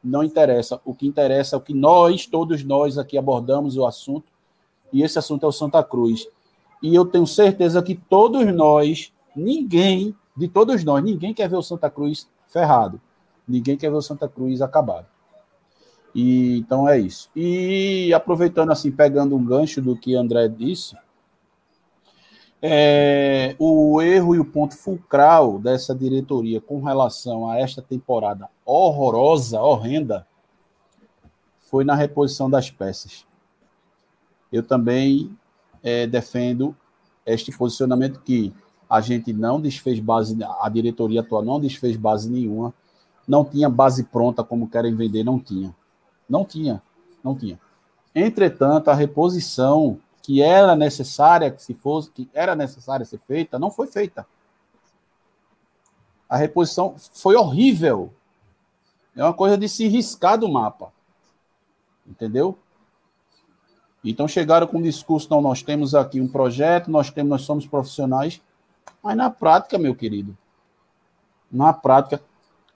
não 0.02 0.24
interessa. 0.24 0.80
O 0.84 0.92
que 0.92 1.06
interessa 1.06 1.54
é 1.54 1.58
o 1.58 1.62
que 1.62 1.72
nós, 1.72 2.26
todos 2.26 2.64
nós 2.64 2.98
aqui 2.98 3.16
abordamos 3.16 3.76
o 3.76 3.86
assunto 3.86 4.26
e 4.92 5.04
esse 5.04 5.20
assunto 5.20 5.46
é 5.46 5.48
o 5.48 5.52
Santa 5.52 5.84
Cruz. 5.84 6.26
E 6.82 6.94
eu 6.94 7.04
tenho 7.04 7.26
certeza 7.26 7.82
que 7.82 7.94
todos 7.94 8.46
nós, 8.54 9.12
ninguém, 9.34 10.14
de 10.36 10.48
todos 10.48 10.82
nós, 10.84 11.02
ninguém 11.02 11.34
quer 11.34 11.48
ver 11.48 11.56
o 11.56 11.62
Santa 11.62 11.90
Cruz 11.90 12.28
ferrado. 12.48 13.00
Ninguém 13.46 13.76
quer 13.76 13.90
ver 13.90 13.96
o 13.96 14.02
Santa 14.02 14.28
Cruz 14.28 14.62
acabado. 14.62 15.06
E, 16.14 16.58
então 16.58 16.88
é 16.88 16.98
isso. 16.98 17.30
E 17.36 18.12
aproveitando 18.14 18.72
assim, 18.72 18.90
pegando 18.90 19.36
um 19.36 19.44
gancho 19.44 19.80
do 19.82 19.96
que 19.96 20.14
André 20.14 20.48
disse, 20.48 20.96
é, 22.62 23.54
o 23.58 24.00
erro 24.02 24.34
e 24.34 24.40
o 24.40 24.44
ponto 24.44 24.76
fulcral 24.76 25.58
dessa 25.58 25.94
diretoria 25.94 26.60
com 26.60 26.82
relação 26.82 27.48
a 27.48 27.58
esta 27.58 27.80
temporada 27.80 28.48
horrorosa, 28.64 29.60
horrenda, 29.60 30.26
foi 31.58 31.84
na 31.84 31.94
reposição 31.94 32.50
das 32.50 32.70
peças 32.70 33.24
eu 34.52 34.62
também 34.62 35.36
é, 35.82 36.06
defendo 36.06 36.76
este 37.24 37.56
posicionamento 37.56 38.20
que 38.20 38.52
a 38.88 39.00
gente 39.00 39.32
não 39.32 39.60
desfez 39.60 40.00
base, 40.00 40.36
a 40.60 40.68
diretoria 40.68 41.20
atual 41.20 41.42
não 41.42 41.60
desfez 41.60 41.96
base 41.96 42.28
nenhuma, 42.28 42.74
não 43.26 43.44
tinha 43.44 43.68
base 43.68 44.04
pronta 44.04 44.42
como 44.42 44.68
querem 44.68 44.94
vender, 44.94 45.22
não 45.22 45.38
tinha. 45.38 45.74
Não 46.28 46.44
tinha, 46.44 46.82
não 47.22 47.36
tinha. 47.36 47.58
Entretanto, 48.14 48.88
a 48.88 48.94
reposição 48.94 49.98
que 50.22 50.42
era 50.42 50.74
necessária, 50.74 51.50
que 51.50 51.62
se 51.62 51.74
fosse, 51.74 52.10
que 52.10 52.28
era 52.34 52.54
necessária 52.54 53.06
ser 53.06 53.18
feita, 53.18 53.58
não 53.58 53.70
foi 53.70 53.86
feita. 53.86 54.26
A 56.28 56.36
reposição 56.36 56.94
foi 56.98 57.34
horrível. 57.34 58.12
É 59.16 59.24
uma 59.24 59.34
coisa 59.34 59.56
de 59.56 59.68
se 59.68 59.88
riscar 59.88 60.38
do 60.38 60.48
mapa. 60.48 60.92
Entendeu? 62.06 62.58
Então 64.04 64.26
chegaram 64.26 64.66
com 64.66 64.78
o 64.78 64.82
discurso, 64.82 65.28
não, 65.30 65.42
nós 65.42 65.62
temos 65.62 65.94
aqui 65.94 66.20
um 66.20 66.28
projeto, 66.28 66.90
nós 66.90 67.10
temos, 67.10 67.30
nós 67.30 67.42
somos 67.42 67.66
profissionais. 67.66 68.40
Mas 69.02 69.16
na 69.16 69.30
prática, 69.30 69.78
meu 69.78 69.94
querido, 69.94 70.36
na 71.50 71.72
prática, 71.72 72.22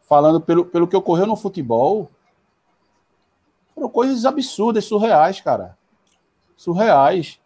falando 0.03 0.41
pelo, 0.41 0.65
pelo 0.67 0.87
que 0.87 0.97
ocorreu 0.97 1.27
no 1.27 1.37
futebol, 1.37 2.11
foram 3.75 3.89
coisas 3.89 4.25
absurdas, 4.25 4.85
surreais, 4.85 5.41
cara. 5.41 5.77
Surreais. 6.57 7.41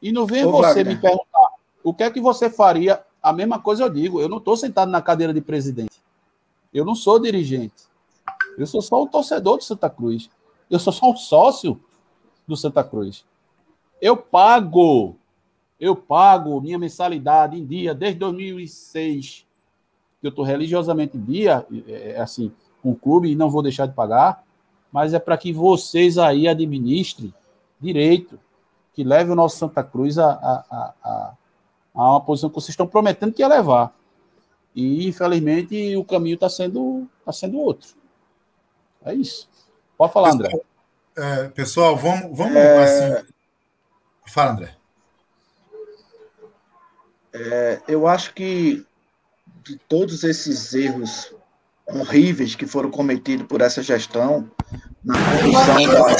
E 0.00 0.12
não 0.12 0.24
vem 0.24 0.44
Ô, 0.44 0.52
você 0.52 0.82
Wagner. 0.82 0.86
me 0.86 1.00
perguntar 1.00 1.50
o 1.84 1.92
que 1.92 2.04
é 2.04 2.10
que 2.10 2.20
você 2.20 2.48
faria. 2.48 3.04
A 3.22 3.32
mesma 3.32 3.60
coisa 3.60 3.84
eu 3.84 3.90
digo. 3.90 4.20
Eu 4.20 4.28
não 4.28 4.38
estou 4.38 4.56
sentado 4.56 4.90
na 4.90 5.02
cadeira 5.02 5.34
de 5.34 5.40
presidente. 5.40 6.00
Eu 6.72 6.84
não 6.84 6.94
sou 6.94 7.18
dirigente. 7.18 7.90
Eu 8.56 8.66
sou 8.66 8.80
só 8.80 9.02
um 9.02 9.06
torcedor 9.06 9.58
do 9.58 9.64
Santa 9.64 9.90
Cruz. 9.90 10.30
Eu 10.70 10.78
sou 10.78 10.92
só 10.92 11.10
um 11.10 11.16
sócio 11.16 11.78
do 12.50 12.56
Santa 12.56 12.84
Cruz. 12.84 13.24
Eu 14.00 14.16
pago, 14.16 15.16
eu 15.78 15.96
pago 15.96 16.60
minha 16.60 16.78
mensalidade 16.78 17.56
em 17.56 17.64
dia 17.64 17.94
desde 17.94 18.18
2006. 18.18 19.46
Eu 20.22 20.28
estou 20.28 20.44
religiosamente 20.44 21.16
em 21.16 21.24
dia, 21.24 21.66
é, 21.86 22.10
é, 22.10 22.20
assim, 22.20 22.52
com 22.82 22.90
um 22.90 22.94
clube 22.94 23.30
e 23.30 23.34
não 23.34 23.48
vou 23.48 23.62
deixar 23.62 23.86
de 23.86 23.94
pagar, 23.94 24.44
mas 24.92 25.14
é 25.14 25.18
para 25.18 25.38
que 25.38 25.52
vocês 25.52 26.18
aí 26.18 26.46
administrem 26.46 27.32
direito, 27.80 28.38
que 28.92 29.02
leve 29.02 29.30
o 29.30 29.34
nosso 29.34 29.56
Santa 29.56 29.82
Cruz 29.82 30.18
a, 30.18 30.30
a, 30.30 30.94
a, 31.02 31.34
a 31.94 32.10
uma 32.10 32.20
posição 32.20 32.50
que 32.50 32.56
vocês 32.56 32.70
estão 32.70 32.86
prometendo 32.86 33.32
que 33.32 33.42
ia 33.42 33.48
levar. 33.48 33.94
E, 34.74 35.06
infelizmente, 35.08 35.96
o 35.96 36.04
caminho 36.04 36.34
está 36.34 36.48
sendo, 36.48 37.08
tá 37.24 37.32
sendo 37.32 37.58
outro. 37.58 37.94
É 39.04 39.14
isso. 39.14 39.48
Pode 39.96 40.12
falar, 40.12 40.32
André. 40.32 40.60
É, 41.16 41.48
pessoal, 41.48 41.96
vamos, 41.96 42.36
vamos 42.36 42.56
é... 42.56 42.82
assim. 42.82 43.26
Fala, 44.26 44.52
André. 44.52 44.76
É, 47.32 47.80
eu 47.88 48.06
acho 48.06 48.34
que 48.34 48.84
de 49.62 49.76
todos 49.88 50.24
esses 50.24 50.72
erros 50.74 51.32
horríveis 51.86 52.54
que 52.54 52.66
foram 52.66 52.90
cometidos 52.90 53.46
por 53.46 53.60
essa 53.60 53.82
gestão, 53.82 54.50
na 55.04 55.14
condução 55.40 55.86
da. 55.86 56.16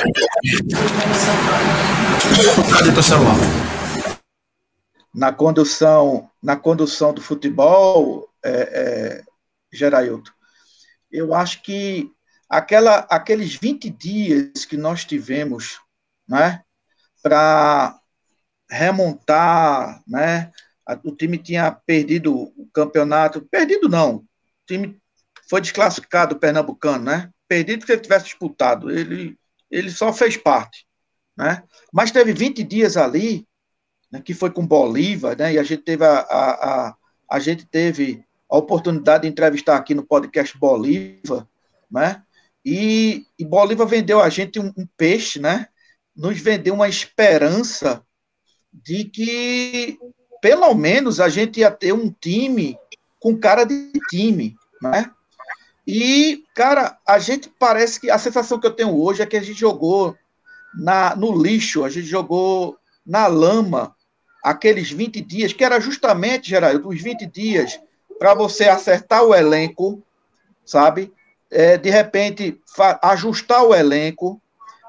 Cadê 2.73 2.93
teu 2.93 3.03
celular? 3.03 3.37
Na 5.13 5.33
condução, 5.33 6.31
na 6.43 6.57
condução 6.57 7.13
do 7.13 7.21
futebol, 7.21 8.29
é, 8.45 8.51
é, 8.51 9.23
Gerailton, 9.73 10.31
eu 11.11 11.35
acho 11.35 11.63
que 11.63 12.11
aquela, 12.51 13.07
aqueles 13.09 13.55
20 13.55 13.89
dias 13.89 14.65
que 14.65 14.77
nós 14.77 15.05
tivemos 15.05 15.81
né, 16.29 16.63
para 17.23 17.97
remontar, 18.69 20.03
né, 20.07 20.51
o 21.05 21.15
time 21.15 21.39
tinha 21.39 21.71
perdido 21.71 22.35
o 22.35 22.69
campeonato, 22.75 23.41
perdido 23.41 23.89
não, 23.89 24.17
o 24.17 24.27
time 24.67 25.01
foi 25.49 25.61
desclassificado 25.61 26.39
pernambucano, 26.39 27.05
né? 27.05 27.31
Perdido 27.49 27.85
que 27.85 27.93
ele 27.93 28.01
tivesse 28.01 28.27
disputado, 28.27 28.91
ele, 28.91 29.37
ele 29.71 29.91
só 29.91 30.13
fez 30.13 30.37
parte, 30.37 30.87
né? 31.37 31.63
Mas 31.93 32.11
teve 32.11 32.33
20 32.33 32.63
dias 32.63 32.97
ali, 32.97 33.47
né, 34.11 34.21
que 34.21 34.35
foi 34.35 34.51
com 34.51 34.67
Bolívar, 34.67 35.37
né? 35.37 35.53
E 35.55 35.59
a 35.59 35.63
gente 35.63 35.83
teve 35.83 36.05
a, 36.05 36.21
a, 36.21 36.51
a, 36.89 36.97
a 37.31 37.39
gente 37.39 37.67
teve 37.67 38.25
a 38.49 38.57
oportunidade 38.57 39.23
de 39.23 39.29
entrevistar 39.29 39.77
aqui 39.77 39.95
no 39.95 40.07
podcast 40.07 40.57
Bolívar, 40.59 41.47
né? 41.91 42.23
E, 42.65 43.25
e 43.39 43.45
Bolívar 43.45 43.87
vendeu 43.87 44.21
a 44.21 44.29
gente 44.29 44.59
um, 44.59 44.73
um, 44.77 44.87
peixe, 44.97 45.41
né? 45.41 45.69
Nos 46.15 46.39
vendeu 46.41 46.75
uma 46.75 46.89
esperança 46.89 48.05
de 48.73 49.05
que, 49.05 49.99
pelo 50.43 50.75
menos, 50.75 51.21
a 51.21 51.29
gente 51.29 51.61
ia 51.61 51.71
ter 51.71 51.93
um 51.93 52.11
time 52.11 52.79
com 53.19 53.39
cara 53.39 53.65
de 53.65 53.93
time, 54.11 54.57
né? 54.81 55.11
E, 55.87 56.45
cara, 56.55 56.99
a 57.07 57.19
gente 57.19 57.51
parece 57.59 58.01
que 58.01 58.11
a 58.11 58.19
sensação 58.19 58.61
que 58.61 58.67
eu 58.67 58.75
tenho 58.75 58.97
hoje 58.97 59.23
é 59.23 59.27
que 59.27 59.37
a 59.37 59.43
gente 59.43 59.59
jogou 59.59 60.17
na, 60.75 61.17
no 61.17 61.37
lixo, 61.41 61.85
a 61.85 61.89
gente 61.89 62.07
jogou 62.07 62.79
na 63.05 63.27
lama 63.27 63.95
aqueles 64.45 64.91
20 64.91 65.21
dias, 65.21 65.53
que 65.53 65.65
era 65.65 65.81
justamente, 65.81 66.49
Geraldo, 66.49 66.89
os 66.89 67.01
20 67.01 67.27
dias 67.27 67.81
para 68.19 68.35
você 68.35 68.69
acertar 68.69 69.25
o 69.25 69.35
elenco, 69.35 70.03
sabe? 70.65 71.13
É, 71.51 71.77
de 71.77 71.91
repente, 71.91 72.61
ajustar 73.03 73.65
o 73.65 73.75
elenco. 73.75 74.41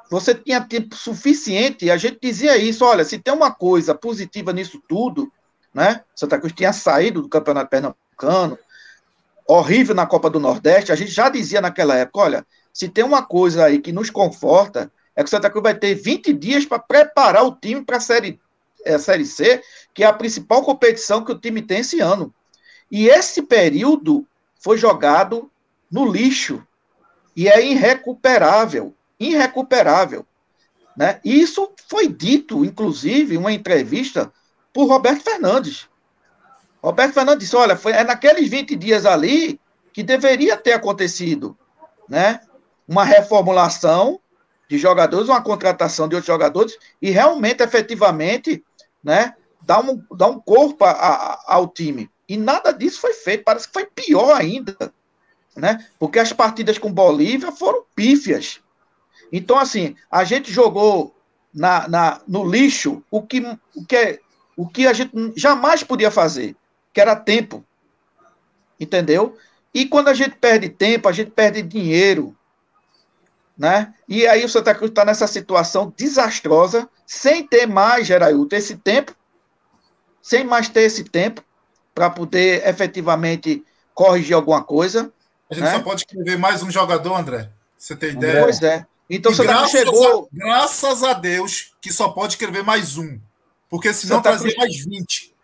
Você 0.10 0.36
tinha 0.36 0.62
tempo 0.62 0.96
suficiente, 0.96 1.90
a 1.90 1.98
gente 1.98 2.20
dizia 2.22 2.58
isso, 2.58 2.86
olha, 2.86 3.04
se 3.04 3.18
tem 3.18 3.34
uma 3.34 3.52
coisa 3.52 3.96
positiva 3.96 4.52
nisso 4.52 4.82
tudo, 4.88 5.32
né? 5.74 6.04
Santa 6.14 6.38
Cruz 6.38 6.54
tinha 6.54 6.74
saído 6.74 7.22
do 7.22 7.30
Campeonato 7.30 7.70
Pernambucano, 7.70 8.60
horrível 9.48 9.96
na 9.96 10.06
Copa 10.06 10.30
do 10.30 10.40
Nordeste, 10.40 10.92
a 10.92 10.96
gente 10.96 11.12
já 11.12 11.30
dizia 11.30 11.62
naquela 11.62 11.96
época, 11.96 12.20
olha, 12.20 12.46
se 12.74 12.90
tem 12.90 13.04
uma 13.04 13.24
coisa 13.24 13.66
aí 13.66 13.80
que 13.80 13.92
nos 13.92 14.10
conforta, 14.10 14.92
é 15.16 15.24
que 15.24 15.30
Santa 15.30 15.50
Cruz 15.50 15.64
vai 15.64 15.76
ter 15.76 15.96
20 15.96 16.34
dias 16.34 16.66
para 16.66 16.80
preparar 16.80 17.46
o 17.46 17.56
time 17.56 17.84
para 17.84 17.98
a 17.98 18.02
série, 18.02 18.40
é, 18.86 18.98
série 18.98 19.26
C, 19.26 19.62
que 19.94 20.04
é 20.04 20.08
a 20.08 20.14
principal 20.14 20.62
competição 20.62 21.24
que 21.24 21.32
o 21.32 21.40
time 21.40 21.62
tem 21.62 21.80
esse 21.80 22.00
ano. 22.00 22.34
E 22.90 23.08
esse 23.08 23.42
período 23.42 24.26
foi 24.60 24.78
jogado 24.78 25.50
no 25.92 26.10
lixo 26.10 26.66
e 27.36 27.48
é 27.48 27.64
irrecuperável, 27.64 28.96
irrecuperável, 29.20 30.26
né? 30.96 31.20
Isso 31.24 31.72
foi 31.88 32.08
dito, 32.08 32.64
inclusive, 32.66 33.36
em 33.36 33.38
uma 33.38 33.52
entrevista 33.52 34.32
por 34.74 34.88
Roberto 34.88 35.24
Fernandes. 35.24 35.90
Roberto 36.82 37.14
Fernandes 37.14 37.46
disse: 37.46 37.56
olha, 37.56 37.76
foi 37.76 37.92
é 37.94 38.04
naqueles 38.04 38.50
20 38.50 38.76
dias 38.76 39.06
ali 39.06 39.60
que 39.94 40.04
deveria 40.04 40.58
ter 40.58 40.74
acontecido, 40.74 41.58
né? 42.08 42.42
Uma 42.88 43.04
reformulação 43.04 44.20
de 44.70 44.78
jogadores, 44.78 45.30
uma 45.30 45.42
contratação 45.42 46.08
de 46.08 46.16
outros 46.16 46.34
jogadores 46.34 46.78
e 47.02 47.10
realmente, 47.10 47.62
efetivamente, 47.62 48.64
né? 49.04 49.36
Dar 49.62 49.80
um, 49.82 50.02
dar 50.16 50.28
um 50.28 50.40
corpo 50.40 50.84
a, 50.84 50.92
a, 50.92 51.44
ao 51.48 51.68
time. 51.68 52.10
E 52.28 52.36
nada 52.36 52.72
disso 52.72 53.00
foi 53.00 53.14
feito. 53.14 53.44
Parece 53.44 53.68
que 53.68 53.74
foi 53.74 53.86
pior 53.86 54.36
ainda 54.36 54.76
né? 55.56 55.86
Porque 56.00 56.20
as 56.20 56.34
partidas 56.34 56.78
com 56.78 56.92
Bolívia 56.92 57.52
foram 57.52 57.84
pífias. 57.96 58.60
Então, 59.32 59.58
assim, 59.58 59.96
a 60.10 60.24
gente 60.24 60.52
jogou 60.52 61.16
na, 61.54 61.88
na, 61.88 62.22
no 62.28 62.46
lixo 62.50 63.04
o 63.10 63.22
que, 63.22 63.42
o, 63.76 63.86
que, 63.86 63.96
é, 63.96 64.20
o 64.56 64.68
que 64.68 64.88
a 64.88 64.94
gente 64.94 65.12
jamais 65.36 65.84
podia 65.84 66.12
fazer, 66.12 66.56
que 66.94 67.00
era 67.00 67.16
tempo. 67.16 67.64
Entendeu? 68.80 69.38
E 69.74 69.86
quando 69.86 70.10
a 70.10 70.14
gente 70.14 70.36
perde 70.36 70.70
tempo, 70.70 71.08
a 71.08 71.12
gente 71.12 71.32
perde 71.32 71.62
dinheiro. 71.62 72.36
Né? 73.58 73.94
E 74.08 74.26
aí 74.26 74.44
o 74.44 74.50
Santa 74.50 74.74
Cruz 74.74 74.90
está 74.90 75.06
nessa 75.06 75.28
situação 75.28 75.94
desastrosa, 75.96 76.90
sem 77.06 77.46
ter 77.46 77.68
mais, 77.68 78.08
Gerailton, 78.08 78.56
esse 78.56 78.76
tempo, 78.76 79.16
sem 80.22 80.44
mais 80.44 80.68
ter 80.68 80.82
esse 80.82 81.04
tempo 81.04 81.44
para 81.94 82.10
poder 82.10 82.68
efetivamente 82.68 83.64
corrigir 83.94 84.36
alguma 84.36 84.64
coisa. 84.64 85.12
A 85.52 85.54
gente 85.54 85.64
né? 85.66 85.72
só 85.74 85.80
pode 85.82 86.02
escrever 86.02 86.38
mais 86.38 86.64
um 86.64 86.72
jogador, 86.72 87.14
André. 87.14 87.50
Você 87.78 87.94
tem 87.94 88.12
ideia? 88.12 88.42
Pois 88.42 88.62
é. 88.62 88.86
Então 89.10 89.34
você 89.34 89.44
graças 89.44 89.72
chegou. 89.72 90.30
A, 90.34 90.38
graças 90.38 91.04
a 91.04 91.12
Deus 91.12 91.74
que 91.82 91.92
só 91.92 92.08
pode 92.08 92.34
escrever 92.34 92.64
mais 92.64 92.98
um. 92.98 93.20
Porque 93.70 93.94
senão 93.94 94.18
Santa 94.18 94.30
trazia 94.30 94.56
Cruz... 94.56 94.58
mais 94.58 94.86
20. 94.86 95.36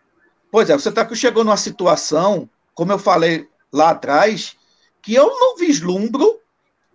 Pois 0.50 0.70
é, 0.70 0.78
Santa 0.78 1.04
Cruz 1.04 1.20
chegou 1.20 1.44
numa 1.44 1.58
situação, 1.58 2.48
como 2.74 2.90
eu 2.90 2.98
falei 2.98 3.46
lá 3.70 3.90
atrás, 3.90 4.56
que 5.02 5.14
eu 5.14 5.26
não 5.26 5.58
vislumbro, 5.58 6.40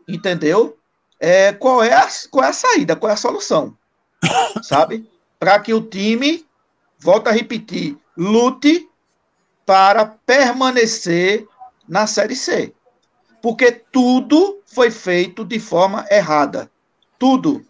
entendeu? 0.07 0.75
É, 1.19 1.53
qual, 1.53 1.83
é 1.83 1.93
a, 1.93 2.09
qual 2.31 2.43
é 2.43 2.49
a 2.49 2.53
saída, 2.53 2.95
qual 2.95 3.11
é 3.11 3.13
a 3.13 3.17
solução. 3.17 3.77
sabe? 4.63 5.07
Para 5.37 5.59
que 5.59 5.71
o 5.71 5.81
time, 5.81 6.43
volta 6.97 7.29
a 7.29 7.33
repetir, 7.33 7.95
lute 8.17 8.89
para 9.67 10.03
permanecer 10.03 11.45
na 11.87 12.07
Série 12.07 12.35
C 12.35 12.73
porque 13.43 13.73
tudo 13.73 14.61
foi 14.65 14.89
feito 14.89 15.43
de 15.43 15.59
forma 15.59 16.05
errada. 16.09 16.71
Tudo. 17.19 17.65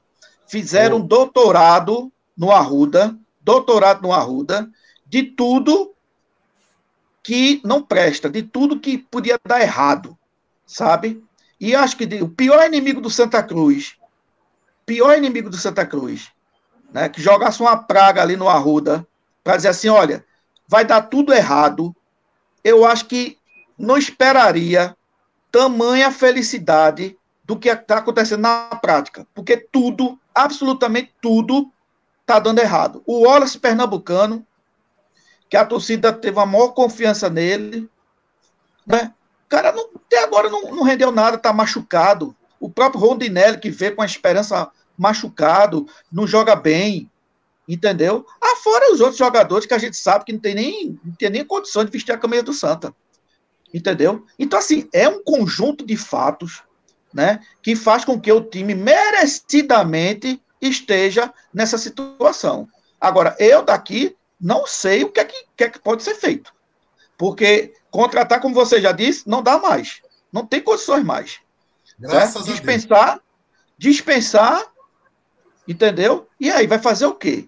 Fizeram 0.45 0.97
oh. 0.97 0.99
doutorado 0.99 2.13
no 2.37 2.51
Arruda, 2.51 3.17
doutorado 3.41 4.03
no 4.03 4.13
Arruda, 4.13 4.69
de 5.07 5.23
tudo 5.23 5.91
que 7.23 7.59
não 7.65 7.81
presta, 7.81 8.29
de 8.29 8.43
tudo 8.43 8.79
que 8.79 8.99
podia 8.99 9.39
dar 9.43 9.61
errado, 9.61 10.15
sabe? 10.63 11.23
E 11.59 11.73
acho 11.73 11.97
que 11.97 12.05
o 12.21 12.29
pior 12.29 12.63
inimigo 12.67 13.01
do 13.01 13.09
Santa 13.09 13.41
Cruz, 13.41 13.95
pior 14.85 15.17
inimigo 15.17 15.49
do 15.49 15.57
Santa 15.57 15.87
Cruz, 15.87 16.29
né, 16.93 17.09
que 17.09 17.19
jogasse 17.19 17.59
uma 17.61 17.77
praga 17.77 18.21
ali 18.21 18.35
no 18.35 18.47
Arruda, 18.47 19.07
para 19.43 19.55
dizer 19.55 19.69
assim, 19.69 19.89
olha, 19.89 20.23
vai 20.67 20.85
dar 20.85 21.01
tudo 21.01 21.33
errado, 21.33 21.95
eu 22.63 22.85
acho 22.85 23.05
que 23.05 23.39
não 23.75 23.97
esperaria 23.97 24.95
tamanha 25.53 26.11
felicidade 26.11 27.15
do 27.43 27.59
que 27.59 27.69
está 27.69 27.99
acontecendo 27.99 28.41
na 28.41 28.69
prática, 28.81 29.27
porque 29.35 29.55
tudo, 29.55 30.19
absolutamente 30.33 31.13
tudo, 31.21 31.71
está 32.21 32.39
dando 32.39 32.57
errado. 32.57 33.03
O 33.05 33.21
Wallace 33.21 33.59
Pernambucano, 33.59 34.43
que 35.47 35.55
a 35.55 35.63
torcida 35.63 36.11
teve 36.11 36.39
a 36.39 36.45
maior 36.45 36.69
confiança 36.69 37.29
nele, 37.29 37.87
né? 38.87 39.13
O 39.45 39.49
cara 39.49 39.71
não, 39.71 39.91
até 39.95 40.23
agora 40.23 40.49
não, 40.49 40.71
não 40.71 40.81
rendeu 40.81 41.11
nada, 41.11 41.37
tá 41.37 41.53
machucado. 41.53 42.35
O 42.59 42.67
próprio 42.67 43.01
Rondinelli, 43.01 43.59
que 43.59 43.69
veio 43.69 43.95
com 43.95 44.01
a 44.01 44.07
esperança 44.07 44.71
machucado, 44.97 45.85
não 46.11 46.25
joga 46.25 46.55
bem, 46.55 47.11
entendeu? 47.69 48.25
Afora 48.41 48.91
os 48.91 48.99
outros 48.99 49.19
jogadores 49.19 49.67
que 49.67 49.73
a 49.75 49.77
gente 49.77 49.97
sabe 49.97 50.25
que 50.25 50.33
não 50.33 50.39
tem 50.39 50.55
nem, 50.55 50.99
não 51.05 51.13
tem 51.13 51.29
nem 51.29 51.45
condição 51.45 51.85
de 51.85 51.91
vestir 51.91 52.11
a 52.11 52.17
camisa 52.17 52.41
do 52.41 52.53
Santa. 52.53 52.91
Entendeu? 53.73 54.25
Então, 54.37 54.59
assim, 54.59 54.87
é 54.93 55.09
um 55.09 55.23
conjunto 55.23 55.85
de 55.85 55.97
fatos 55.97 56.61
né, 57.13 57.39
que 57.61 57.75
faz 57.75 58.05
com 58.05 58.19
que 58.19 58.31
o 58.31 58.41
time 58.41 58.75
merecidamente 58.75 60.41
esteja 60.61 61.33
nessa 61.53 61.77
situação. 61.77 62.67
Agora, 62.99 63.35
eu 63.39 63.63
daqui 63.63 64.15
não 64.39 64.67
sei 64.67 65.03
o 65.03 65.11
que 65.11 65.19
é 65.19 65.25
que, 65.25 65.45
que, 65.55 65.63
é 65.63 65.69
que 65.69 65.79
pode 65.79 66.03
ser 66.03 66.15
feito. 66.15 66.53
Porque 67.17 67.73
contratar, 67.89 68.41
como 68.41 68.53
você 68.53 68.81
já 68.81 68.91
disse, 68.91 69.27
não 69.27 69.41
dá 69.41 69.57
mais. 69.57 70.01
Não 70.31 70.45
tem 70.45 70.61
condições 70.61 71.03
mais. 71.03 71.39
Graças 71.97 72.45
dispensar, 72.45 73.21
dispensar, 73.77 74.65
entendeu? 75.67 76.27
E 76.39 76.49
aí, 76.51 76.67
vai 76.67 76.79
fazer 76.79 77.05
o 77.05 77.13
quê? 77.13 77.47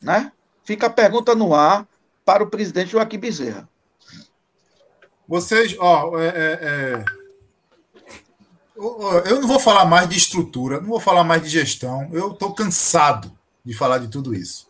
Né? 0.00 0.30
Fica 0.64 0.86
a 0.86 0.90
pergunta 0.90 1.34
no 1.34 1.54
ar 1.54 1.86
para 2.24 2.42
o 2.42 2.50
presidente 2.50 2.90
Joaquim 2.90 3.18
Bezerra. 3.18 3.68
Vocês, 5.26 5.76
ó, 5.78 6.18
é, 6.18 6.26
é, 6.26 6.58
é... 6.62 7.04
Eu 9.26 9.40
não 9.40 9.48
vou 9.48 9.58
falar 9.58 9.84
mais 9.84 10.08
de 10.08 10.16
estrutura, 10.16 10.80
não 10.80 10.88
vou 10.88 11.00
falar 11.00 11.24
mais 11.24 11.42
de 11.42 11.48
gestão. 11.48 12.08
Eu 12.12 12.32
estou 12.32 12.52
cansado 12.54 13.32
de 13.64 13.72
falar 13.74 13.98
de 13.98 14.08
tudo 14.08 14.34
isso. 14.34 14.68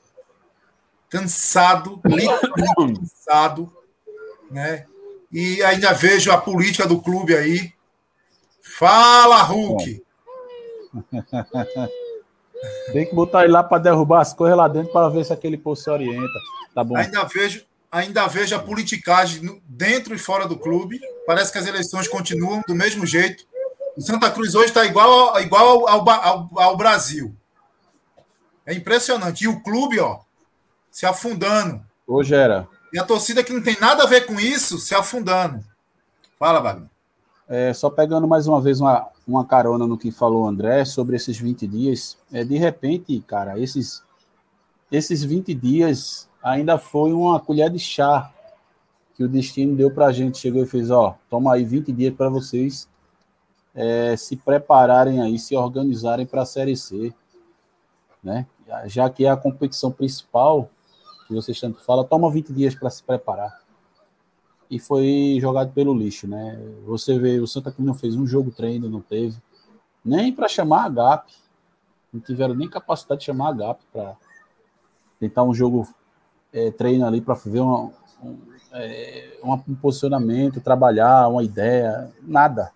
Cansado, 1.09 2.01
literalmente 2.05 3.01
cansado, 3.01 3.73
né? 4.51 4.87
E 5.33 5.63
ainda 5.63 5.93
vejo 5.93 6.31
a 6.31 6.39
política 6.39 6.87
do 6.87 7.01
clube 7.01 7.35
aí. 7.35 7.73
Fala, 8.63 9.43
Hulk! 9.43 10.03
Tem 12.93 13.07
que 13.07 13.15
botar 13.15 13.45
ele 13.45 13.53
lá 13.53 13.63
para 13.63 13.83
derrubar 13.83 14.21
as 14.21 14.33
coisas 14.33 14.57
lá 14.57 14.69
dentro 14.69 14.93
para 14.93 15.09
ver 15.09 15.25
se 15.25 15.33
aquele 15.33 15.59
poço 15.59 15.85
se 15.85 15.91
orienta. 15.91 16.39
Tá 16.75 16.85
bom. 16.85 16.97
Ainda 16.97 17.25
vejo, 17.25 17.65
ainda 17.95 18.27
vejo 18.27 18.57
a 18.57 18.59
politicagem 18.59 19.63
dentro 19.65 20.17
e 20.17 20.19
fora 20.19 20.49
do 20.49 20.59
clube. 20.59 21.01
Parece 21.25 21.53
que 21.53 21.59
as 21.59 21.67
eleições 21.67 22.09
continuam 22.09 22.61
do 22.67 22.75
mesmo 22.75 23.07
jeito. 23.07 23.47
O 23.97 24.01
Santa 24.01 24.29
Cruz 24.33 24.57
hoje 24.57 24.67
está 24.67 24.85
igual, 24.85 25.41
igual 25.41 25.89
ao, 25.89 26.11
ao, 26.11 26.51
ao, 26.59 26.77
Brasil. 26.77 27.33
É 28.67 28.75
impressionante. 28.75 29.45
E 29.45 29.49
o 29.49 29.61
clube, 29.61 30.01
ó, 30.01 30.19
se 30.91 31.07
afundando. 31.07 31.81
Hoje 32.05 32.35
era. 32.35 32.67
E 32.93 32.99
a 32.99 33.05
torcida 33.05 33.45
que 33.45 33.53
não 33.53 33.63
tem 33.63 33.79
nada 33.81 34.03
a 34.03 34.09
ver 34.09 34.27
com 34.27 34.41
isso, 34.41 34.79
se 34.79 34.93
afundando. 34.93 35.65
Fala, 36.37 36.59
Wagner. 36.59 36.91
É, 37.49 37.73
só 37.73 37.89
pegando 37.91 38.27
mais 38.27 38.49
uma 38.49 38.61
vez 38.61 38.81
uma, 38.81 39.07
uma 39.25 39.47
carona 39.47 39.87
no 39.87 39.97
que 39.97 40.11
falou 40.11 40.43
o 40.43 40.49
André 40.49 40.85
sobre 40.85 41.15
esses 41.15 41.39
20 41.39 41.65
dias. 41.69 42.19
É, 42.33 42.43
de 42.43 42.59
repente, 42.59 43.23
cara, 43.25 43.57
esses, 43.57 44.03
esses 44.91 45.23
20 45.23 45.55
dias 45.55 46.29
ainda 46.45 46.77
foi 46.77 47.13
uma 47.15 47.41
colher 47.41 47.71
de 47.71 47.79
chá 47.79 48.31
que 49.17 49.25
o 49.25 49.29
destino 49.29 49.75
deu 49.75 49.91
para 49.91 50.07
a 50.07 50.13
gente. 50.13 50.39
Chegou 50.39 50.63
e 50.63 50.67
fez: 50.67 50.91
ó, 50.91 51.17
toma 51.31 51.55
aí 51.55 51.65
20 51.65 51.91
dias 51.91 52.15
para 52.15 52.29
vocês 52.29 52.87
é, 53.75 54.15
se 54.17 54.37
prepararem 54.37 55.21
aí, 55.21 55.39
se 55.39 55.57
organizarem 55.57 56.27
para 56.27 56.43
a 56.43 56.47
Série 56.47 56.77
C, 56.77 57.13
né? 58.23 58.47
Já 58.87 59.11
que 59.11 59.25
é 59.25 59.31
a 59.31 59.37
competição 59.37 59.91
principal, 59.91 60.71
que 61.27 61.35
vocês 61.35 61.59
tanto 61.59 61.83
falam, 61.83 62.05
toma 62.05 62.31
20 62.31 62.53
dias 62.53 62.75
para 62.75 62.91
se 62.91 63.03
preparar. 63.03 63.63
E 64.71 64.79
foi 64.79 65.39
jogado 65.41 65.73
pelo 65.73 65.95
lixo, 65.95 66.27
né? 66.27 66.59
Você 66.87 67.19
vê, 67.19 67.39
o 67.39 67.47
Santa 67.47 67.71
Cruz 67.71 67.87
não 67.87 67.95
fez 67.95 68.17
um 68.17 68.27
jogo 68.27 68.51
treino, 68.51 68.89
não 68.89 69.01
teve, 69.01 69.37
nem 70.05 70.33
para 70.33 70.49
chamar 70.49 70.87
a 70.87 70.89
GAP, 70.89 71.33
não 72.13 72.21
tiveram 72.21 72.55
nem 72.55 72.69
capacidade 72.69 73.21
de 73.21 73.27
chamar 73.27 73.51
a 73.51 73.53
GAP 73.53 73.81
para 73.93 74.17
tentar 75.21 75.45
um 75.45 75.55
jogo 75.55 75.87
é, 76.55 76.71
treino 76.71 77.05
ali 77.05 77.21
para 77.21 77.35
ver 77.35 77.61
uma, 77.61 77.91
um, 78.23 78.39
é, 78.73 79.37
um 79.43 79.75
posicionamento, 79.75 80.61
trabalhar 80.61 81.29
uma 81.29 81.43
ideia, 81.43 82.13
nada, 82.23 82.71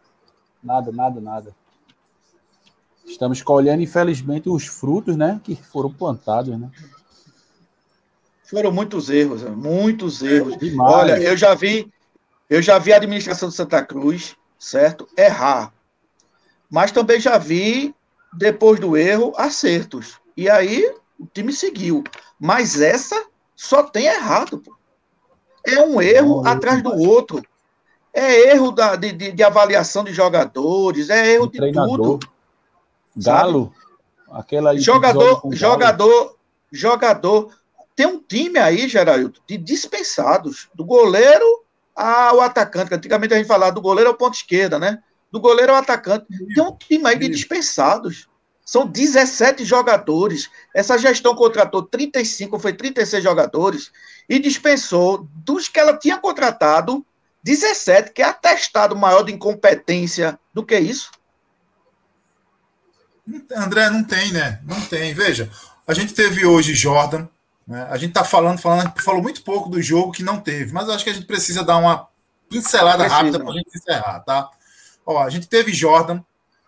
nada, 0.63 0.91
nada, 0.91 1.21
nada. 1.21 1.57
Estamos 3.07 3.41
colhendo, 3.41 3.83
infelizmente, 3.83 4.51
os 4.51 4.67
frutos, 4.67 5.17
né, 5.17 5.41
que 5.43 5.55
foram 5.55 5.93
plantados, 5.93 6.59
né? 6.59 6.69
Foram 8.45 8.73
muitos 8.73 9.09
erros, 9.09 9.43
muitos 9.43 10.23
erros. 10.23 10.57
Demais. 10.59 10.95
Olha, 10.95 11.23
eu 11.23 11.37
já 11.37 11.55
vi, 11.55 11.91
eu 12.51 12.61
já 12.61 12.79
vi 12.79 12.93
a 12.93 12.97
administração 12.97 13.49
de 13.49 13.55
Santa 13.55 13.83
Cruz, 13.85 14.37
certo, 14.59 15.07
errar, 15.17 15.73
mas 16.69 16.91
também 16.91 17.21
já 17.21 17.39
vi 17.39 17.95
depois 18.33 18.81
do 18.81 18.97
erro 18.97 19.33
acertos. 19.37 20.19
E 20.37 20.49
aí 20.51 20.95
o 21.19 21.27
time 21.27 21.53
seguiu. 21.53 22.05
Mas 22.39 22.81
essa 22.81 23.27
só 23.59 23.83
tem 23.83 24.07
errado. 24.07 24.59
Pô. 24.59 24.73
É 25.67 25.81
um 25.83 26.01
erro 26.01 26.47
atrás 26.47 26.81
do 26.81 26.95
outro. 26.95 27.43
É 28.15 28.53
erro 28.53 28.71
da, 28.71 28.95
de, 28.95 29.11
de, 29.11 29.33
de, 29.33 29.43
avaliação 29.43 30.05
de 30.05 30.15
jogadores, 30.15 31.11
é 31.11 31.35
erro 31.35 31.49
de 31.49 31.73
tudo. 31.73 32.21
Galo, 33.17 33.75
sabe? 33.75 34.41
aquela 34.41 34.77
jogador, 34.79 35.43
jogador, 35.53 36.37
jogador. 36.71 37.53
Tem 37.97 38.07
um 38.07 38.21
time 38.21 38.59
aí, 38.59 38.89
Geraldo, 38.89 39.35
de 39.47 39.57
dispensados, 39.57 40.69
do 40.73 40.85
goleiro 40.85 41.65
ao 41.95 42.41
atacante. 42.41 42.95
Antigamente 42.95 43.35
a 43.35 43.39
gente 43.39 43.49
falava 43.49 43.73
do 43.73 43.83
goleiro 43.83 44.11
ao 44.11 44.17
ponto 44.17 44.35
esquerda, 44.35 44.79
né? 44.79 45.03
Do 45.33 45.41
goleiro 45.41 45.73
ao 45.73 45.79
atacante. 45.79 46.27
Tem 46.55 46.63
um 46.63 46.75
time 46.77 47.07
aí 47.09 47.19
de 47.19 47.29
dispensados. 47.29 48.29
São 48.69 48.87
17 48.87 49.65
jogadores. 49.65 50.51
Essa 50.75 50.99
gestão 50.99 51.35
contratou 51.35 51.83
35, 51.83 52.59
foi 52.59 52.75
36 52.75 53.25
jogadores 53.25 53.91
e 54.29 54.39
dispensou 54.39 55.27
dos 55.37 55.69
que 55.69 55.81
ela 55.81 55.97
tinha 55.97 56.19
contratado 56.19 57.03
17, 57.43 58.13
que 58.13 58.21
é 58.21 58.27
atestado 58.27 58.95
maior 58.95 59.23
de 59.23 59.33
incompetência 59.33 60.39
do 60.53 60.63
que 60.63 60.79
isso. 60.79 61.11
André, 63.57 63.89
não 63.89 64.05
tem, 64.05 64.33
né? 64.33 64.61
Não 64.67 64.83
tem. 64.83 65.15
Veja, 65.15 65.51
a 65.87 65.95
gente 65.95 66.13
teve 66.13 66.45
hoje 66.45 66.75
Jordan, 66.75 67.27
né? 67.67 67.89
a 67.91 67.97
gente 67.97 68.13
tá 68.13 68.23
falando, 68.23 68.59
falando, 68.59 68.93
falou 69.01 69.23
muito 69.23 69.43
pouco 69.43 69.71
do 69.71 69.81
jogo 69.81 70.13
que 70.13 70.23
não 70.23 70.39
teve, 70.39 70.75
mas 70.75 70.91
acho 70.91 71.05
que 71.05 71.11
a 71.11 71.15
gente 71.15 71.27
precisa 71.27 71.65
dar 71.65 71.79
uma 71.79 72.07
pincelada 72.51 72.99
precisa. 72.99 73.17
rápida 73.17 73.41
para 73.41 73.49
a 73.49 73.57
gente 73.57 73.71
encerrar, 73.75 74.21
tá? 74.21 74.51
Ó, 75.07 75.23
a 75.23 75.31
gente 75.31 75.49
teve 75.49 75.73
Jordan, 75.73 76.21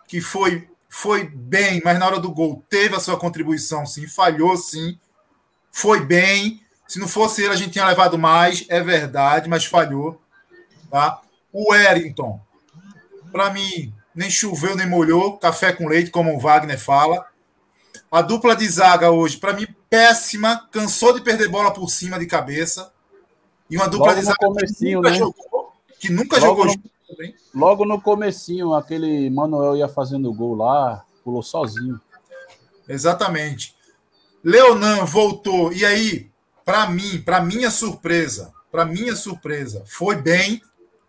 que 0.07 0.19
foi 0.19 0.70
foi 0.93 1.23
bem, 1.23 1.81
mas 1.85 1.97
na 1.97 2.05
hora 2.05 2.19
do 2.19 2.29
gol 2.29 2.65
teve 2.69 2.93
a 2.93 2.99
sua 2.99 3.17
contribuição, 3.17 3.85
sim, 3.85 4.07
falhou, 4.07 4.57
sim, 4.57 4.99
foi 5.71 6.05
bem. 6.05 6.61
Se 6.85 6.99
não 6.99 7.07
fosse 7.07 7.41
ele, 7.41 7.53
a 7.53 7.55
gente 7.55 7.71
tinha 7.71 7.85
levado 7.85 8.19
mais, 8.19 8.65
é 8.67 8.81
verdade, 8.81 9.49
mas 9.49 9.63
falhou. 9.63 10.21
Tá? 10.91 11.21
O 11.53 11.71
Wellington, 11.71 12.41
para 13.31 13.49
mim, 13.51 13.93
nem 14.13 14.29
choveu 14.29 14.75
nem 14.75 14.85
molhou, 14.85 15.37
café 15.37 15.71
com 15.71 15.87
leite, 15.87 16.11
como 16.11 16.35
o 16.35 16.39
Wagner 16.39 16.77
fala. 16.77 17.25
A 18.11 18.21
dupla 18.21 18.53
de 18.53 18.67
zaga 18.67 19.11
hoje, 19.11 19.37
para 19.37 19.53
mim, 19.53 19.65
péssima, 19.89 20.67
cansou 20.73 21.13
de 21.13 21.21
perder 21.21 21.47
bola 21.47 21.71
por 21.71 21.89
cima 21.89 22.19
de 22.19 22.25
cabeça. 22.25 22.91
E 23.69 23.77
uma 23.77 23.87
dupla 23.87 24.13
de 24.13 24.23
zaga 24.23 24.37
que 24.77 24.93
nunca 24.93 25.09
né? 25.09 25.17
jogou, 25.17 25.73
que 25.97 26.11
nunca 26.11 26.37
Logo 26.37 26.47
jogou 26.47 26.65
no. 26.65 26.90
Logo 27.53 27.85
no 27.85 28.01
comecinho, 28.01 28.73
aquele 28.73 29.29
Manuel 29.29 29.75
ia 29.75 29.87
fazendo 29.87 30.33
gol 30.33 30.55
lá, 30.55 31.03
pulou 31.23 31.43
sozinho. 31.43 31.99
Exatamente. 32.87 33.75
Leonan 34.43 35.05
voltou. 35.05 35.71
E 35.71 35.85
aí, 35.85 36.29
para 36.65 36.87
mim, 36.89 37.21
para 37.21 37.41
minha 37.41 37.69
surpresa, 37.69 38.53
para 38.71 38.85
minha 38.85 39.15
surpresa, 39.15 39.83
foi 39.87 40.15
bem. 40.15 40.61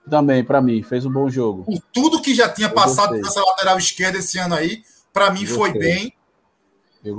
Também, 0.09 0.45
para 0.45 0.61
mim, 0.61 0.83
fez 0.83 1.07
um 1.07 1.13
bom 1.13 1.29
jogo. 1.31 1.65
Por 1.65 1.81
tudo 1.93 2.21
que 2.21 2.35
já 2.35 2.49
tinha 2.49 2.69
Eu 2.69 2.75
passado 2.75 3.11
gostei. 3.11 3.23
nessa 3.23 3.41
lateral 3.41 3.79
esquerda 3.79 4.19
esse 4.19 4.39
ano 4.39 4.55
aí, 4.55 4.83
para 5.13 5.31
mim 5.31 5.45
Eu 5.45 5.55
foi 5.55 5.73
gostei. 5.73 5.95
bem. 5.95 6.15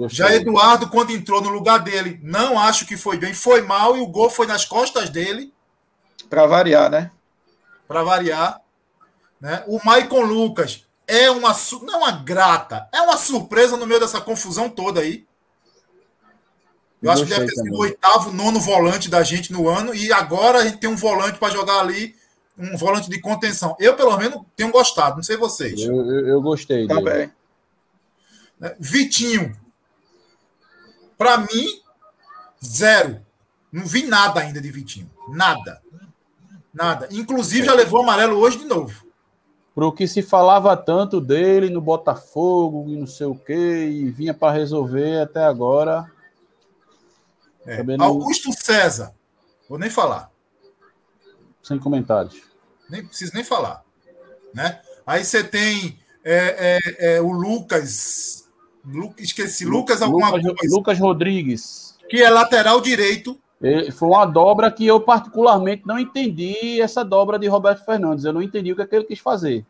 Já 0.07 0.33
Eduardo, 0.33 0.87
quando 0.89 1.11
entrou 1.11 1.41
no 1.41 1.49
lugar 1.49 1.79
dele, 1.79 2.17
não 2.23 2.57
acho 2.57 2.85
que 2.85 2.95
foi 2.95 3.17
bem, 3.17 3.33
foi 3.33 3.61
mal 3.61 3.97
e 3.97 3.99
o 3.99 4.07
gol 4.07 4.29
foi 4.29 4.47
nas 4.47 4.63
costas 4.63 5.09
dele. 5.09 5.53
Para 6.29 6.45
variar, 6.45 6.89
né? 6.89 7.11
Para 7.85 8.01
variar. 8.01 8.61
Né? 9.43 9.61
O 9.67 9.77
Maicon 9.83 10.21
Lucas 10.21 10.85
é 11.05 11.29
uma 11.29 11.53
não 11.81 11.99
uma 11.99 12.11
grata, 12.13 12.87
é 12.93 13.01
uma 13.01 13.17
surpresa 13.17 13.75
no 13.75 13.85
meio 13.85 13.99
dessa 13.99 14.21
confusão 14.21 14.69
toda 14.69 15.01
aí. 15.01 15.27
Eu 17.01 17.11
acho 17.11 17.25
que 17.25 17.29
deve 17.29 17.47
ter 17.47 17.55
sido 17.55 17.75
o 17.75 17.79
oitavo, 17.79 18.31
nono 18.31 18.61
volante 18.61 19.09
da 19.09 19.21
gente 19.21 19.51
no 19.51 19.67
ano, 19.67 19.93
e 19.93 20.13
agora 20.13 20.59
a 20.59 20.63
gente 20.63 20.77
tem 20.77 20.89
um 20.89 20.95
volante 20.95 21.37
para 21.37 21.51
jogar 21.51 21.81
ali, 21.81 22.15
um 22.57 22.77
volante 22.77 23.09
de 23.09 23.19
contenção. 23.19 23.75
Eu, 23.81 23.97
pelo 23.97 24.17
menos, 24.17 24.41
tenho 24.55 24.71
gostado, 24.71 25.17
não 25.17 25.23
sei 25.23 25.35
vocês. 25.35 25.81
Eu, 25.81 25.93
eu, 25.93 26.27
eu 26.29 26.41
gostei 26.41 26.87
Também. 26.87 27.13
Dele. 27.13 27.31
Né? 28.57 28.75
Vitinho, 28.79 29.53
para 31.17 31.39
mim, 31.39 31.81
zero. 32.65 33.19
Não 33.69 33.85
vi 33.85 34.05
nada 34.05 34.39
ainda 34.39 34.61
de 34.61 34.71
Vitinho. 34.71 35.11
Nada. 35.27 35.81
Nada. 36.73 37.09
Inclusive, 37.11 37.65
já 37.65 37.73
levou 37.73 38.01
amarelo 38.01 38.37
hoje 38.37 38.59
de 38.59 38.65
novo. 38.65 39.03
Pro 39.73 39.91
que 39.91 40.07
se 40.07 40.21
falava 40.21 40.77
tanto 40.77 41.19
dele 41.19 41.69
no 41.69 41.81
Botafogo 41.81 42.85
e 42.89 42.95
não 42.95 43.07
sei 43.07 43.25
o 43.25 43.35
quê, 43.35 43.87
e 43.89 44.09
vinha 44.11 44.33
para 44.33 44.53
resolver 44.53 45.21
até 45.21 45.43
agora. 45.43 46.11
É. 47.65 47.81
Não... 47.83 48.05
Augusto 48.05 48.51
César. 48.53 49.13
Vou 49.67 49.79
nem 49.79 49.89
falar. 49.89 50.29
Sem 51.63 51.79
comentários. 51.79 52.41
Nem 52.89 53.05
preciso 53.05 53.33
nem 53.33 53.43
falar. 53.43 53.83
Né? 54.53 54.79
Aí 55.07 55.23
você 55.23 55.43
tem 55.43 55.97
é, 56.23 56.79
é, 56.99 57.15
é, 57.15 57.21
o 57.21 57.31
Lucas. 57.31 58.43
Lu, 58.85 59.13
esqueci, 59.17 59.65
Lucas 59.65 60.01
alguma 60.01 60.29
Lucas, 60.29 60.57
coisa. 60.57 60.75
Lucas 60.75 60.99
Rodrigues. 60.99 61.97
Que 62.09 62.21
é 62.21 62.29
lateral 62.29 62.79
direito. 62.81 63.39
Foi 63.93 64.09
uma 64.09 64.25
dobra 64.25 64.69
que 64.69 64.85
eu 64.85 64.99
particularmente 64.99 65.83
não 65.85 65.97
entendi 65.97 66.81
essa 66.81 67.03
dobra 67.03 67.39
de 67.39 67.47
Roberto 67.47 67.85
Fernandes. 67.85 68.25
Eu 68.25 68.33
não 68.33 68.41
entendi 68.41 68.73
o 68.73 68.75
que, 68.75 68.81
é 68.81 68.85
que 68.85 68.95
ele 68.95 69.05
quis 69.05 69.19
fazer. 69.19 69.65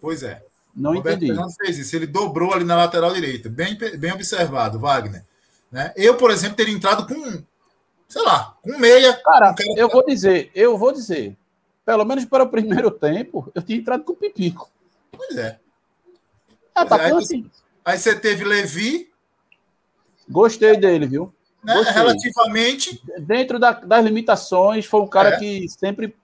Pois 0.00 0.24
é. 0.24 0.42
Não 0.74 0.94
Roberto 0.94 1.18
entendi. 1.18 1.32
Fernandes 1.32 1.56
fez 1.56 1.78
isso. 1.78 1.94
Ele 1.94 2.06
dobrou 2.06 2.52
ali 2.52 2.64
na 2.64 2.76
lateral 2.76 3.12
direita. 3.14 3.48
Bem, 3.48 3.78
bem 3.96 4.12
observado, 4.12 4.80
Wagner. 4.80 5.24
Né? 5.70 5.92
Eu, 5.94 6.16
por 6.16 6.32
exemplo, 6.32 6.56
teria 6.56 6.74
entrado 6.74 7.06
com, 7.06 7.42
sei 8.08 8.22
lá, 8.22 8.56
com 8.60 8.76
meia. 8.76 9.12
Cara, 9.22 9.54
com 9.54 9.78
eu 9.78 9.88
vou 9.88 10.04
dizer, 10.04 10.50
eu 10.52 10.76
vou 10.76 10.92
dizer. 10.92 11.36
Pelo 11.84 12.04
menos 12.04 12.24
para 12.24 12.42
o 12.42 12.48
primeiro 12.48 12.90
tempo, 12.90 13.50
eu 13.54 13.62
tinha 13.62 13.78
entrado 13.78 14.02
com 14.02 14.14
o 14.14 14.16
Pipico. 14.16 14.68
Pois 15.12 15.36
é. 15.36 15.58
Ah, 16.74 16.84
tá 16.84 16.96
aí, 16.96 17.12
assim. 17.12 17.50
aí 17.84 17.98
você 17.98 18.14
teve 18.14 18.44
Levi. 18.44 19.10
Gostei 20.28 20.76
dele, 20.76 21.06
viu? 21.06 21.32
Né? 21.62 21.74
Relativamente. 21.92 23.02
Dentro 23.18 23.58
da, 23.58 23.72
das 23.72 24.04
limitações, 24.04 24.86
foi 24.86 25.00
um 25.00 25.06
cara 25.06 25.30
é. 25.30 25.38
que 25.38 25.68
sempre, 25.68 26.16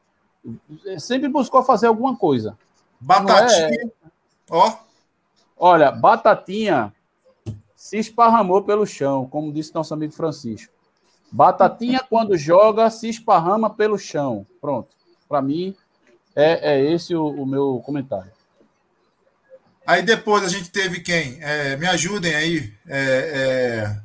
sempre 0.99 1.29
buscou 1.29 1.63
fazer 1.63 1.87
alguma 1.87 2.17
coisa. 2.17 2.57
Batatinha. 3.01 3.69
É... 3.69 3.89
Ó. 4.51 4.77
Olha, 5.57 5.91
Batatinha 5.91 6.93
se 7.75 7.99
esparramou 7.99 8.63
pelo 8.63 8.87
chão, 8.87 9.29
como 9.29 9.53
disse 9.53 9.75
nosso 9.75 9.93
amigo 9.93 10.13
Francisco. 10.13 10.73
Batatinha, 11.31 12.01
quando 12.09 12.37
joga, 12.37 12.89
se 12.91 13.09
esparrama 13.09 13.69
pelo 13.69 13.99
chão. 13.99 14.47
Pronto. 14.61 14.89
Para 15.29 15.43
mim, 15.43 15.75
é, 16.35 16.75
é 16.75 16.93
esse 16.93 17.15
o, 17.15 17.27
o 17.27 17.47
meu 17.47 17.83
comentário. 17.85 18.33
Aí 19.87 20.03
depois 20.03 20.43
a 20.45 20.49
gente 20.49 20.71
teve 20.71 21.01
quem? 21.01 21.39
É, 21.43 21.77
me 21.77 21.87
ajudem 21.87 22.35
aí. 22.35 22.73
É, 22.89 23.97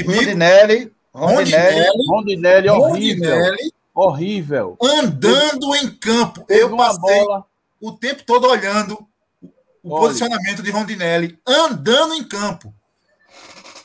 é, 0.00 0.02
Rondinelli. 0.02 0.92
Rondinelli. 1.12 2.06
Rondinelli, 2.08 2.68
horrível. 2.68 3.56
Horrível. 3.94 4.76
Andando 4.82 5.74
em 5.74 5.90
campo. 5.90 6.44
Eu 6.48 6.76
passei 6.76 7.24
bola. 7.24 7.44
o 7.80 7.92
tempo 7.92 8.22
todo 8.26 8.46
olhando 8.46 8.98
o 9.82 9.92
Olha. 9.92 10.00
posicionamento 10.00 10.62
de 10.62 10.70
Rondinelli. 10.70 11.38
Andando 11.46 12.14
em 12.14 12.24
campo. 12.24 12.74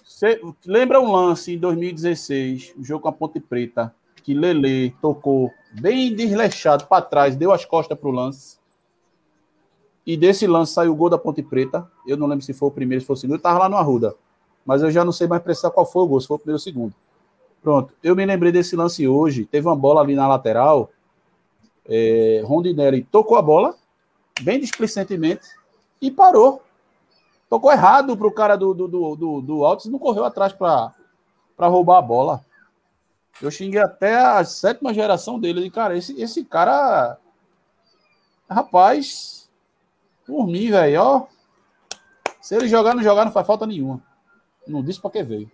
Você 0.04 0.42
lembra 0.66 1.00
um 1.00 1.12
lance 1.12 1.54
em 1.54 1.58
2016, 1.58 2.74
o 2.78 2.84
jogo 2.84 3.04
com 3.04 3.08
a 3.08 3.12
Ponte 3.12 3.40
Preta, 3.40 3.92
que 4.24 4.34
Lele 4.34 4.96
tocou 5.02 5.52
bem 5.72 6.14
desleixado 6.14 6.86
para 6.86 7.02
trás, 7.02 7.36
deu 7.36 7.52
as 7.52 7.66
costas 7.66 7.98
para 7.98 8.10
o 8.10 8.12
lance. 8.12 8.58
E 10.06 10.18
desse 10.18 10.46
lance 10.46 10.74
saiu 10.74 10.92
o 10.92 10.96
gol 10.96 11.10
da 11.10 11.18
Ponte 11.18 11.42
Preta. 11.42 11.90
Eu 12.06 12.18
não 12.18 12.28
lembro 12.28 12.44
se 12.44 12.54
foi 12.54 12.68
o 12.68 12.72
primeiro, 12.72 13.02
se 13.02 13.08
foi 13.08 13.16
o 13.16 13.18
segundo. 13.18 13.36
Eu 13.36 13.38
estava 13.38 13.60
lá 13.60 13.70
no 13.70 13.78
Arruda. 13.78 14.16
Mas 14.66 14.82
eu 14.82 14.92
já 14.92 15.04
não 15.04 15.12
sei 15.12 15.28
mais 15.28 15.42
precisar 15.42 15.72
qual 15.72 15.86
foi 15.86 16.04
o 16.04 16.08
gol, 16.08 16.22
se 16.22 16.28
foi 16.28 16.36
o 16.36 16.40
primeiro 16.40 16.56
ou 16.56 16.60
o 16.60 16.64
segundo. 16.64 16.94
Pronto. 17.62 17.94
Eu 18.02 18.16
me 18.16 18.26
lembrei 18.26 18.52
desse 18.52 18.76
lance 18.76 19.08
hoje. 19.08 19.46
Teve 19.46 19.68
uma 19.68 19.76
bola 19.76 20.02
ali 20.02 20.16
na 20.16 20.28
lateral. 20.28 20.90
É, 21.88 22.42
Rondinelli 22.46 23.04
tocou 23.04 23.38
a 23.38 23.42
bola, 23.42 23.76
bem 24.42 24.60
displicentemente, 24.60 25.48
e 26.02 26.10
parou. 26.10 26.62
Tocou 27.50 27.72
errado 27.72 28.16
para 28.16 28.28
o 28.28 28.32
cara 28.32 28.56
do, 28.56 28.74
do, 28.74 28.88
do, 28.88 29.16
do, 29.16 29.42
do 29.42 29.66
Altos 29.66 29.86
e 29.86 29.90
não 29.90 30.00
correu 30.00 30.24
atrás 30.24 30.54
para 30.54 30.94
roubar 31.60 31.98
a 31.98 32.02
bola. 32.02 32.46
Eu 33.42 33.52
xinguei 33.52 33.82
até 33.82 34.16
a 34.16 34.44
sétima 34.44 34.94
geração 34.94 35.40
dele. 35.40 35.66
E, 35.66 35.72
cara, 35.72 35.98
esse, 35.98 36.20
esse 36.22 36.44
cara. 36.44 37.18
Rapaz, 38.50 39.50
por 40.26 40.48
mim, 40.48 40.70
velho, 40.70 41.02
ó. 41.02 41.28
Se 42.42 42.56
ele 42.56 42.68
jogar, 42.68 42.96
não 42.96 43.04
jogar, 43.04 43.26
não 43.26 43.32
faz 43.32 43.46
falta 43.46 43.66
nenhuma. 43.66 44.02
Não 44.68 44.84
disse 44.84 45.02
para 45.02 45.12
que 45.12 45.24
veio. 45.24 45.52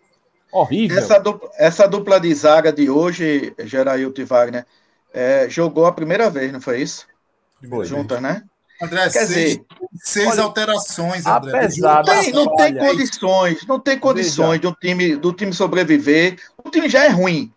Horrível. 0.52 0.98
Essa 0.98 1.20
dupla, 1.20 1.50
essa 1.56 1.88
dupla 1.88 2.20
de 2.20 2.34
zaga 2.34 2.72
de 2.72 2.90
hoje, 2.90 3.54
Gerailton 3.60 4.22
e 4.22 4.26
Wagner, 4.26 4.66
é, 5.14 5.50
jogou 5.50 5.86
a 5.86 5.92
primeira 5.92 6.30
vez, 6.30 6.52
não 6.52 6.62
foi 6.62 6.82
isso? 6.82 7.06
Foi, 7.68 7.86
Juntas, 7.86 8.22
né? 8.22 8.44
André, 8.82 9.10
Quer 9.10 9.10
seis, 9.10 9.30
dizer, 9.30 9.66
seis 9.96 10.28
olha, 10.28 10.44
alterações, 10.44 11.26
André. 11.26 11.58
Apesar 11.58 12.06
não 12.06 12.22
tem, 12.22 12.32
não 12.32 12.56
tem 12.56 12.78
condições, 12.78 13.66
não 13.66 13.80
tem 13.80 14.00
condições 14.00 14.62
de 14.62 14.68
um 14.68 14.74
time, 14.74 15.16
do 15.16 15.34
time 15.34 15.52
sobreviver. 15.52 16.38
O 16.64 16.70
time 16.70 16.88
já 16.88 17.06
é 17.06 17.10
ruim, 17.10 17.52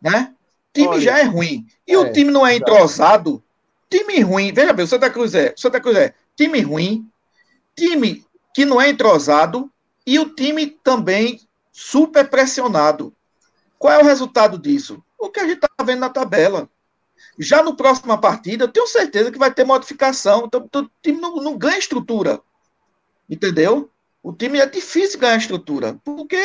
né? 0.00 0.32
O 0.70 0.72
time 0.72 0.88
olha, 0.88 1.00
já 1.00 1.18
é 1.18 1.24
ruim. 1.24 1.66
E 1.86 1.92
é, 1.92 1.98
o 1.98 2.12
time 2.12 2.30
não 2.30 2.46
é 2.46 2.54
entrosado. 2.54 3.42
Time 3.90 4.20
ruim. 4.20 4.52
Veja 4.52 4.72
bem, 4.72 4.84
o 4.84 4.88
Santa 4.88 5.10
Cruz 5.10 5.34
é. 5.34 5.52
Santa 5.56 5.80
Cruz 5.80 5.96
é 5.96 6.14
time 6.36 6.60
ruim, 6.60 7.04
time 7.76 8.24
que 8.54 8.64
não 8.64 8.80
é 8.80 8.88
entrosado 8.88 9.69
e 10.06 10.18
o 10.18 10.34
time 10.34 10.66
também 10.66 11.40
super 11.72 12.28
pressionado. 12.28 13.14
Qual 13.78 13.92
é 13.92 13.98
o 13.98 14.04
resultado 14.04 14.58
disso? 14.58 15.02
O 15.18 15.30
que 15.30 15.40
a 15.40 15.44
gente 15.44 15.64
está 15.64 15.68
vendo 15.84 16.00
na 16.00 16.10
tabela. 16.10 16.68
Já 17.38 17.62
no 17.62 17.76
próxima 17.76 18.18
partida, 18.18 18.64
eu 18.64 18.68
tenho 18.68 18.86
certeza 18.86 19.30
que 19.30 19.38
vai 19.38 19.52
ter 19.52 19.64
modificação. 19.64 20.44
Então, 20.46 20.62
então, 20.64 20.82
o 20.82 20.90
time 21.02 21.20
não, 21.20 21.36
não 21.36 21.56
ganha 21.56 21.78
estrutura. 21.78 22.40
Entendeu? 23.28 23.90
O 24.22 24.32
time 24.32 24.58
é 24.58 24.66
difícil 24.66 25.18
ganhar 25.18 25.36
estrutura, 25.36 25.98
porque 26.04 26.36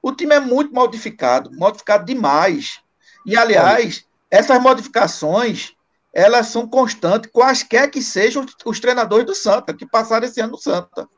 o 0.00 0.12
time 0.12 0.34
é 0.34 0.40
muito 0.40 0.72
modificado, 0.72 1.50
modificado 1.52 2.04
demais. 2.04 2.80
E, 3.26 3.36
aliás, 3.36 4.04
essas 4.30 4.60
modificações 4.62 5.74
elas 6.12 6.48
são 6.48 6.66
constantes, 6.66 7.30
quaisquer 7.32 7.88
que 7.90 8.02
sejam 8.02 8.44
os 8.64 8.80
treinadores 8.80 9.26
do 9.26 9.34
Santa, 9.34 9.72
que 9.72 9.86
passaram 9.86 10.26
esse 10.26 10.40
ano 10.40 10.52
no 10.52 10.58
Santa. 10.58 11.08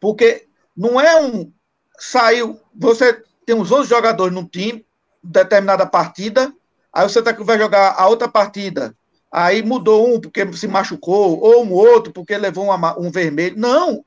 Porque 0.00 0.46
não 0.76 1.00
é 1.00 1.20
um. 1.20 1.52
Saiu. 1.98 2.60
Você 2.74 3.22
tem 3.46 3.54
uns 3.54 3.70
11 3.70 3.88
jogadores 3.88 4.34
no 4.34 4.46
time, 4.46 4.84
determinada 5.22 5.86
partida, 5.86 6.52
aí 6.92 7.06
o 7.06 7.08
Santa 7.08 7.32
Cruz 7.32 7.46
vai 7.46 7.58
jogar 7.58 7.94
a 7.96 8.08
outra 8.08 8.28
partida. 8.28 8.96
Aí 9.30 9.62
mudou 9.62 10.14
um 10.14 10.20
porque 10.20 10.52
se 10.52 10.68
machucou, 10.68 11.40
ou 11.40 11.64
um 11.64 11.72
outro 11.72 12.12
porque 12.12 12.36
levou 12.36 12.66
uma, 12.66 12.98
um 12.98 13.10
vermelho. 13.10 13.58
Não! 13.58 14.04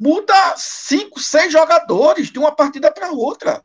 Muda 0.00 0.54
cinco, 0.56 1.20
seis 1.20 1.52
jogadores 1.52 2.30
de 2.30 2.38
uma 2.38 2.52
partida 2.52 2.90
para 2.90 3.10
outra. 3.10 3.62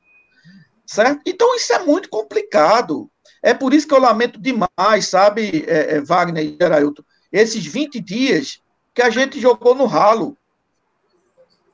Certo? 0.86 1.22
Então 1.26 1.56
isso 1.56 1.74
é 1.74 1.80
muito 1.80 2.10
complicado. 2.10 3.10
É 3.42 3.54
por 3.54 3.74
isso 3.74 3.88
que 3.88 3.94
eu 3.94 4.00
lamento 4.00 4.40
demais, 4.40 5.08
sabe, 5.08 5.66
é, 5.68 5.96
é, 5.96 6.02
Wagner 6.02 6.46
e 6.46 6.58
Gerailton, 6.60 7.04
esses 7.32 7.66
20 7.66 8.00
dias 8.00 8.60
que 8.94 9.02
a 9.02 9.10
gente 9.10 9.40
jogou 9.40 9.76
no 9.76 9.86
ralo. 9.86 10.38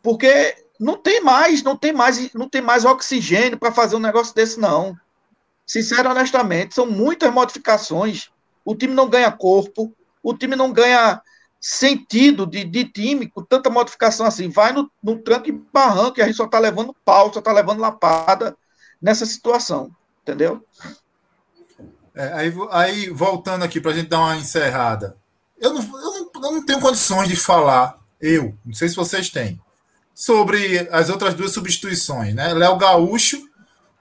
Porque 0.01 0.55
não 0.79 0.97
tem 0.97 1.21
mais, 1.21 1.61
não 1.61 1.75
tem 1.75 1.91
mais, 1.91 2.33
não 2.33 2.47
tem 2.47 2.61
mais 2.61 2.85
oxigênio 2.85 3.57
para 3.59 3.71
fazer 3.71 3.95
um 3.95 3.99
negócio 3.99 4.33
desse, 4.33 4.59
não. 4.59 4.97
Sincero, 5.65 6.09
honestamente, 6.09 6.73
são 6.73 6.85
muitas 6.85 7.31
modificações. 7.31 8.29
O 8.63 8.73
time 8.73 8.93
não 8.93 9.09
ganha 9.09 9.31
corpo, 9.31 9.93
o 10.23 10.33
time 10.33 10.55
não 10.55 10.71
ganha 10.71 11.21
sentido 11.59 12.45
de, 12.45 12.63
de 12.63 12.85
time 12.85 13.27
com 13.27 13.43
tanta 13.43 13.69
modificação 13.69 14.25
assim. 14.25 14.49
Vai 14.49 14.71
no, 14.71 14.89
no 15.03 15.19
tranco 15.19 15.49
e 15.49 15.51
barranco 15.51 16.19
e 16.19 16.21
a 16.21 16.25
gente 16.25 16.37
só 16.37 16.45
está 16.45 16.59
levando 16.59 16.95
pau, 17.03 17.31
só 17.31 17.39
está 17.39 17.51
levando 17.51 17.81
lapada 17.81 18.55
nessa 19.01 19.25
situação. 19.25 19.91
Entendeu? 20.23 20.65
É, 22.15 22.33
aí, 22.33 22.53
aí, 22.71 23.09
voltando 23.09 23.63
aqui 23.63 23.79
para 23.79 23.91
a 23.91 23.93
gente 23.93 24.09
dar 24.09 24.19
uma 24.19 24.37
encerrada. 24.37 25.17
Eu 25.59 25.73
não, 25.73 25.81
eu, 25.81 26.31
não, 26.33 26.43
eu 26.43 26.51
não 26.53 26.65
tenho 26.65 26.79
condições 26.79 27.27
de 27.27 27.35
falar, 27.35 27.97
eu, 28.19 28.57
não 28.65 28.73
sei 28.73 28.87
se 28.87 28.95
vocês 28.95 29.29
têm, 29.29 29.59
sobre 30.19 30.85
as 30.91 31.09
outras 31.09 31.33
duas 31.33 31.53
substituições, 31.53 32.35
né? 32.35 32.53
Léo 32.53 32.77
Gaúcho 32.77 33.41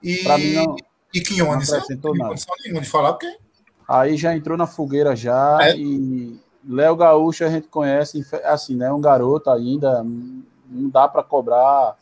e, 0.03 0.21
não, 0.53 0.75
e 1.13 1.21
Quinones. 1.21 1.69
Não, 1.69 1.79
não 1.79 1.85
tenho 1.85 2.27
condição 2.27 2.55
nenhuma 2.61 2.81
de 2.81 2.89
falar, 2.89 3.13
porque. 3.13 3.37
Aí 3.87 4.17
já 4.17 4.35
entrou 4.35 4.57
na 4.57 4.67
fogueira 4.67 5.15
já 5.15 5.59
é. 5.61 5.77
e 5.77 6.37
Léo 6.67 6.97
Gaúcho 6.97 7.45
a 7.45 7.49
gente 7.49 7.69
conhece, 7.69 8.23
assim, 8.43 8.75
né? 8.75 8.91
Um 8.91 8.99
garoto 8.99 9.49
ainda, 9.49 10.03
não 10.03 10.89
dá 10.89 11.07
para 11.07 11.23
cobrar, 11.23 11.95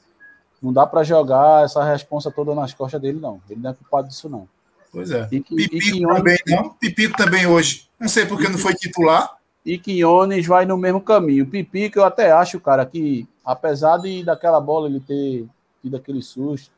não 0.60 0.74
dá 0.74 0.88
para 0.88 1.04
jogar 1.04 1.64
essa 1.64 1.84
responsa 1.84 2.32
toda 2.32 2.56
nas 2.56 2.74
costas 2.74 3.00
dele, 3.00 3.20
não. 3.20 3.40
Ele 3.48 3.62
não 3.62 3.70
é 3.70 3.74
culpado 3.76 4.08
disso, 4.08 4.28
não. 4.28 4.50
Pois 4.92 5.12
é. 5.12 5.28
E, 5.32 5.42
Pipico 5.42 5.96
e 5.96 6.02
também 6.02 6.38
não. 6.48 6.70
Pipico 6.72 7.16
também 7.16 7.46
hoje. 7.46 7.88
Não 8.00 8.08
sei 8.08 8.26
porque 8.26 8.50
não 8.50 8.58
foi 8.58 8.74
titular. 8.74 9.37
E 9.68 9.78
Quinones 9.78 10.48
vai 10.48 10.66
no 10.66 10.78
mesmo 10.78 11.02
caminho. 11.02 11.46
Pipico, 11.46 12.00
eu 12.00 12.06
até 12.06 12.32
acho, 12.32 12.58
cara, 12.58 12.86
que 12.86 13.28
apesar 13.44 13.98
de 13.98 14.24
daquela 14.24 14.62
bola 14.62 14.88
ele 14.88 15.02
ter 15.02 15.46
tido 15.82 15.98
aquele 15.98 16.22
susto, 16.22 16.72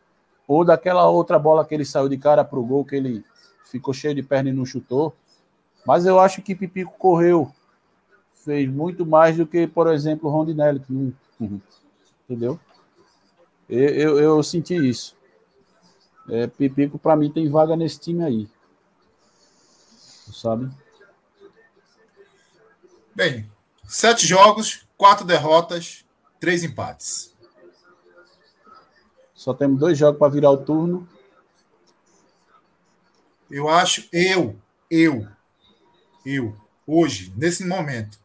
ou 0.47 0.65
daquela 0.65 1.07
outra 1.07 1.37
bola 1.37 1.63
que 1.63 1.75
ele 1.75 1.85
saiu 1.85 2.09
de 2.09 2.17
cara 2.17 2.43
pro 2.43 2.63
gol, 2.63 2.83
que 2.83 2.95
ele 2.95 3.23
ficou 3.63 3.93
cheio 3.93 4.15
de 4.15 4.23
perna 4.23 4.49
e 4.49 4.53
não 4.53 4.65
chutou. 4.65 5.15
Mas 5.85 6.07
eu 6.07 6.19
acho 6.19 6.41
que 6.41 6.55
Pipico 6.55 6.95
correu, 6.97 7.51
fez 8.33 8.67
muito 8.67 9.05
mais 9.05 9.37
do 9.37 9.45
que, 9.45 9.67
por 9.67 9.93
exemplo, 9.93 10.27
o 10.27 10.33
Rondinelli, 10.33 10.79
que 10.79 10.91
não, 10.91 11.13
entendeu? 12.25 12.59
Eu, 13.69 13.89
eu, 13.89 14.19
eu, 14.19 14.41
senti 14.41 14.73
isso. 14.73 15.15
É, 16.27 16.47
Pipico, 16.47 16.97
para 16.97 17.15
mim, 17.15 17.31
tem 17.31 17.47
vaga 17.47 17.75
nesse 17.75 17.99
time 17.99 18.23
aí. 18.23 18.49
Sabe? 20.33 20.71
Bem, 23.19 23.51
sete 23.85 24.25
jogos, 24.25 24.87
quatro 24.95 25.25
derrotas, 25.25 26.05
três 26.39 26.63
empates. 26.63 27.35
Só 29.35 29.53
temos 29.53 29.77
dois 29.77 29.97
jogos 29.97 30.17
para 30.17 30.31
virar 30.31 30.49
o 30.51 30.55
turno. 30.55 31.05
Eu 33.51 33.67
acho, 33.67 34.07
eu, 34.13 34.55
eu, 34.89 35.27
eu, 36.25 36.55
hoje, 36.87 37.33
nesse 37.35 37.67
momento, 37.67 38.17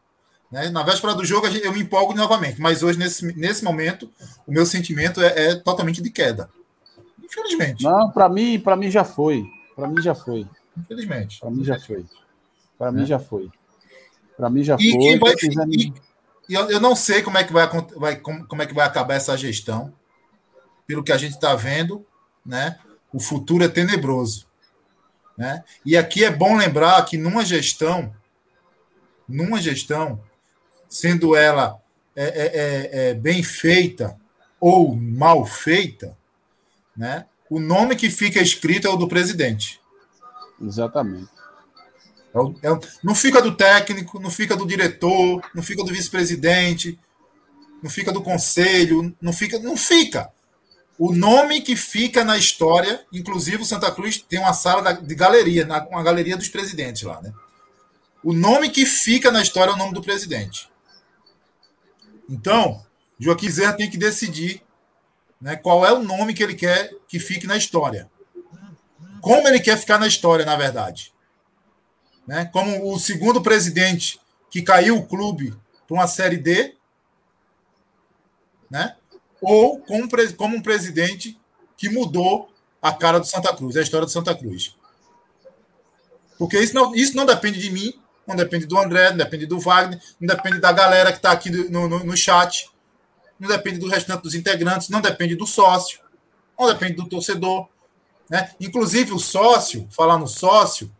né? 0.49 0.69
na 0.69 0.81
véspera 0.81 1.13
do 1.13 1.25
jogo 1.25 1.45
eu 1.47 1.73
me 1.73 1.81
empolgo 1.81 2.13
novamente, 2.13 2.61
mas 2.61 2.81
hoje, 2.81 2.97
nesse, 2.97 3.25
nesse 3.37 3.65
momento, 3.65 4.09
o 4.47 4.51
meu 4.53 4.65
sentimento 4.65 5.21
é, 5.21 5.47
é 5.47 5.55
totalmente 5.55 6.01
de 6.01 6.09
queda. 6.09 6.49
Infelizmente. 7.21 7.83
Não, 7.83 8.11
para 8.11 8.29
mim, 8.29 8.57
para 8.61 8.77
mim 8.77 8.89
já 8.89 9.03
foi. 9.03 9.45
Para 9.75 9.89
mim 9.89 10.01
já 10.01 10.15
foi. 10.15 10.47
Infelizmente. 10.77 11.41
Para 11.41 11.51
mim 11.51 11.65
já 11.65 11.77
foi. 11.77 12.05
Para 12.77 12.91
mim 12.93 13.05
já 13.05 13.19
foi. 13.19 13.51
Para 14.37 14.49
mim 14.49 14.63
já 14.63 14.75
e 14.79 14.91
foi. 14.91 15.19
Vai, 15.19 15.67
e, 15.69 15.93
e 16.49 16.53
eu, 16.53 16.69
eu 16.69 16.79
não 16.79 16.95
sei 16.95 17.21
como 17.21 17.37
é 17.37 17.43
que 17.43 17.53
vai, 17.53 17.67
vai 17.95 18.15
como, 18.17 18.45
como 18.45 18.61
é 18.61 18.65
que 18.65 18.73
vai 18.73 18.85
acabar 18.85 19.15
essa 19.15 19.37
gestão 19.37 19.93
pelo 20.87 21.03
que 21.03 21.11
a 21.11 21.17
gente 21.17 21.33
está 21.33 21.55
vendo, 21.55 22.05
né, 22.45 22.77
o 23.11 23.19
futuro 23.19 23.63
é 23.63 23.67
tenebroso. 23.67 24.45
Né? 25.37 25.63
E 25.85 25.97
aqui 25.97 26.23
é 26.23 26.31
bom 26.31 26.55
lembrar 26.55 27.03
que 27.05 27.17
numa 27.17 27.43
gestão, 27.43 28.13
numa 29.27 29.61
gestão, 29.61 30.21
sendo 30.87 31.35
ela 31.35 31.79
é, 32.15 32.23
é, 32.23 32.45
é, 32.45 33.09
é 33.09 33.13
bem 33.13 33.43
feita 33.43 34.15
ou 34.59 34.95
mal 34.95 35.45
feita, 35.45 36.17
né, 36.95 37.25
o 37.49 37.59
nome 37.59 37.95
que 37.95 38.09
fica 38.09 38.41
escrito 38.41 38.87
é 38.87 38.89
o 38.89 38.95
do 38.95 39.07
presidente. 39.07 39.81
Exatamente. 40.61 41.29
É, 42.35 42.67
é 42.67 42.79
não 43.03 43.15
fica 43.15 43.41
do 43.41 43.55
técnico, 43.55 44.19
não 44.19 44.29
fica 44.29 44.55
do 44.55 44.67
diretor, 44.67 45.41
não 45.53 45.63
fica 45.63 45.83
do 45.83 45.93
vice-presidente, 45.93 46.99
não 47.81 47.89
fica 47.89 48.11
do 48.11 48.21
conselho, 48.21 49.15
não 49.21 49.31
fica, 49.31 49.57
não 49.59 49.77
fica 49.77 50.29
o 50.97 51.13
nome 51.13 51.61
que 51.61 51.75
fica 51.75 52.23
na 52.23 52.37
história, 52.37 53.05
inclusive 53.11 53.61
o 53.61 53.65
Santa 53.65 53.91
Cruz 53.91 54.17
tem 54.17 54.39
uma 54.39 54.53
sala 54.53 54.93
de 54.93 55.15
galeria, 55.15 55.67
uma 55.89 56.03
galeria 56.03 56.37
dos 56.37 56.47
presidentes 56.47 57.03
lá, 57.03 57.21
né? 57.21 57.33
O 58.23 58.33
nome 58.33 58.69
que 58.69 58.85
fica 58.85 59.29
na 59.29 59.41
história 59.41 59.71
é 59.71 59.73
o 59.73 59.77
nome 59.77 59.93
do 59.93 60.01
presidente. 60.01 60.69
Então, 62.29 62.83
Joaquim 63.19 63.49
Zerra 63.49 63.73
tem 63.73 63.89
que 63.89 63.97
decidir 63.97 64.63
né, 65.39 65.55
qual 65.55 65.85
é 65.85 65.91
o 65.91 66.01
nome 66.01 66.33
que 66.33 66.41
ele 66.41 66.55
quer 66.55 66.91
que 67.07 67.19
fique 67.19 67.45
na 67.45 67.57
história. 67.57 68.09
Como 69.21 69.47
ele 69.47 69.59
quer 69.59 69.77
ficar 69.77 69.99
na 69.99 70.07
história, 70.07 70.45
na 70.45 70.55
verdade. 70.55 71.13
Né? 72.27 72.45
Como 72.51 72.91
o 72.93 72.99
segundo 72.99 73.41
presidente 73.41 74.19
que 74.49 74.61
caiu 74.61 74.97
o 74.97 75.05
clube 75.05 75.53
para 75.87 75.95
uma 75.95 76.07
Série 76.07 76.37
D, 76.37 76.75
né? 78.69 78.95
ou 79.41 79.79
como, 79.79 80.07
como 80.35 80.55
um 80.57 80.61
presidente 80.61 81.39
que 81.77 81.89
mudou 81.89 82.49
a 82.81 82.91
cara 82.91 83.19
do 83.19 83.25
Santa 83.25 83.55
Cruz, 83.55 83.75
a 83.75 83.81
história 83.81 84.05
do 84.05 84.11
Santa 84.11 84.33
Cruz. 84.35 84.75
Porque 86.37 86.59
isso 86.59 86.73
não, 86.73 86.95
isso 86.95 87.15
não 87.15 87.25
depende 87.25 87.59
de 87.59 87.69
mim, 87.69 87.93
não 88.27 88.35
depende 88.35 88.65
do 88.65 88.77
André, 88.77 89.09
não 89.09 89.17
depende 89.17 89.45
do 89.45 89.59
Wagner, 89.59 90.01
não 90.19 90.27
depende 90.27 90.59
da 90.59 90.71
galera 90.71 91.11
que 91.11 91.17
está 91.17 91.31
aqui 91.31 91.49
no, 91.49 91.87
no, 91.87 92.03
no, 92.03 92.17
chat, 92.17 92.69
não 93.39 93.47
depende 93.47 93.79
do 93.79 93.87
restante 93.87 94.23
dos 94.23 94.35
integrantes, 94.35 94.89
não 94.89 95.01
depende 95.01 95.35
do 95.35 95.45
sócio, 95.45 95.99
não 96.59 96.67
depende 96.67 96.93
do 96.93 97.07
torcedor. 97.07 97.67
Né? 98.29 98.51
Inclusive, 98.59 99.13
o 99.13 99.19
sócio, 99.19 99.87
falar 99.91 100.17
no 100.17 100.27
sócio, 100.27 100.91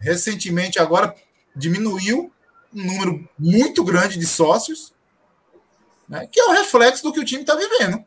recentemente 0.00 0.78
agora 0.78 1.14
diminuiu 1.54 2.32
um 2.72 2.84
número 2.84 3.28
muito 3.38 3.84
grande 3.84 4.18
de 4.18 4.26
sócios 4.26 4.92
né? 6.10 6.26
que 6.26 6.40
é 6.40 6.44
o 6.46 6.52
reflexo 6.52 7.04
do 7.04 7.12
que 7.12 7.20
o 7.20 7.24
time 7.24 7.42
está 7.42 7.54
vivendo. 7.54 8.04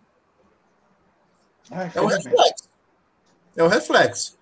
Ah, 1.71 1.89
é 1.95 2.01
o 2.01 2.05
reflexo. 2.05 2.69
É 3.55 3.63
o 3.63 3.67
reflexo. 3.67 4.37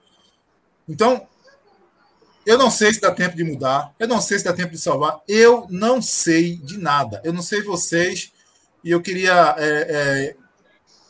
Então, 0.90 1.28
eu 2.44 2.58
não 2.58 2.72
sei 2.72 2.92
se 2.92 3.00
dá 3.00 3.12
tempo 3.12 3.38
de 3.38 3.44
mudar, 3.44 3.94
eu 4.00 4.08
não 4.08 4.20
sei 4.20 4.40
se 4.40 4.46
dá 4.46 4.52
tempo 4.52 4.72
de 4.72 4.80
salvar, 4.80 5.22
eu 5.28 5.68
não 5.70 6.02
sei 6.02 6.58
de 6.58 6.80
nada. 6.80 7.22
Eu 7.24 7.32
não 7.32 7.44
sei 7.44 7.62
vocês, 7.62 8.34
e 8.84 8.90
eu 8.90 9.00
queria 9.00 9.56
é, 9.60 9.68
é, 9.68 10.36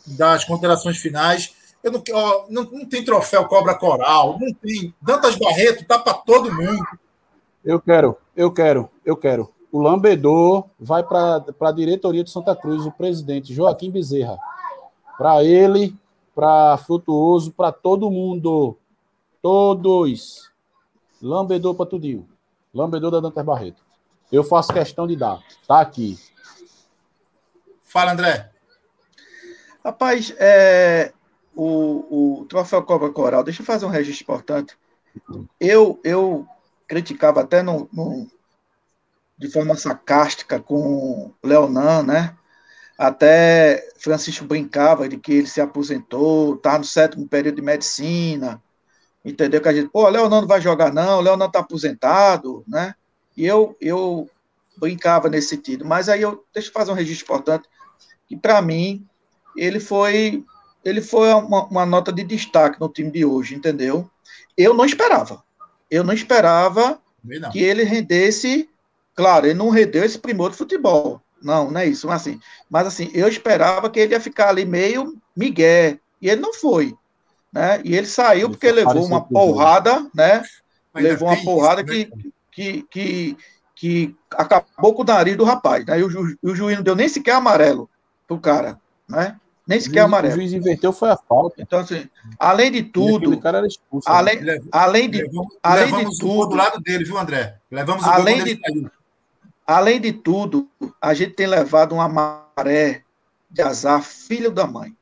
dar 0.06 0.34
as 0.34 0.44
considerações 0.44 0.98
finais. 0.98 1.56
Eu 1.84 1.92
não, 1.92 2.04
ó, 2.14 2.46
não, 2.50 2.64
não, 2.64 2.86
tem 2.86 3.04
troféu 3.04 3.48
Cobra 3.48 3.76
Coral, 3.76 4.38
não 4.40 4.54
tem. 4.54 4.94
Dantas 5.02 5.36
Barreto 5.36 5.86
tá 5.86 5.98
para 5.98 6.14
todo 6.14 6.54
mundo. 6.54 6.86
Eu 7.64 7.80
quero, 7.80 8.18
eu 8.36 8.52
quero, 8.52 8.90
eu 9.06 9.16
quero 9.16 9.52
o 9.72 9.80
Lambedor 9.80 10.66
vai 10.78 11.02
para 11.02 11.44
a 11.62 11.72
diretoria 11.72 12.24
de 12.24 12.30
Santa 12.30 12.56
Cruz, 12.56 12.86
o 12.86 12.92
presidente 12.92 13.54
Joaquim 13.54 13.90
Bezerra. 13.90 14.38
Para 15.18 15.44
ele, 15.44 15.96
para 16.36 16.78
Frutuoso, 16.78 17.52
para 17.52 17.72
todo 17.72 18.12
mundo. 18.12 18.78
Todos. 19.42 20.52
Lambedor 21.22 21.74
para 21.76 21.86
tudinho. 21.86 22.28
Lambedor 22.74 23.12
da 23.12 23.22
Dantas 23.22 23.46
Barreto. 23.46 23.82
Eu 24.32 24.44
faço 24.44 24.74
questão 24.74 25.08
de 25.08 25.16
dar. 25.16 25.40
Tá 25.68 25.80
aqui. 25.80 26.20
Fala, 27.84 28.12
André. 28.12 28.52
Rapaz, 29.84 30.34
é, 30.38 31.14
o, 31.56 32.42
o 32.42 32.46
troféu 32.46 32.84
Cobra 32.84 33.10
Coral, 33.10 33.44
deixa 33.44 33.62
eu 33.62 33.66
fazer 33.66 33.86
um 33.86 33.90
registro 33.90 34.24
importante. 34.24 34.78
Eu, 35.60 36.00
eu 36.04 36.48
criticava 36.88 37.42
até 37.42 37.62
no, 37.62 37.90
no 37.92 38.28
de 39.38 39.50
forma 39.50 39.76
sarcástica 39.76 40.60
com 40.60 41.34
Leonan, 41.44 42.04
né? 42.04 42.36
Até 42.98 43.90
Francisco 43.98 44.46
brincava 44.46 45.10
de 45.10 45.18
que 45.18 45.34
ele 45.34 45.48
se 45.48 45.60
aposentou, 45.60 46.54
está 46.54 46.78
no 46.78 46.84
sétimo 46.84 47.28
período 47.28 47.56
de 47.56 47.62
medicina, 47.64 48.62
entendeu? 49.26 49.60
Que 49.60 49.70
a 49.70 49.74
gente, 49.74 49.90
pô, 49.90 50.08
Leonan 50.08 50.42
não 50.42 50.48
vai 50.48 50.62
jogar 50.62 50.94
não, 50.94 51.22
Leonan 51.22 51.48
está 51.48 51.60
aposentado, 51.60 52.64
né? 52.68 52.94
E 53.36 53.46
eu, 53.46 53.76
eu 53.82 54.30
brincava 54.78 55.30
nesse 55.30 55.50
sentido. 55.50 55.86
Mas 55.86 56.10
aí 56.10 56.22
eu, 56.22 56.46
deixa 56.54 56.70
eu 56.70 56.74
fazer 56.74 56.92
um 56.92 56.96
registro 56.96 57.26
importante, 57.26 57.68
que 58.28 58.38
para 58.38 58.62
mim, 58.62 59.06
ele 59.56 59.80
foi, 59.80 60.44
ele 60.84 61.02
foi 61.02 61.32
uma, 61.34 61.66
uma 61.66 61.86
nota 61.86 62.12
de 62.12 62.24
destaque 62.24 62.80
no 62.80 62.90
time 62.90 63.12
de 63.12 63.26
hoje, 63.26 63.56
entendeu? 63.56 64.10
Eu 64.58 64.74
não 64.74 64.86
esperava. 64.86 65.44
Eu 65.90 66.04
não 66.04 66.14
esperava 66.14 67.00
não. 67.24 67.52
que 67.52 67.60
ele 67.62 67.84
rendesse 67.84 68.70
Claro, 69.16 69.46
ele 69.46 69.54
não 69.54 69.70
rendeu 69.70 70.04
esse 70.04 70.18
primor 70.18 70.52
de 70.52 70.58
futebol. 70.58 71.22
Não, 71.42 71.70
não 71.70 71.80
é 71.80 71.86
isso. 71.86 72.08
Mas 72.08 72.22
assim, 72.22 72.40
mas 72.70 72.88
assim, 72.88 73.12
eu 73.14 73.28
esperava 73.28 73.90
que 73.90 74.00
ele 74.00 74.14
ia 74.14 74.20
ficar 74.20 74.50
ali 74.50 74.66
meio 74.66 75.18
migué. 75.36 76.00
E 76.22 76.30
ele 76.30 76.42
não 76.42 76.54
foi. 76.54 76.96
Né? 77.52 77.82
E 77.84 77.96
ele 77.96 78.08
saiu 78.08 78.48
ele 78.48 78.50
porque 78.50 78.72
levou 78.72 79.06
uma 79.06 79.22
porrada, 79.22 80.08
né? 80.14 80.44
levou 80.94 81.28
uma 81.28 81.44
porrada 81.44 81.82
isso, 81.82 81.92
que, 81.92 82.16
né? 82.16 82.32
que, 82.52 82.84
que, 82.90 83.38
que 83.76 84.16
acabou 84.32 84.94
com 84.94 85.02
o 85.02 85.06
nariz 85.06 85.36
do 85.36 85.44
rapaz. 85.44 85.86
Né? 85.86 86.00
E 86.00 86.04
o, 86.04 86.10
ju, 86.10 86.38
o 86.42 86.56
juiz 86.56 86.78
não 86.78 86.84
deu 86.84 86.96
nem 86.96 87.10
sequer 87.10 87.36
amarelo 87.36 87.90
pro 88.28 88.40
cara. 88.40 88.80
Né? 89.10 89.36
Nem 89.72 89.80
sequer 89.80 90.02
amarelo. 90.02 90.34
O 90.34 90.36
juiz 90.36 90.52
inverteu, 90.52 90.92
foi 90.92 91.10
a 91.12 91.16
falta. 91.16 91.62
Então, 91.62 91.80
assim, 91.80 92.10
além 92.38 92.70
de 92.70 92.84
tudo. 92.84 93.40
cara 93.40 93.60
era 93.60 93.68
expulso, 93.68 94.10
além, 94.10 94.42
né? 94.42 94.60
além 94.70 95.10
de, 95.10 95.22
levamos, 95.22 95.58
além 95.64 95.86
levamos 95.86 96.12
de 96.12 96.20
tudo. 96.20 96.50
do 96.50 96.56
lado 96.56 96.82
dele, 96.82 97.06
viu, 97.06 97.18
André? 97.18 97.58
Levamos 97.72 98.06
o 98.06 98.10
além 98.10 98.44
de, 98.44 98.62
Além 99.66 100.02
de 100.02 100.12
tudo, 100.12 100.70
a 101.00 101.14
gente 101.14 101.36
tem 101.36 101.48
levado 101.48 101.96
uma 101.96 102.10
maré 102.10 103.04
de 103.50 103.62
azar, 103.62 104.04
filho 104.04 104.52
da 104.52 104.68
mãe. 104.68 104.94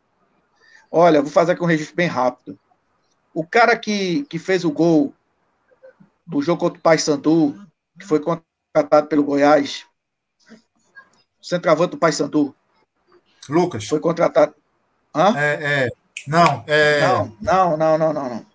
Olha, 0.92 1.24
vou 1.24 1.32
fazer 1.32 1.54
aqui 1.54 1.64
um 1.64 1.68
registro 1.68 1.96
bem 1.96 2.08
rápido. 2.08 2.60
O 3.34 3.44
cara 3.44 3.76
que, 3.76 4.24
que 4.26 4.38
fez 4.38 4.64
o 4.64 4.72
gol 4.72 5.12
do 6.28 6.44
jogo 6.44 6.60
contra 6.60 6.78
o 6.78 6.82
Paysandu, 6.82 7.60
que 7.98 8.06
foi 8.06 8.20
contratado 8.20 9.08
pelo 9.08 9.24
Goiás, 9.24 9.88
centroavante 11.42 11.92
do 11.92 11.98
Paysandu. 11.98 12.56
Lucas. 13.50 13.88
Foi 13.88 14.00
contratado. 14.00 14.59
Hã? 15.14 15.34
É, 15.38 15.54
é, 15.62 15.90
não, 16.28 16.64
é... 16.68 17.02
não, 17.02 17.34
não, 17.42 17.78
não, 17.78 17.98
não, 17.98 18.14
não, 18.14 18.30
não. 18.30 18.46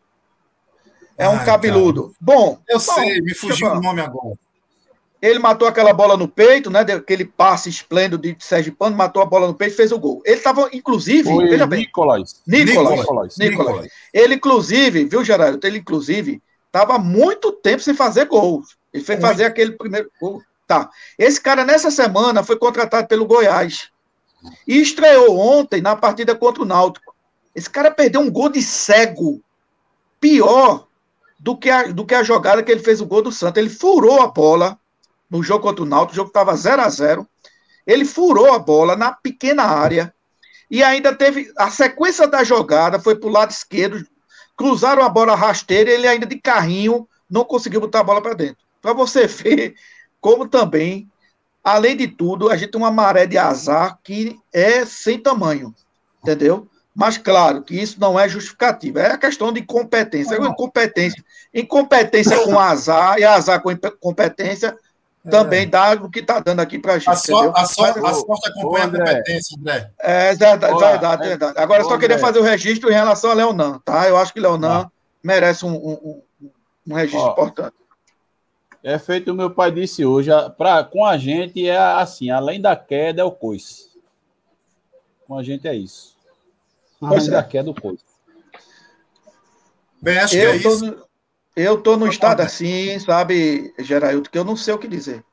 É 1.17 1.29
um 1.29 1.45
cabeludo. 1.45 2.13
Bom, 2.21 2.59
eu 2.69 2.79
bom, 2.79 2.95
sei, 2.95 3.21
me 3.21 3.35
fugiu 3.35 3.69
o 3.69 3.81
nome 3.81 4.01
agora. 4.01 4.37
ele 5.23 5.39
matou 5.39 5.67
aquela 5.67 5.93
bola 5.93 6.17
no 6.17 6.27
peito, 6.27 6.71
né? 6.71 6.81
Aquele 6.81 7.25
passe 7.25 7.69
esplêndido 7.69 8.19
de 8.19 8.37
Sérgio 8.41 8.75
Pano, 8.75 8.97
matou 8.97 9.23
a 9.23 9.27
bola 9.27 9.47
no 9.47 9.55
peito 9.55 9.75
e 9.75 9.77
fez 9.77 9.93
o 9.93 9.99
gol. 9.99 10.21
Ele 10.25 10.37
estava, 10.37 10.69
inclusive, 10.73 11.31
Foi 11.33 11.49
veja 11.49 11.67
bem. 11.67 11.81
Nicolas. 11.81 12.43
Nicolas. 12.47 12.99
Nicolas. 12.99 13.37
Nicolas. 13.39 13.89
Ele, 14.13 14.35
inclusive, 14.35 15.05
viu, 15.05 15.25
Geraldo? 15.25 15.65
Ele, 15.65 15.79
inclusive, 15.79 16.43
estava 16.67 16.99
muito 16.99 17.53
tempo 17.53 17.81
sem 17.81 17.95
fazer 17.95 18.27
gols. 18.27 18.77
Ele 18.93 19.05
foi 19.05 19.17
fazer 19.17 19.45
aquele 19.45 19.73
primeiro 19.73 20.11
gol. 20.21 20.43
Tá. 20.67 20.91
Esse 21.19 21.41
cara, 21.41 21.65
nessa 21.65 21.91
semana, 21.91 22.43
foi 22.43 22.57
contratado 22.57 23.07
pelo 23.07 23.27
Goiás. 23.27 23.91
E 24.67 24.81
estreou 24.81 25.39
ontem 25.39 25.81
na 25.81 25.97
partida 25.97 26.35
contra 26.35 26.63
o 26.63 26.67
Náutico. 26.67 27.15
Esse 27.55 27.71
cara 27.71 27.91
perdeu 27.91 28.21
um 28.21 28.31
gol 28.31 28.49
de 28.49 28.63
cego. 28.63 29.43
Pior 30.21 30.87
do 31.39 31.57
que 31.57 31.71
a, 31.71 31.85
do 31.85 32.07
que 32.07 32.15
a 32.15 32.23
jogada 32.23 32.63
que 32.63 32.73
ele 32.73 32.83
fez 32.83 33.01
o 33.01 33.07
gol 33.07 33.23
do 33.23 33.33
Santos. 33.33 33.61
Ele 33.61 33.71
furou 33.71 34.23
a 34.23 34.27
bola 34.27 34.79
no 35.31 35.43
jogo 35.43 35.63
contra 35.63 35.83
o 35.83 35.87
Náutico. 35.87 36.13
O 36.13 36.17
jogo 36.17 36.29
estava 36.29 36.57
0 36.57 36.83
a 36.83 36.89
0 36.89 37.29
Ele 37.87 38.05
furou 38.05 38.53
a 38.53 38.59
bola 38.59 38.97
na 38.97 39.13
pequena 39.13 39.65
área. 39.65 40.15
E 40.71 40.83
ainda 40.83 41.15
teve. 41.15 41.53
A 41.57 41.71
sequência 41.71 42.27
da 42.27 42.43
jogada 42.43 42.99
foi 42.99 43.15
para 43.15 43.29
o 43.29 43.33
lado 43.33 43.51
esquerdo. 43.51 44.07
Cruzaram 44.57 45.03
a 45.03 45.09
bola 45.09 45.35
rasteira 45.35 45.91
e 45.91 45.95
ele 45.95 46.09
ainda 46.09 46.27
de 46.27 46.39
carrinho 46.39 47.09
não 47.29 47.45
conseguiu 47.45 47.81
botar 47.81 48.01
a 48.01 48.05
bola 48.05 48.23
para 48.23 48.35
dentro. 48.35 48.65
Para 48.81 48.93
você 48.93 49.27
ver 49.29 49.75
como 50.21 50.49
também, 50.49 51.11
além 51.65 51.97
de 51.97 52.07
tudo, 52.07 52.51
a 52.51 52.57
gente 52.57 52.71
tem 52.71 52.81
uma 52.81 52.93
maré 52.93 53.27
de 53.27 53.39
azar 53.39 53.99
que 54.05 54.39
é 54.53 54.85
sem 54.85 55.19
tamanho. 55.19 55.75
Entendeu? 56.23 56.69
Mas 56.95 57.19
claro 57.19 57.63
que 57.63 57.75
isso 57.75 57.99
não 57.99 58.19
é 58.21 58.29
justificativo. 58.29 58.99
É 59.01 59.11
a 59.13 59.19
questão 59.19 59.53
de 59.53 59.63
competência. 59.63 60.37
Incompetência, 60.37 61.25
incompetência 61.53 62.39
com 62.45 62.59
azar 62.59 63.19
e 63.19 63.25
azar 63.25 63.61
com 63.61 63.71
competência 64.01 64.77
também 65.29 65.67
dá 65.69 65.93
o 65.95 66.11
que 66.11 66.21
está 66.21 66.39
dando 66.39 66.61
aqui 66.61 66.79
para 66.79 66.95
a 66.95 66.99
gente. 66.99 67.09
A, 67.09 67.13
a 67.13 67.17
sorte 67.65 67.99
acompanha 67.99 68.45
Ô, 68.53 68.77
a 68.77 68.83
competência, 68.83 69.57
André. 69.59 69.91
É 69.99 70.35
verdade, 70.35 70.79
verdade, 70.79 71.23
é- 71.25 71.29
verdade. 71.29 71.59
Agora 71.59 71.83
eu 71.83 71.89
só 71.89 71.95
Ô, 71.95 71.99
queria 71.99 72.17
André. 72.17 72.27
fazer 72.27 72.39
o 72.39 72.43
registro 72.43 72.91
em 72.91 72.95
relação 72.95 73.31
a 73.31 73.35
Leonan, 73.35 73.81
tá? 73.85 74.07
Eu 74.07 74.17
acho 74.19 74.33
que 74.35 74.39
Leonan 74.41 74.83
Tá. 74.85 74.91
merece 75.23 75.65
um, 75.65 75.75
um, 75.75 76.23
um- 76.43 76.51
um 76.89 76.95
registro 76.95 77.21
Ó. 77.27 77.33
importante. 77.33 77.73
É 78.85 78.99
feito 78.99 79.33
o 79.33 79.35
meu 79.35 79.51
pai 79.51 79.73
disse 79.73 80.05
hoje. 80.05 80.31
Pra, 80.59 80.85
com 80.85 81.07
a 81.07 81.17
gente 81.17 81.67
é 81.67 81.79
assim: 81.79 82.29
além 82.29 82.61
da 82.61 82.77
queda 82.77 83.23
é 83.23 83.25
o 83.25 83.33
coice. 83.33 83.89
Com 85.27 85.39
a 85.39 85.43
gente 85.43 85.67
é 85.67 85.75
isso. 85.75 86.15
Além 87.01 87.17
Pois 87.17 87.29
é. 87.29 87.31
da 87.31 87.43
queda 87.43 87.71
é 87.71 87.73
o 87.73 87.75
coice. 87.75 88.05
Bem, 90.03 90.19
acho 90.19 90.35
que 90.35 90.41
é 90.41 90.57
Eu 90.57 90.63
tô, 90.63 90.69
isso. 90.69 90.87
no, 90.87 91.05
eu 91.57 91.81
tô 91.81 91.97
no 91.97 92.05
Tá 92.05 92.13
estado 92.13 92.41
assim, 92.43 92.99
sabe, 92.99 93.73
Geraildo, 93.79 94.29
que 94.29 94.37
eu 94.37 94.45
não 94.45 94.55
sei 94.55 94.75
o 94.75 94.79
que 94.79 94.87
dizer. 94.87 95.25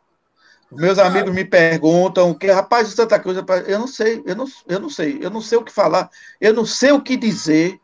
Meus 0.71 0.97
amigos 0.97 1.33
me 1.33 1.43
perguntam 1.43 2.33
que, 2.33 2.49
rapaz, 2.49 2.87
o 2.87 2.95
Santa 2.95 3.19
Cruz, 3.19 3.35
rapaz, 3.35 3.67
eu 3.67 3.77
não 3.77 3.87
sei, 3.87 4.23
eu 4.25 4.33
não, 4.33 4.45
eu 4.65 4.79
não 4.79 4.89
sei, 4.89 5.19
eu 5.21 5.29
não 5.29 5.41
sei 5.41 5.57
o 5.57 5.63
que 5.65 5.71
falar, 5.73 6.09
eu 6.39 6.53
não 6.53 6.65
sei 6.65 6.93
o 6.93 7.01
que 7.01 7.17
dizer, 7.17 7.77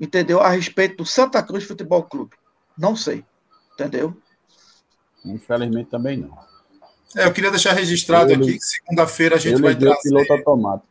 entendeu? 0.00 0.40
A 0.40 0.50
respeito 0.50 0.98
do 0.98 1.04
Santa 1.04 1.42
Cruz 1.42 1.64
Futebol 1.64 2.04
Clube. 2.04 2.36
Não 2.78 2.94
sei, 2.94 3.24
entendeu? 3.72 4.16
Infelizmente 5.24 5.90
também 5.90 6.16
não. 6.16 6.36
É, 7.16 7.24
eu 7.24 7.32
queria 7.32 7.50
deixar 7.50 7.72
registrado 7.72 8.32
Eu 8.32 8.36
aqui 8.36 8.54
que 8.54 8.60
segunda-feira 8.60 9.36
a 9.36 9.38
gente 9.38 9.60
vai 9.60 9.74
trazer. 9.74 10.02
piloto 10.02 10.32
automático. 10.32 10.88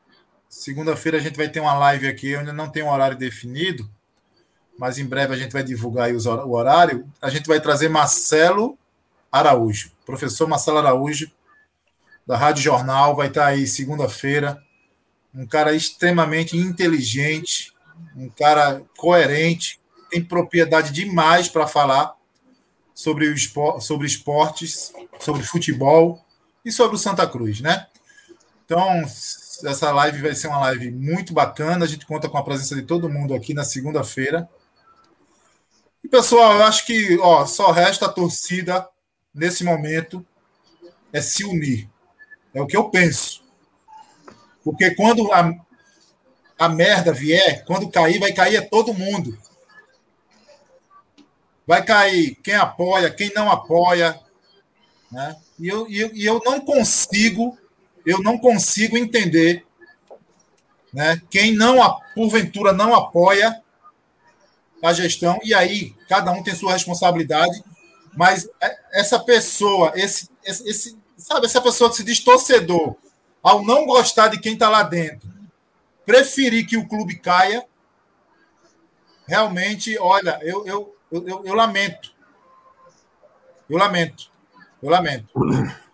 Segunda-feira 0.49 1.17
a 1.17 1.21
gente 1.21 1.37
vai 1.37 1.49
ter 1.49 1.59
uma 1.59 1.77
live 1.77 2.07
aqui, 2.07 2.29
eu 2.31 2.39
ainda 2.39 2.53
não 2.53 2.69
tem 2.69 2.81
um 2.81 2.91
horário 2.91 3.17
definido, 3.17 3.87
mas 4.77 4.97
em 4.97 5.05
breve 5.05 5.33
a 5.33 5.37
gente 5.37 5.51
vai 5.51 5.63
divulgar 5.63 6.09
o 6.11 6.51
horário. 6.51 7.07
A 7.21 7.29
gente 7.29 7.47
vai 7.47 7.59
trazer 7.59 7.89
Marcelo 7.89 8.77
Araújo, 9.31 9.91
professor 10.05 10.47
Marcelo 10.47 10.79
Araújo, 10.79 11.31
da 12.25 12.35
Rádio 12.35 12.63
Jornal, 12.63 13.15
vai 13.15 13.27
estar 13.27 13.45
aí 13.45 13.67
segunda-feira. 13.67 14.61
Um 15.33 15.45
cara 15.45 15.73
extremamente 15.73 16.57
inteligente, 16.57 17.71
um 18.15 18.29
cara 18.29 18.81
coerente, 18.97 19.79
tem 20.09 20.23
propriedade 20.23 20.91
demais 20.91 21.47
para 21.47 21.67
falar 21.67 22.16
sobre, 22.97 23.27
o 23.27 23.33
espor- 23.35 23.79
sobre 23.79 24.07
esportes, 24.07 24.91
sobre 25.19 25.43
futebol 25.43 26.19
e 26.65 26.71
sobre 26.71 26.95
o 26.95 26.99
Santa 26.99 27.27
Cruz, 27.27 27.61
né? 27.61 27.85
Então, 28.65 29.03
essa 29.63 29.91
live 29.91 30.19
vai 30.19 30.33
ser 30.33 30.47
uma 30.47 30.61
live 30.61 30.89
muito 30.89 31.31
bacana. 31.31 31.85
A 31.85 31.87
gente 31.87 32.07
conta 32.07 32.27
com 32.27 32.39
a 32.39 32.43
presença 32.43 32.73
de 32.73 32.81
todo 32.81 33.07
mundo 33.07 33.35
aqui 33.35 33.53
na 33.53 33.63
segunda-feira. 33.63 34.49
E, 36.03 36.07
pessoal, 36.07 36.53
eu 36.55 36.63
acho 36.63 36.87
que 36.87 37.19
ó, 37.19 37.45
só 37.45 37.69
resta 37.69 38.07
a 38.07 38.11
torcida, 38.11 38.89
nesse 39.31 39.63
momento, 39.63 40.25
é 41.13 41.21
se 41.21 41.45
unir. 41.45 41.87
É 42.51 42.59
o 42.59 42.65
que 42.65 42.75
eu 42.75 42.89
penso. 42.89 43.43
Porque 44.63 44.95
quando 44.95 45.31
a, 45.31 45.53
a 46.57 46.67
merda 46.67 47.13
vier, 47.13 47.63
quando 47.65 47.91
cair, 47.91 48.19
vai 48.19 48.33
cair 48.33 48.55
é 48.55 48.61
todo 48.61 48.91
mundo. 48.91 49.37
Vai 51.67 51.83
cair 51.83 52.35
quem 52.43 52.55
apoia, 52.55 53.11
quem 53.11 53.31
não 53.35 53.51
apoia. 53.51 54.19
Né? 55.11 55.35
E, 55.59 55.67
eu, 55.67 55.87
e, 55.89 55.99
eu, 55.99 56.11
e 56.15 56.25
eu 56.25 56.41
não 56.45 56.59
consigo 56.61 57.57
eu 58.07 58.23
não 58.23 58.37
consigo 58.37 58.97
entender 58.97 59.65
né, 60.93 61.21
quem 61.29 61.53
não, 61.53 61.77
porventura, 62.15 62.71
não 62.71 62.95
apoia 62.95 63.61
a 64.81 64.93
gestão, 64.93 65.37
e 65.43 65.53
aí 65.53 65.93
cada 66.07 66.31
um 66.31 66.41
tem 66.41 66.55
sua 66.55 66.71
responsabilidade, 66.71 67.61
mas 68.15 68.47
é- 68.61 68.77
essa 68.93 69.19
pessoa, 69.19 69.91
esse, 69.95 70.29
esse- 70.45 70.97
sabe, 71.17 71.45
essa 71.45 71.61
pessoa 71.61 71.89
que 71.89 71.97
se 71.97 72.03
diz 72.03 72.19
torcedor, 72.21 72.95
ao 73.43 73.61
não 73.63 73.85
gostar 73.85 74.29
de 74.29 74.39
quem 74.39 74.53
está 74.53 74.69
lá 74.69 74.83
dentro, 74.83 75.27
preferir 76.05 76.65
que 76.65 76.77
o 76.77 76.87
clube 76.87 77.17
caia, 77.17 77.65
realmente, 79.27 79.97
olha, 79.99 80.39
eu, 80.41 80.65
eu, 80.65 80.95
eu, 81.11 81.27
eu, 81.27 81.45
eu 81.45 81.53
lamento. 81.53 82.11
Eu 83.69 83.77
lamento. 83.77 84.31
Eu 84.81 84.89
lamento. 84.89 85.33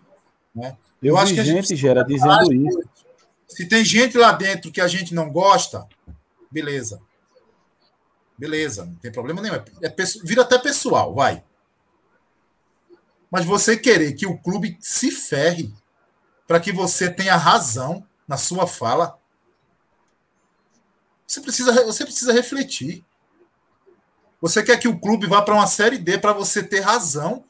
Né? 0.54 0.76
Eu, 1.02 1.14
Eu 1.14 1.18
acho 1.18 1.34
que 1.34 1.40
a 1.40 1.44
gente 1.44 1.74
Gera, 1.74 2.04
dizendo 2.04 2.54
isso. 2.54 2.80
Se 3.48 3.68
tem 3.68 3.84
gente 3.84 4.16
lá 4.16 4.30
dentro 4.30 4.70
que 4.70 4.80
a 4.80 4.86
gente 4.86 5.12
não 5.12 5.28
gosta, 5.28 5.84
beleza. 6.48 7.02
Beleza, 8.38 8.84
não 8.86 8.94
tem 8.94 9.10
problema 9.10 9.42
nenhum. 9.42 9.54
É, 9.54 9.64
é 9.82 9.92
vira 10.22 10.42
até 10.42 10.56
pessoal, 10.58 11.12
vai. 11.12 11.42
Mas 13.30 13.44
você 13.44 13.76
querer 13.76 14.12
que 14.12 14.26
o 14.26 14.38
clube 14.38 14.78
se 14.80 15.10
ferre 15.10 15.74
para 16.46 16.60
que 16.60 16.70
você 16.70 17.10
tenha 17.10 17.36
razão 17.36 18.06
na 18.28 18.36
sua 18.36 18.66
fala, 18.66 19.18
você 21.26 21.40
precisa, 21.40 21.84
você 21.84 22.04
precisa 22.04 22.32
refletir. 22.32 23.04
Você 24.44 24.62
quer 24.62 24.78
que 24.78 24.86
o 24.86 25.00
clube 25.00 25.26
vá 25.26 25.40
para 25.40 25.54
uma 25.54 25.66
série 25.66 25.96
D 25.96 26.18
para 26.18 26.34
você 26.34 26.62
ter 26.62 26.80
razão, 26.80 27.46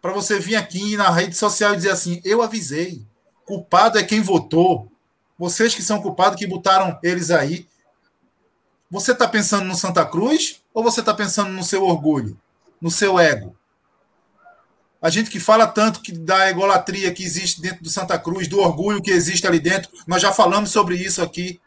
para 0.00 0.12
você 0.12 0.38
vir 0.38 0.54
aqui 0.54 0.96
na 0.96 1.10
rede 1.10 1.36
social 1.36 1.72
e 1.72 1.76
dizer 1.76 1.90
assim: 1.90 2.20
eu 2.24 2.40
avisei. 2.40 3.04
Culpado 3.44 3.98
é 3.98 4.04
quem 4.04 4.20
votou. 4.20 4.88
Vocês 5.36 5.74
que 5.74 5.82
são 5.82 6.00
culpados 6.00 6.38
que 6.38 6.46
botaram 6.46 6.96
eles 7.02 7.32
aí. 7.32 7.66
Você 8.88 9.10
está 9.10 9.26
pensando 9.26 9.64
no 9.64 9.74
Santa 9.74 10.06
Cruz 10.06 10.62
ou 10.72 10.84
você 10.84 11.00
está 11.00 11.12
pensando 11.12 11.50
no 11.50 11.64
seu 11.64 11.82
orgulho, 11.82 12.40
no 12.80 12.88
seu 12.88 13.18
ego? 13.18 13.56
A 15.02 15.10
gente 15.10 15.28
que 15.28 15.40
fala 15.40 15.66
tanto 15.66 16.00
que 16.00 16.12
da 16.12 16.48
egolatria 16.48 17.12
que 17.12 17.24
existe 17.24 17.60
dentro 17.60 17.82
do 17.82 17.90
Santa 17.90 18.16
Cruz, 18.16 18.46
do 18.46 18.60
orgulho 18.60 19.02
que 19.02 19.10
existe 19.10 19.44
ali 19.44 19.58
dentro, 19.58 19.90
nós 20.06 20.22
já 20.22 20.30
falamos 20.30 20.70
sobre 20.70 20.94
isso 20.94 21.20
aqui. 21.20 21.60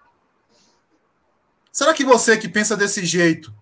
Será 1.74 1.94
que 1.94 2.06
você 2.06 2.38
que 2.38 2.48
pensa 2.48 2.78
desse 2.78 3.06
jeito, 3.06 3.54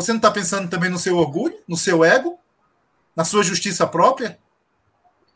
você 0.00 0.12
não 0.12 0.18
está 0.18 0.30
pensando 0.30 0.68
também 0.68 0.90
no 0.90 0.98
seu 0.98 1.16
orgulho, 1.16 1.56
no 1.68 1.76
seu 1.76 2.04
ego, 2.04 2.38
na 3.14 3.24
sua 3.24 3.42
justiça 3.42 3.86
própria? 3.86 4.38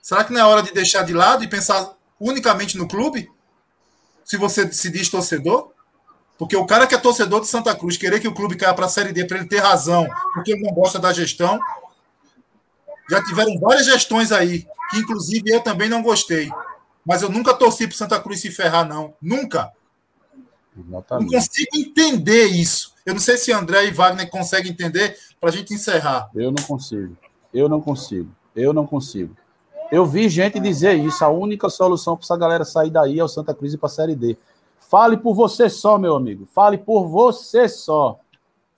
Será 0.00 0.24
que 0.24 0.32
não 0.32 0.40
é 0.40 0.44
hora 0.44 0.62
de 0.62 0.72
deixar 0.72 1.02
de 1.02 1.12
lado 1.12 1.44
e 1.44 1.48
pensar 1.48 1.94
unicamente 2.20 2.76
no 2.76 2.88
clube? 2.88 3.30
Se 4.24 4.36
você 4.36 4.70
se 4.72 4.90
diz 4.90 5.08
torcedor? 5.08 5.72
Porque 6.38 6.56
o 6.56 6.66
cara 6.66 6.86
que 6.86 6.94
é 6.94 6.98
torcedor 6.98 7.40
de 7.40 7.46
Santa 7.46 7.74
Cruz, 7.74 7.96
querer 7.96 8.20
que 8.20 8.28
o 8.28 8.34
clube 8.34 8.56
caia 8.56 8.74
para 8.74 8.86
a 8.86 8.88
Série 8.88 9.12
D 9.12 9.24
para 9.24 9.38
ele 9.38 9.46
ter 9.46 9.60
razão, 9.60 10.08
porque 10.34 10.52
ele 10.52 10.62
não 10.62 10.74
gosta 10.74 10.98
da 10.98 11.12
gestão. 11.12 11.60
Já 13.08 13.22
tiveram 13.22 13.58
várias 13.60 13.86
gestões 13.86 14.32
aí, 14.32 14.66
que 14.90 14.98
inclusive 14.98 15.50
eu 15.50 15.60
também 15.60 15.88
não 15.88 16.02
gostei. 16.02 16.50
Mas 17.04 17.22
eu 17.22 17.28
nunca 17.28 17.54
torci 17.54 17.86
para 17.86 17.96
Santa 17.96 18.18
Cruz 18.18 18.40
se 18.40 18.50
ferrar, 18.50 18.88
não. 18.88 19.14
Nunca. 19.20 19.72
Não 20.74 20.98
Exatamente. 20.98 21.32
consigo 21.32 21.76
entender 21.76 22.46
isso. 22.46 22.93
Eu 23.06 23.12
não 23.12 23.20
sei 23.20 23.36
se 23.36 23.52
André 23.52 23.84
e 23.84 23.90
Wagner 23.90 24.30
conseguem 24.30 24.72
entender 24.72 25.18
para 25.38 25.50
a 25.50 25.52
gente 25.52 25.74
encerrar. 25.74 26.30
Eu 26.34 26.50
não 26.50 26.64
consigo. 26.64 27.14
Eu 27.52 27.68
não 27.68 27.78
consigo. 27.78 28.30
Eu 28.56 28.72
não 28.72 28.86
consigo. 28.86 29.36
Eu 29.92 30.06
vi 30.06 30.26
gente 30.30 30.58
dizer 30.58 30.94
isso. 30.94 31.22
A 31.22 31.28
única 31.28 31.68
solução 31.68 32.16
para 32.16 32.24
essa 32.24 32.36
galera 32.36 32.64
sair 32.64 32.90
daí 32.90 33.18
é 33.18 33.24
o 33.24 33.28
Santa 33.28 33.52
Cruz 33.52 33.74
e 33.74 33.78
para 33.78 33.88
a 33.88 33.90
Série 33.90 34.16
D. 34.16 34.38
Fale 34.78 35.18
por 35.18 35.34
você 35.34 35.68
só, 35.68 35.98
meu 35.98 36.16
amigo. 36.16 36.46
Fale 36.46 36.78
por 36.78 37.06
você 37.06 37.68
só. 37.68 38.18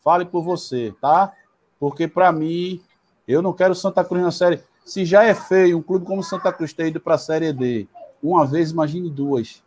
Fale 0.02 0.24
por 0.24 0.42
você, 0.42 0.92
tá? 1.00 1.32
Porque 1.78 2.08
para 2.08 2.32
mim, 2.32 2.82
eu 3.28 3.40
não 3.40 3.52
quero 3.52 3.76
Santa 3.76 4.04
Cruz 4.04 4.24
na 4.24 4.32
Série. 4.32 4.60
Se 4.84 5.04
já 5.04 5.22
é 5.22 5.34
feio 5.34 5.78
um 5.78 5.82
clube 5.82 6.04
como 6.04 6.22
Santa 6.24 6.52
Cruz 6.52 6.72
ter 6.72 6.88
ido 6.88 7.00
para 7.00 7.14
a 7.14 7.18
Série 7.18 7.52
D 7.52 7.86
uma 8.20 8.44
vez, 8.44 8.72
imagine 8.72 9.08
duas. 9.08 9.62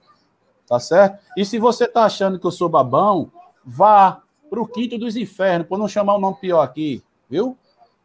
Tá 0.67 0.81
certo? 0.81 1.23
E 1.37 1.45
se 1.45 1.57
você 1.57 1.87
tá 1.87 2.03
achando 2.03 2.37
que 2.37 2.45
eu 2.45 2.51
sou 2.51 2.67
babão, 2.67 3.31
vá 3.65 4.21
para 4.49 4.61
o 4.61 4.67
quinto 4.67 4.97
dos 4.97 5.15
infernos, 5.15 5.67
por 5.67 5.77
não 5.77 5.87
chamar 5.87 6.15
o 6.15 6.19
nome 6.19 6.37
pior 6.41 6.61
aqui, 6.61 7.03
viu? 7.29 7.57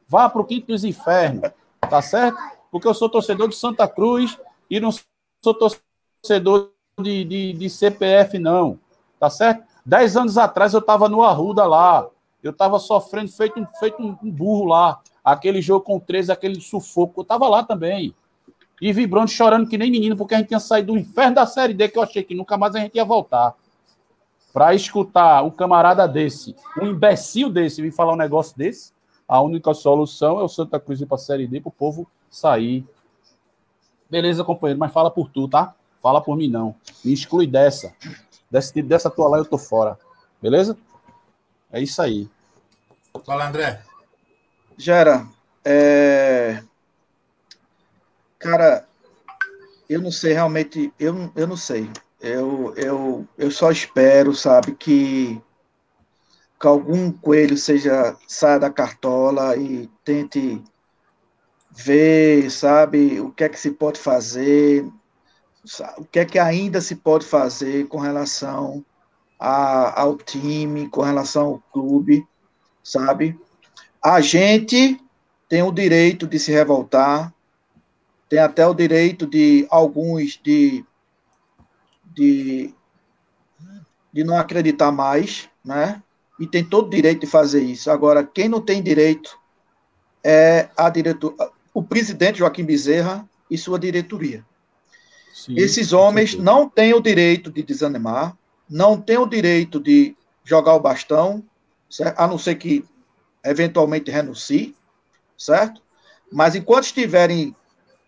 Vá 0.07 0.29
para 0.29 0.41
o 0.41 0.45
quinto 0.45 0.69
dos 0.69 0.85
infernos, 0.85 1.51
tá 1.81 2.03
certo? 2.03 2.39
Porque 2.71 2.87
eu 2.87 2.95
sou 2.95 3.09
torcedor 3.09 3.49
de 3.49 3.57
Santa 3.57 3.89
Cruz 3.89 4.39
e 4.71 4.79
não 4.79 4.91
sou 4.93 5.55
torcedor 5.55 6.71
de, 7.01 7.25
de, 7.25 7.53
de 7.55 7.71
CPF, 7.71 8.39
não, 8.39 8.79
tá 9.19 9.31
certo? 9.31 9.65
Dez 9.85 10.17
anos 10.17 10.39
atrás 10.39 10.75
eu 10.75 10.81
estava 10.81 11.09
no 11.09 11.23
Arruda 11.23 11.65
lá, 11.65 12.07
eu 12.43 12.51
estava 12.51 12.79
sofrendo 12.79 13.33
feito, 13.33 13.67
feito 13.79 14.03
um, 14.03 14.17
um 14.23 14.31
burro 14.31 14.67
lá, 14.67 15.01
aquele 15.23 15.63
jogo 15.63 15.85
com 15.85 15.99
13, 15.99 16.31
aquele 16.31 16.61
sufoco, 16.61 17.21
eu 17.21 17.23
estava 17.23 17.49
lá 17.49 17.65
também. 17.65 18.15
E 18.81 18.93
vibrando, 18.93 19.31
chorando 19.31 19.69
que 19.69 19.79
nem 19.79 19.91
menino, 19.91 20.17
porque 20.17 20.35
a 20.35 20.39
gente 20.39 20.49
tinha 20.49 20.61
saído 20.61 20.93
do 20.93 20.99
inferno 20.99 21.37
da 21.37 21.47
Série 21.47 21.73
D, 21.73 21.89
que 21.89 21.99
eu 21.99 22.03
achei 22.03 22.23
que 22.23 22.35
nunca 22.35 22.59
mais 22.59 22.75
a 22.75 22.81
gente 22.81 22.97
ia 22.97 23.05
voltar 23.05 23.55
para 24.55 24.73
escutar 24.73 25.43
um 25.43 25.51
camarada 25.51 26.07
desse, 26.07 26.55
um 26.81 26.87
imbecil 26.87 27.51
desse, 27.51 27.83
vir 27.83 27.91
falar 27.91 28.13
um 28.13 28.17
negócio 28.17 28.57
desse, 28.57 28.93
a 29.27 29.41
única 29.41 29.75
solução 29.75 30.39
é 30.39 30.45
o 30.45 30.49
Santa 30.49 30.79
Cruz 30.79 31.01
ir 31.01 31.07
para 31.07 31.17
a 31.17 31.19
Série 31.19 31.49
D 31.49 31.61
para 31.61 31.71
o 31.71 31.73
povo 31.73 32.09
sair. 32.31 32.87
Beleza, 34.09 34.45
companheiro, 34.45 34.79
mas 34.79 34.93
fala 34.93 35.11
por 35.11 35.29
tu, 35.29 35.49
tá? 35.49 35.75
Fala 36.01 36.21
por 36.21 36.37
mim, 36.37 36.49
não. 36.49 36.77
Me 37.05 37.13
exclui 37.13 37.49
dessa. 37.49 37.93
Desse, 38.49 38.81
dessa 38.81 39.11
tua 39.11 39.29
lá 39.29 39.39
eu 39.39 39.45
tô 39.45 39.59
fora. 39.59 39.99
Beleza? 40.41 40.79
É 41.73 41.81
isso 41.83 42.01
aí. 42.01 42.31
Fala, 43.27 43.49
André. 43.49 43.83
Gera, 44.79 45.27
é... 45.65 46.63
cara, 48.39 48.87
eu 49.89 50.01
não 50.01 50.13
sei 50.13 50.33
realmente, 50.33 50.93
eu, 50.97 51.33
eu 51.35 51.47
não 51.47 51.57
sei. 51.57 51.91
Eu, 52.27 52.73
eu, 52.75 53.29
eu 53.37 53.51
só 53.51 53.71
espero, 53.71 54.35
sabe, 54.35 54.75
que, 54.75 55.39
que 56.59 56.67
algum 56.67 57.13
coelho 57.13 57.55
seja 57.55 58.17
saia 58.27 58.59
da 58.59 58.71
cartola 58.71 59.55
e 59.59 59.91
tente 60.03 60.65
ver, 61.71 62.51
sabe, 62.51 63.21
o 63.21 63.31
que 63.31 63.45
é 63.45 63.49
que 63.51 63.61
se 63.61 63.73
pode 63.73 64.01
fazer, 64.01 64.91
o 65.99 66.05
que 66.07 66.19
é 66.19 66.25
que 66.25 66.39
ainda 66.39 66.81
se 66.81 66.97
pode 66.97 67.27
fazer 67.27 67.89
com 67.89 67.99
relação 67.99 68.83
a, 69.39 70.01
ao 70.01 70.17
time, 70.17 70.89
com 70.89 71.03
relação 71.03 71.45
ao 71.45 71.63
clube, 71.75 72.27
sabe? 72.83 73.39
A 74.03 74.23
gente 74.23 74.99
tem 75.47 75.63
o 75.63 75.71
direito 75.71 76.27
de 76.27 76.39
se 76.39 76.51
revoltar, 76.51 77.35
tem 78.31 78.39
até 78.39 78.67
o 78.67 78.73
direito 78.73 79.27
de 79.27 79.67
alguns 79.69 80.41
de 80.43 80.83
de, 82.15 82.73
de 84.13 84.25
não 84.25 84.37
acreditar 84.37 84.93
mais, 84.93 85.49
né? 85.65 86.03
E 86.39 86.47
tem 86.47 86.65
todo 86.65 86.87
o 86.87 86.91
direito 86.91 87.21
de 87.21 87.27
fazer 87.27 87.63
isso. 87.63 87.91
Agora, 87.91 88.25
quem 88.25 88.49
não 88.49 88.61
tem 88.61 88.83
direito 88.83 89.39
é 90.23 90.69
a 90.77 90.89
diretor, 90.89 91.35
o 91.73 91.83
presidente 91.83 92.39
Joaquim 92.39 92.65
Bezerra 92.65 93.29
e 93.51 93.59
sua 93.59 93.79
diretoria. 93.79 94.45
Sim, 95.33 95.57
Esses 95.57 95.93
homens 95.93 96.35
não 96.35 96.69
têm 96.69 96.95
o 96.95 97.01
direito 97.01 97.51
de 97.51 97.63
desanimar, 97.63 98.37
não 98.69 99.01
têm 99.01 99.19
o 99.19 99.27
direito 99.27 99.79
de 99.79 100.17
jogar 100.45 100.75
o 100.75 100.81
bastão, 100.81 101.45
certo? 101.91 102.19
a 102.19 102.27
não 102.27 102.39
ser 102.39 102.55
que 102.55 102.85
eventualmente 103.45 104.11
renuncie, 104.11 104.75
certo? 105.37 105.83
Mas 106.33 106.55
enquanto 106.55 106.85
estiverem 106.85 107.55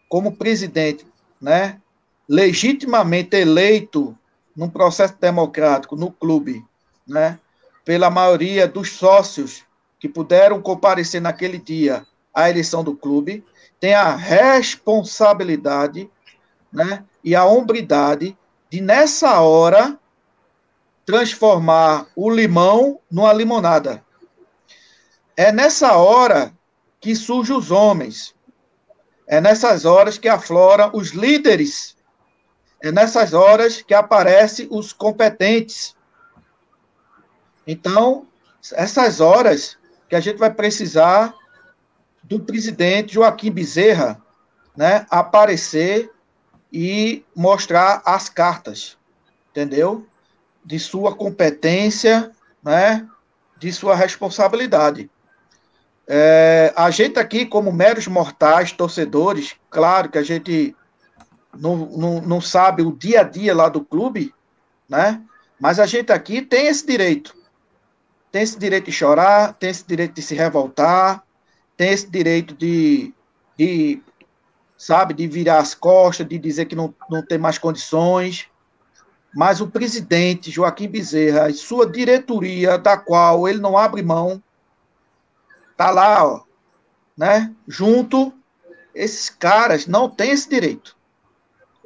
como 0.08 0.36
presidente, 0.36 1.06
né, 1.40 1.80
legitimamente 2.28 3.36
eleito 3.36 4.16
num 4.54 4.68
processo 4.68 5.14
democrático 5.20 5.96
no 5.96 6.10
clube, 6.10 6.64
né, 7.06 7.38
pela 7.84 8.10
maioria 8.10 8.66
dos 8.66 8.92
sócios 8.92 9.64
que 9.98 10.08
puderam 10.08 10.60
comparecer 10.60 11.20
naquele 11.20 11.58
dia 11.58 12.06
à 12.34 12.50
eleição 12.50 12.82
do 12.82 12.96
clube, 12.96 13.44
tem 13.78 13.94
a 13.94 14.14
responsabilidade, 14.14 16.10
né, 16.72 17.04
e 17.22 17.34
a 17.34 17.44
hombridade 17.44 18.36
de 18.70 18.80
nessa 18.80 19.40
hora 19.40 19.98
transformar 21.04 22.06
o 22.16 22.28
limão 22.28 22.98
numa 23.10 23.32
limonada. 23.32 24.04
É 25.36 25.52
nessa 25.52 25.96
hora 25.96 26.52
que 27.00 27.14
surgem 27.14 27.56
os 27.56 27.70
homens. 27.70 28.34
É 29.26 29.40
nessas 29.40 29.84
horas 29.84 30.18
que 30.18 30.28
afloram 30.28 30.90
os 30.92 31.10
líderes 31.10 31.95
é 32.82 32.92
nessas 32.92 33.32
horas 33.32 33.82
que 33.82 33.94
aparecem 33.94 34.68
os 34.70 34.92
competentes. 34.92 35.94
Então, 37.66 38.26
essas 38.72 39.20
horas 39.20 39.76
que 40.08 40.14
a 40.14 40.20
gente 40.20 40.38
vai 40.38 40.52
precisar 40.52 41.34
do 42.22 42.40
presidente 42.40 43.14
Joaquim 43.14 43.50
Bezerra, 43.50 44.20
né, 44.76 45.06
aparecer 45.10 46.10
e 46.72 47.24
mostrar 47.34 48.02
as 48.04 48.28
cartas, 48.28 48.96
entendeu? 49.50 50.06
De 50.64 50.78
sua 50.78 51.14
competência, 51.14 52.30
né, 52.62 53.06
de 53.58 53.72
sua 53.72 53.94
responsabilidade. 53.94 55.10
É, 56.06 56.72
a 56.76 56.90
gente 56.90 57.18
aqui, 57.18 57.46
como 57.46 57.72
meros 57.72 58.06
mortais, 58.06 58.70
torcedores, 58.70 59.56
claro 59.70 60.08
que 60.08 60.18
a 60.18 60.22
gente 60.22 60.76
não, 61.58 61.76
não, 61.76 62.20
não 62.20 62.40
sabe 62.40 62.82
o 62.82 62.92
dia 62.92 63.20
a 63.20 63.24
dia 63.24 63.54
lá 63.54 63.68
do 63.68 63.84
clube, 63.84 64.34
né? 64.88 65.22
Mas 65.60 65.78
a 65.78 65.86
gente 65.86 66.12
aqui 66.12 66.42
tem 66.42 66.66
esse 66.66 66.86
direito. 66.86 67.34
Tem 68.30 68.42
esse 68.42 68.58
direito 68.58 68.86
de 68.86 68.92
chorar, 68.92 69.54
tem 69.54 69.70
esse 69.70 69.86
direito 69.86 70.14
de 70.14 70.22
se 70.22 70.34
revoltar, 70.34 71.24
tem 71.76 71.90
esse 71.90 72.08
direito 72.08 72.54
de, 72.54 73.14
de 73.56 74.02
sabe, 74.76 75.14
de 75.14 75.26
virar 75.26 75.58
as 75.58 75.74
costas, 75.74 76.26
de 76.26 76.38
dizer 76.38 76.66
que 76.66 76.76
não, 76.76 76.94
não 77.08 77.24
tem 77.24 77.38
mais 77.38 77.58
condições. 77.58 78.48
Mas 79.34 79.60
o 79.60 79.68
presidente 79.68 80.50
Joaquim 80.50 80.88
Bezerra 80.88 81.48
e 81.48 81.54
sua 81.54 81.86
diretoria, 81.86 82.78
da 82.78 82.96
qual 82.96 83.46
ele 83.46 83.58
não 83.58 83.76
abre 83.76 84.02
mão, 84.02 84.42
tá 85.76 85.90
lá, 85.90 86.26
ó, 86.26 86.42
né? 87.16 87.54
Junto, 87.68 88.32
esses 88.94 89.28
caras 89.28 89.86
não 89.86 90.08
têm 90.08 90.30
esse 90.30 90.48
direito. 90.48 90.96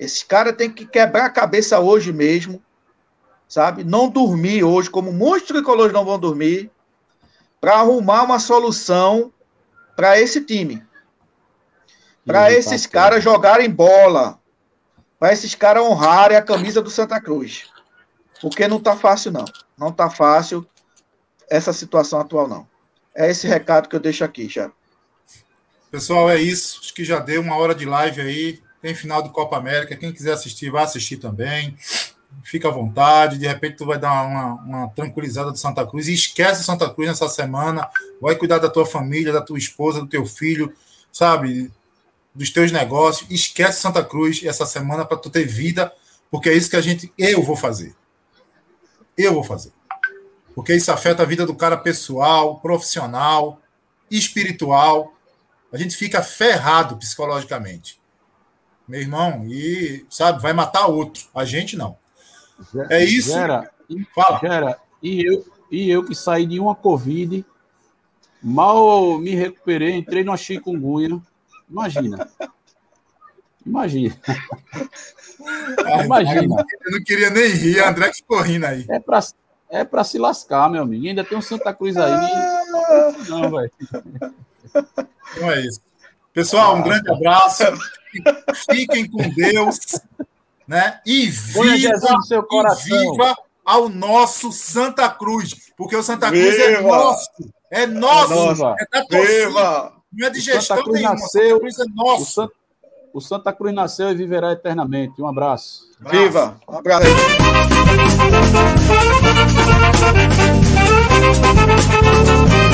Esse 0.00 0.24
cara 0.24 0.50
tem 0.50 0.70
que 0.70 0.86
quebrar 0.86 1.26
a 1.26 1.30
cabeça 1.30 1.78
hoje 1.78 2.10
mesmo, 2.10 2.62
sabe? 3.46 3.84
Não 3.84 4.08
dormir 4.08 4.64
hoje, 4.64 4.88
como 4.88 5.12
muitos 5.12 5.48
tricolores 5.48 5.92
não 5.92 6.06
vão 6.06 6.18
dormir, 6.18 6.70
para 7.60 7.74
arrumar 7.74 8.22
uma 8.22 8.38
solução 8.38 9.30
para 9.94 10.18
esse 10.18 10.40
time. 10.40 10.82
Para 12.24 12.50
esses 12.50 12.86
caras 12.86 13.22
jogarem 13.22 13.68
bola. 13.68 14.40
Para 15.18 15.34
esses 15.34 15.54
caras 15.54 15.82
honrarem 15.82 16.38
a 16.38 16.42
camisa 16.42 16.80
do 16.80 16.88
Santa 16.88 17.20
Cruz. 17.20 17.68
Porque 18.40 18.66
não 18.66 18.78
está 18.78 18.96
fácil, 18.96 19.30
não. 19.30 19.44
Não 19.76 19.88
está 19.90 20.08
fácil 20.08 20.66
essa 21.50 21.74
situação 21.74 22.20
atual, 22.20 22.48
não. 22.48 22.66
É 23.14 23.30
esse 23.30 23.46
recado 23.46 23.86
que 23.86 23.96
eu 23.96 24.00
deixo 24.00 24.24
aqui, 24.24 24.48
já. 24.48 24.72
Pessoal, 25.90 26.30
é 26.30 26.40
isso. 26.40 26.80
Acho 26.80 26.94
que 26.94 27.04
já 27.04 27.18
deu 27.18 27.42
uma 27.42 27.58
hora 27.58 27.74
de 27.74 27.84
live 27.84 28.22
aí. 28.22 28.69
Tem 28.80 28.94
final 28.94 29.22
de 29.22 29.30
Copa 29.30 29.56
América. 29.56 29.96
Quem 29.96 30.12
quiser 30.12 30.32
assistir, 30.32 30.70
vai 30.70 30.84
assistir 30.84 31.18
também. 31.18 31.76
Fica 32.42 32.68
à 32.68 32.70
vontade. 32.70 33.38
De 33.38 33.46
repente, 33.46 33.76
tu 33.76 33.84
vai 33.84 33.98
dar 33.98 34.26
uma, 34.26 34.54
uma 34.54 34.88
tranquilizada 34.90 35.50
do 35.50 35.58
Santa 35.58 35.86
Cruz. 35.86 36.08
E 36.08 36.14
esquece 36.14 36.64
Santa 36.64 36.88
Cruz 36.88 37.08
nessa 37.08 37.28
semana. 37.28 37.88
Vai 38.20 38.36
cuidar 38.36 38.58
da 38.58 38.70
tua 38.70 38.86
família, 38.86 39.32
da 39.32 39.42
tua 39.42 39.58
esposa, 39.58 40.00
do 40.00 40.06
teu 40.06 40.24
filho, 40.24 40.74
sabe? 41.12 41.70
Dos 42.34 42.50
teus 42.50 42.72
negócios. 42.72 43.30
Esquece 43.30 43.80
Santa 43.80 44.02
Cruz 44.02 44.42
essa 44.44 44.64
semana 44.64 45.04
para 45.04 45.18
tu 45.18 45.28
ter 45.28 45.44
vida, 45.44 45.92
porque 46.30 46.48
é 46.48 46.54
isso 46.54 46.70
que 46.70 46.76
a 46.76 46.80
gente. 46.80 47.12
Eu 47.18 47.42
vou 47.42 47.56
fazer. 47.56 47.94
Eu 49.16 49.34
vou 49.34 49.44
fazer. 49.44 49.72
Porque 50.54 50.74
isso 50.74 50.90
afeta 50.90 51.22
a 51.22 51.26
vida 51.26 51.44
do 51.44 51.54
cara 51.54 51.76
pessoal, 51.76 52.58
profissional, 52.60 53.60
espiritual. 54.10 55.12
A 55.70 55.76
gente 55.76 55.96
fica 55.96 56.22
ferrado 56.22 56.96
psicologicamente 56.96 57.99
meu 58.90 59.00
irmão, 59.00 59.44
e, 59.46 60.04
sabe, 60.10 60.42
vai 60.42 60.52
matar 60.52 60.88
outro. 60.88 61.28
A 61.32 61.44
gente 61.44 61.76
não. 61.76 61.96
É 62.90 63.04
isso. 63.04 63.30
Gera, 63.30 63.70
Fala. 64.12 64.40
Gera, 64.40 64.78
e 65.00 65.24
eu, 65.24 65.46
e 65.70 65.88
eu 65.88 66.04
que 66.04 66.12
saí 66.12 66.44
de 66.44 66.58
uma 66.58 66.74
Covid, 66.74 67.46
mal 68.42 69.16
me 69.18 69.32
recuperei, 69.32 69.94
entrei 69.94 70.24
numa 70.24 70.36
chikungunya. 70.36 71.22
Imagina. 71.70 72.28
Imagina. 73.64 74.16
Imagina. 76.04 76.64
Eu 76.84 76.90
não 76.90 77.04
queria 77.04 77.30
nem 77.30 77.48
rir, 77.48 77.78
André 77.78 78.12
ficou 78.12 78.40
rindo 78.42 78.66
aí. 78.66 78.84
É 78.90 78.98
para 78.98 79.20
é 79.70 79.84
pra 79.84 80.02
se 80.02 80.18
lascar, 80.18 80.68
meu 80.68 80.82
amigo. 80.82 81.06
ainda 81.06 81.22
tem 81.22 81.38
um 81.38 81.42
Santa 81.42 81.72
Cruz 81.72 81.96
aí. 81.96 82.10
Não, 83.28 83.48
velho. 83.52 83.70
Então 85.36 85.48
é 85.48 85.60
isso. 85.60 85.80
Pessoal, 86.40 86.76
um 86.76 86.78
ah, 86.78 86.82
grande 86.82 87.04
tá. 87.04 87.12
abraço. 87.12 87.64
Fiquem 88.70 89.06
com 89.10 89.28
Deus. 89.28 89.78
Né? 90.66 90.98
E 91.04 91.26
viva, 91.26 91.66
e 91.66 91.86
viva 92.82 93.36
ao 93.62 93.90
nosso 93.90 94.50
Santa 94.50 95.10
Cruz, 95.10 95.54
porque 95.76 95.94
o 95.94 96.02
Santa 96.02 96.28
Cruz 96.28 96.58
é 96.58 96.78
viva. 96.78 96.80
É, 96.80 96.80
é 96.80 96.80
nosso, 96.80 97.28
é 97.70 97.86
nosso, 97.86 98.54
viva. 98.54 98.74
é 98.78 98.86
da 98.90 99.04
torcida, 99.04 99.92
não 100.12 100.26
é 100.26 100.30
de 100.30 100.40
gestão 100.40 100.76
Santa 100.78 100.82
Cruz 100.82 101.00
nenhuma, 101.00 101.14
nasceu, 101.14 101.48
Santa 101.48 101.60
Cruz 101.60 101.78
é 101.78 101.84
nosso. 101.94 102.22
O, 102.22 102.24
San... 102.24 102.48
o 103.14 103.20
Santa 103.20 103.52
Cruz 103.52 103.74
nasceu 103.74 104.10
e 104.10 104.14
viverá 104.14 104.52
eternamente. 104.52 105.20
Um 105.20 105.26
abraço. 105.28 105.90
abraço. 106.00 106.16
Viva! 106.16 106.56
Um 106.66 106.78
abraço. 106.78 107.06
Aí. 112.56 112.69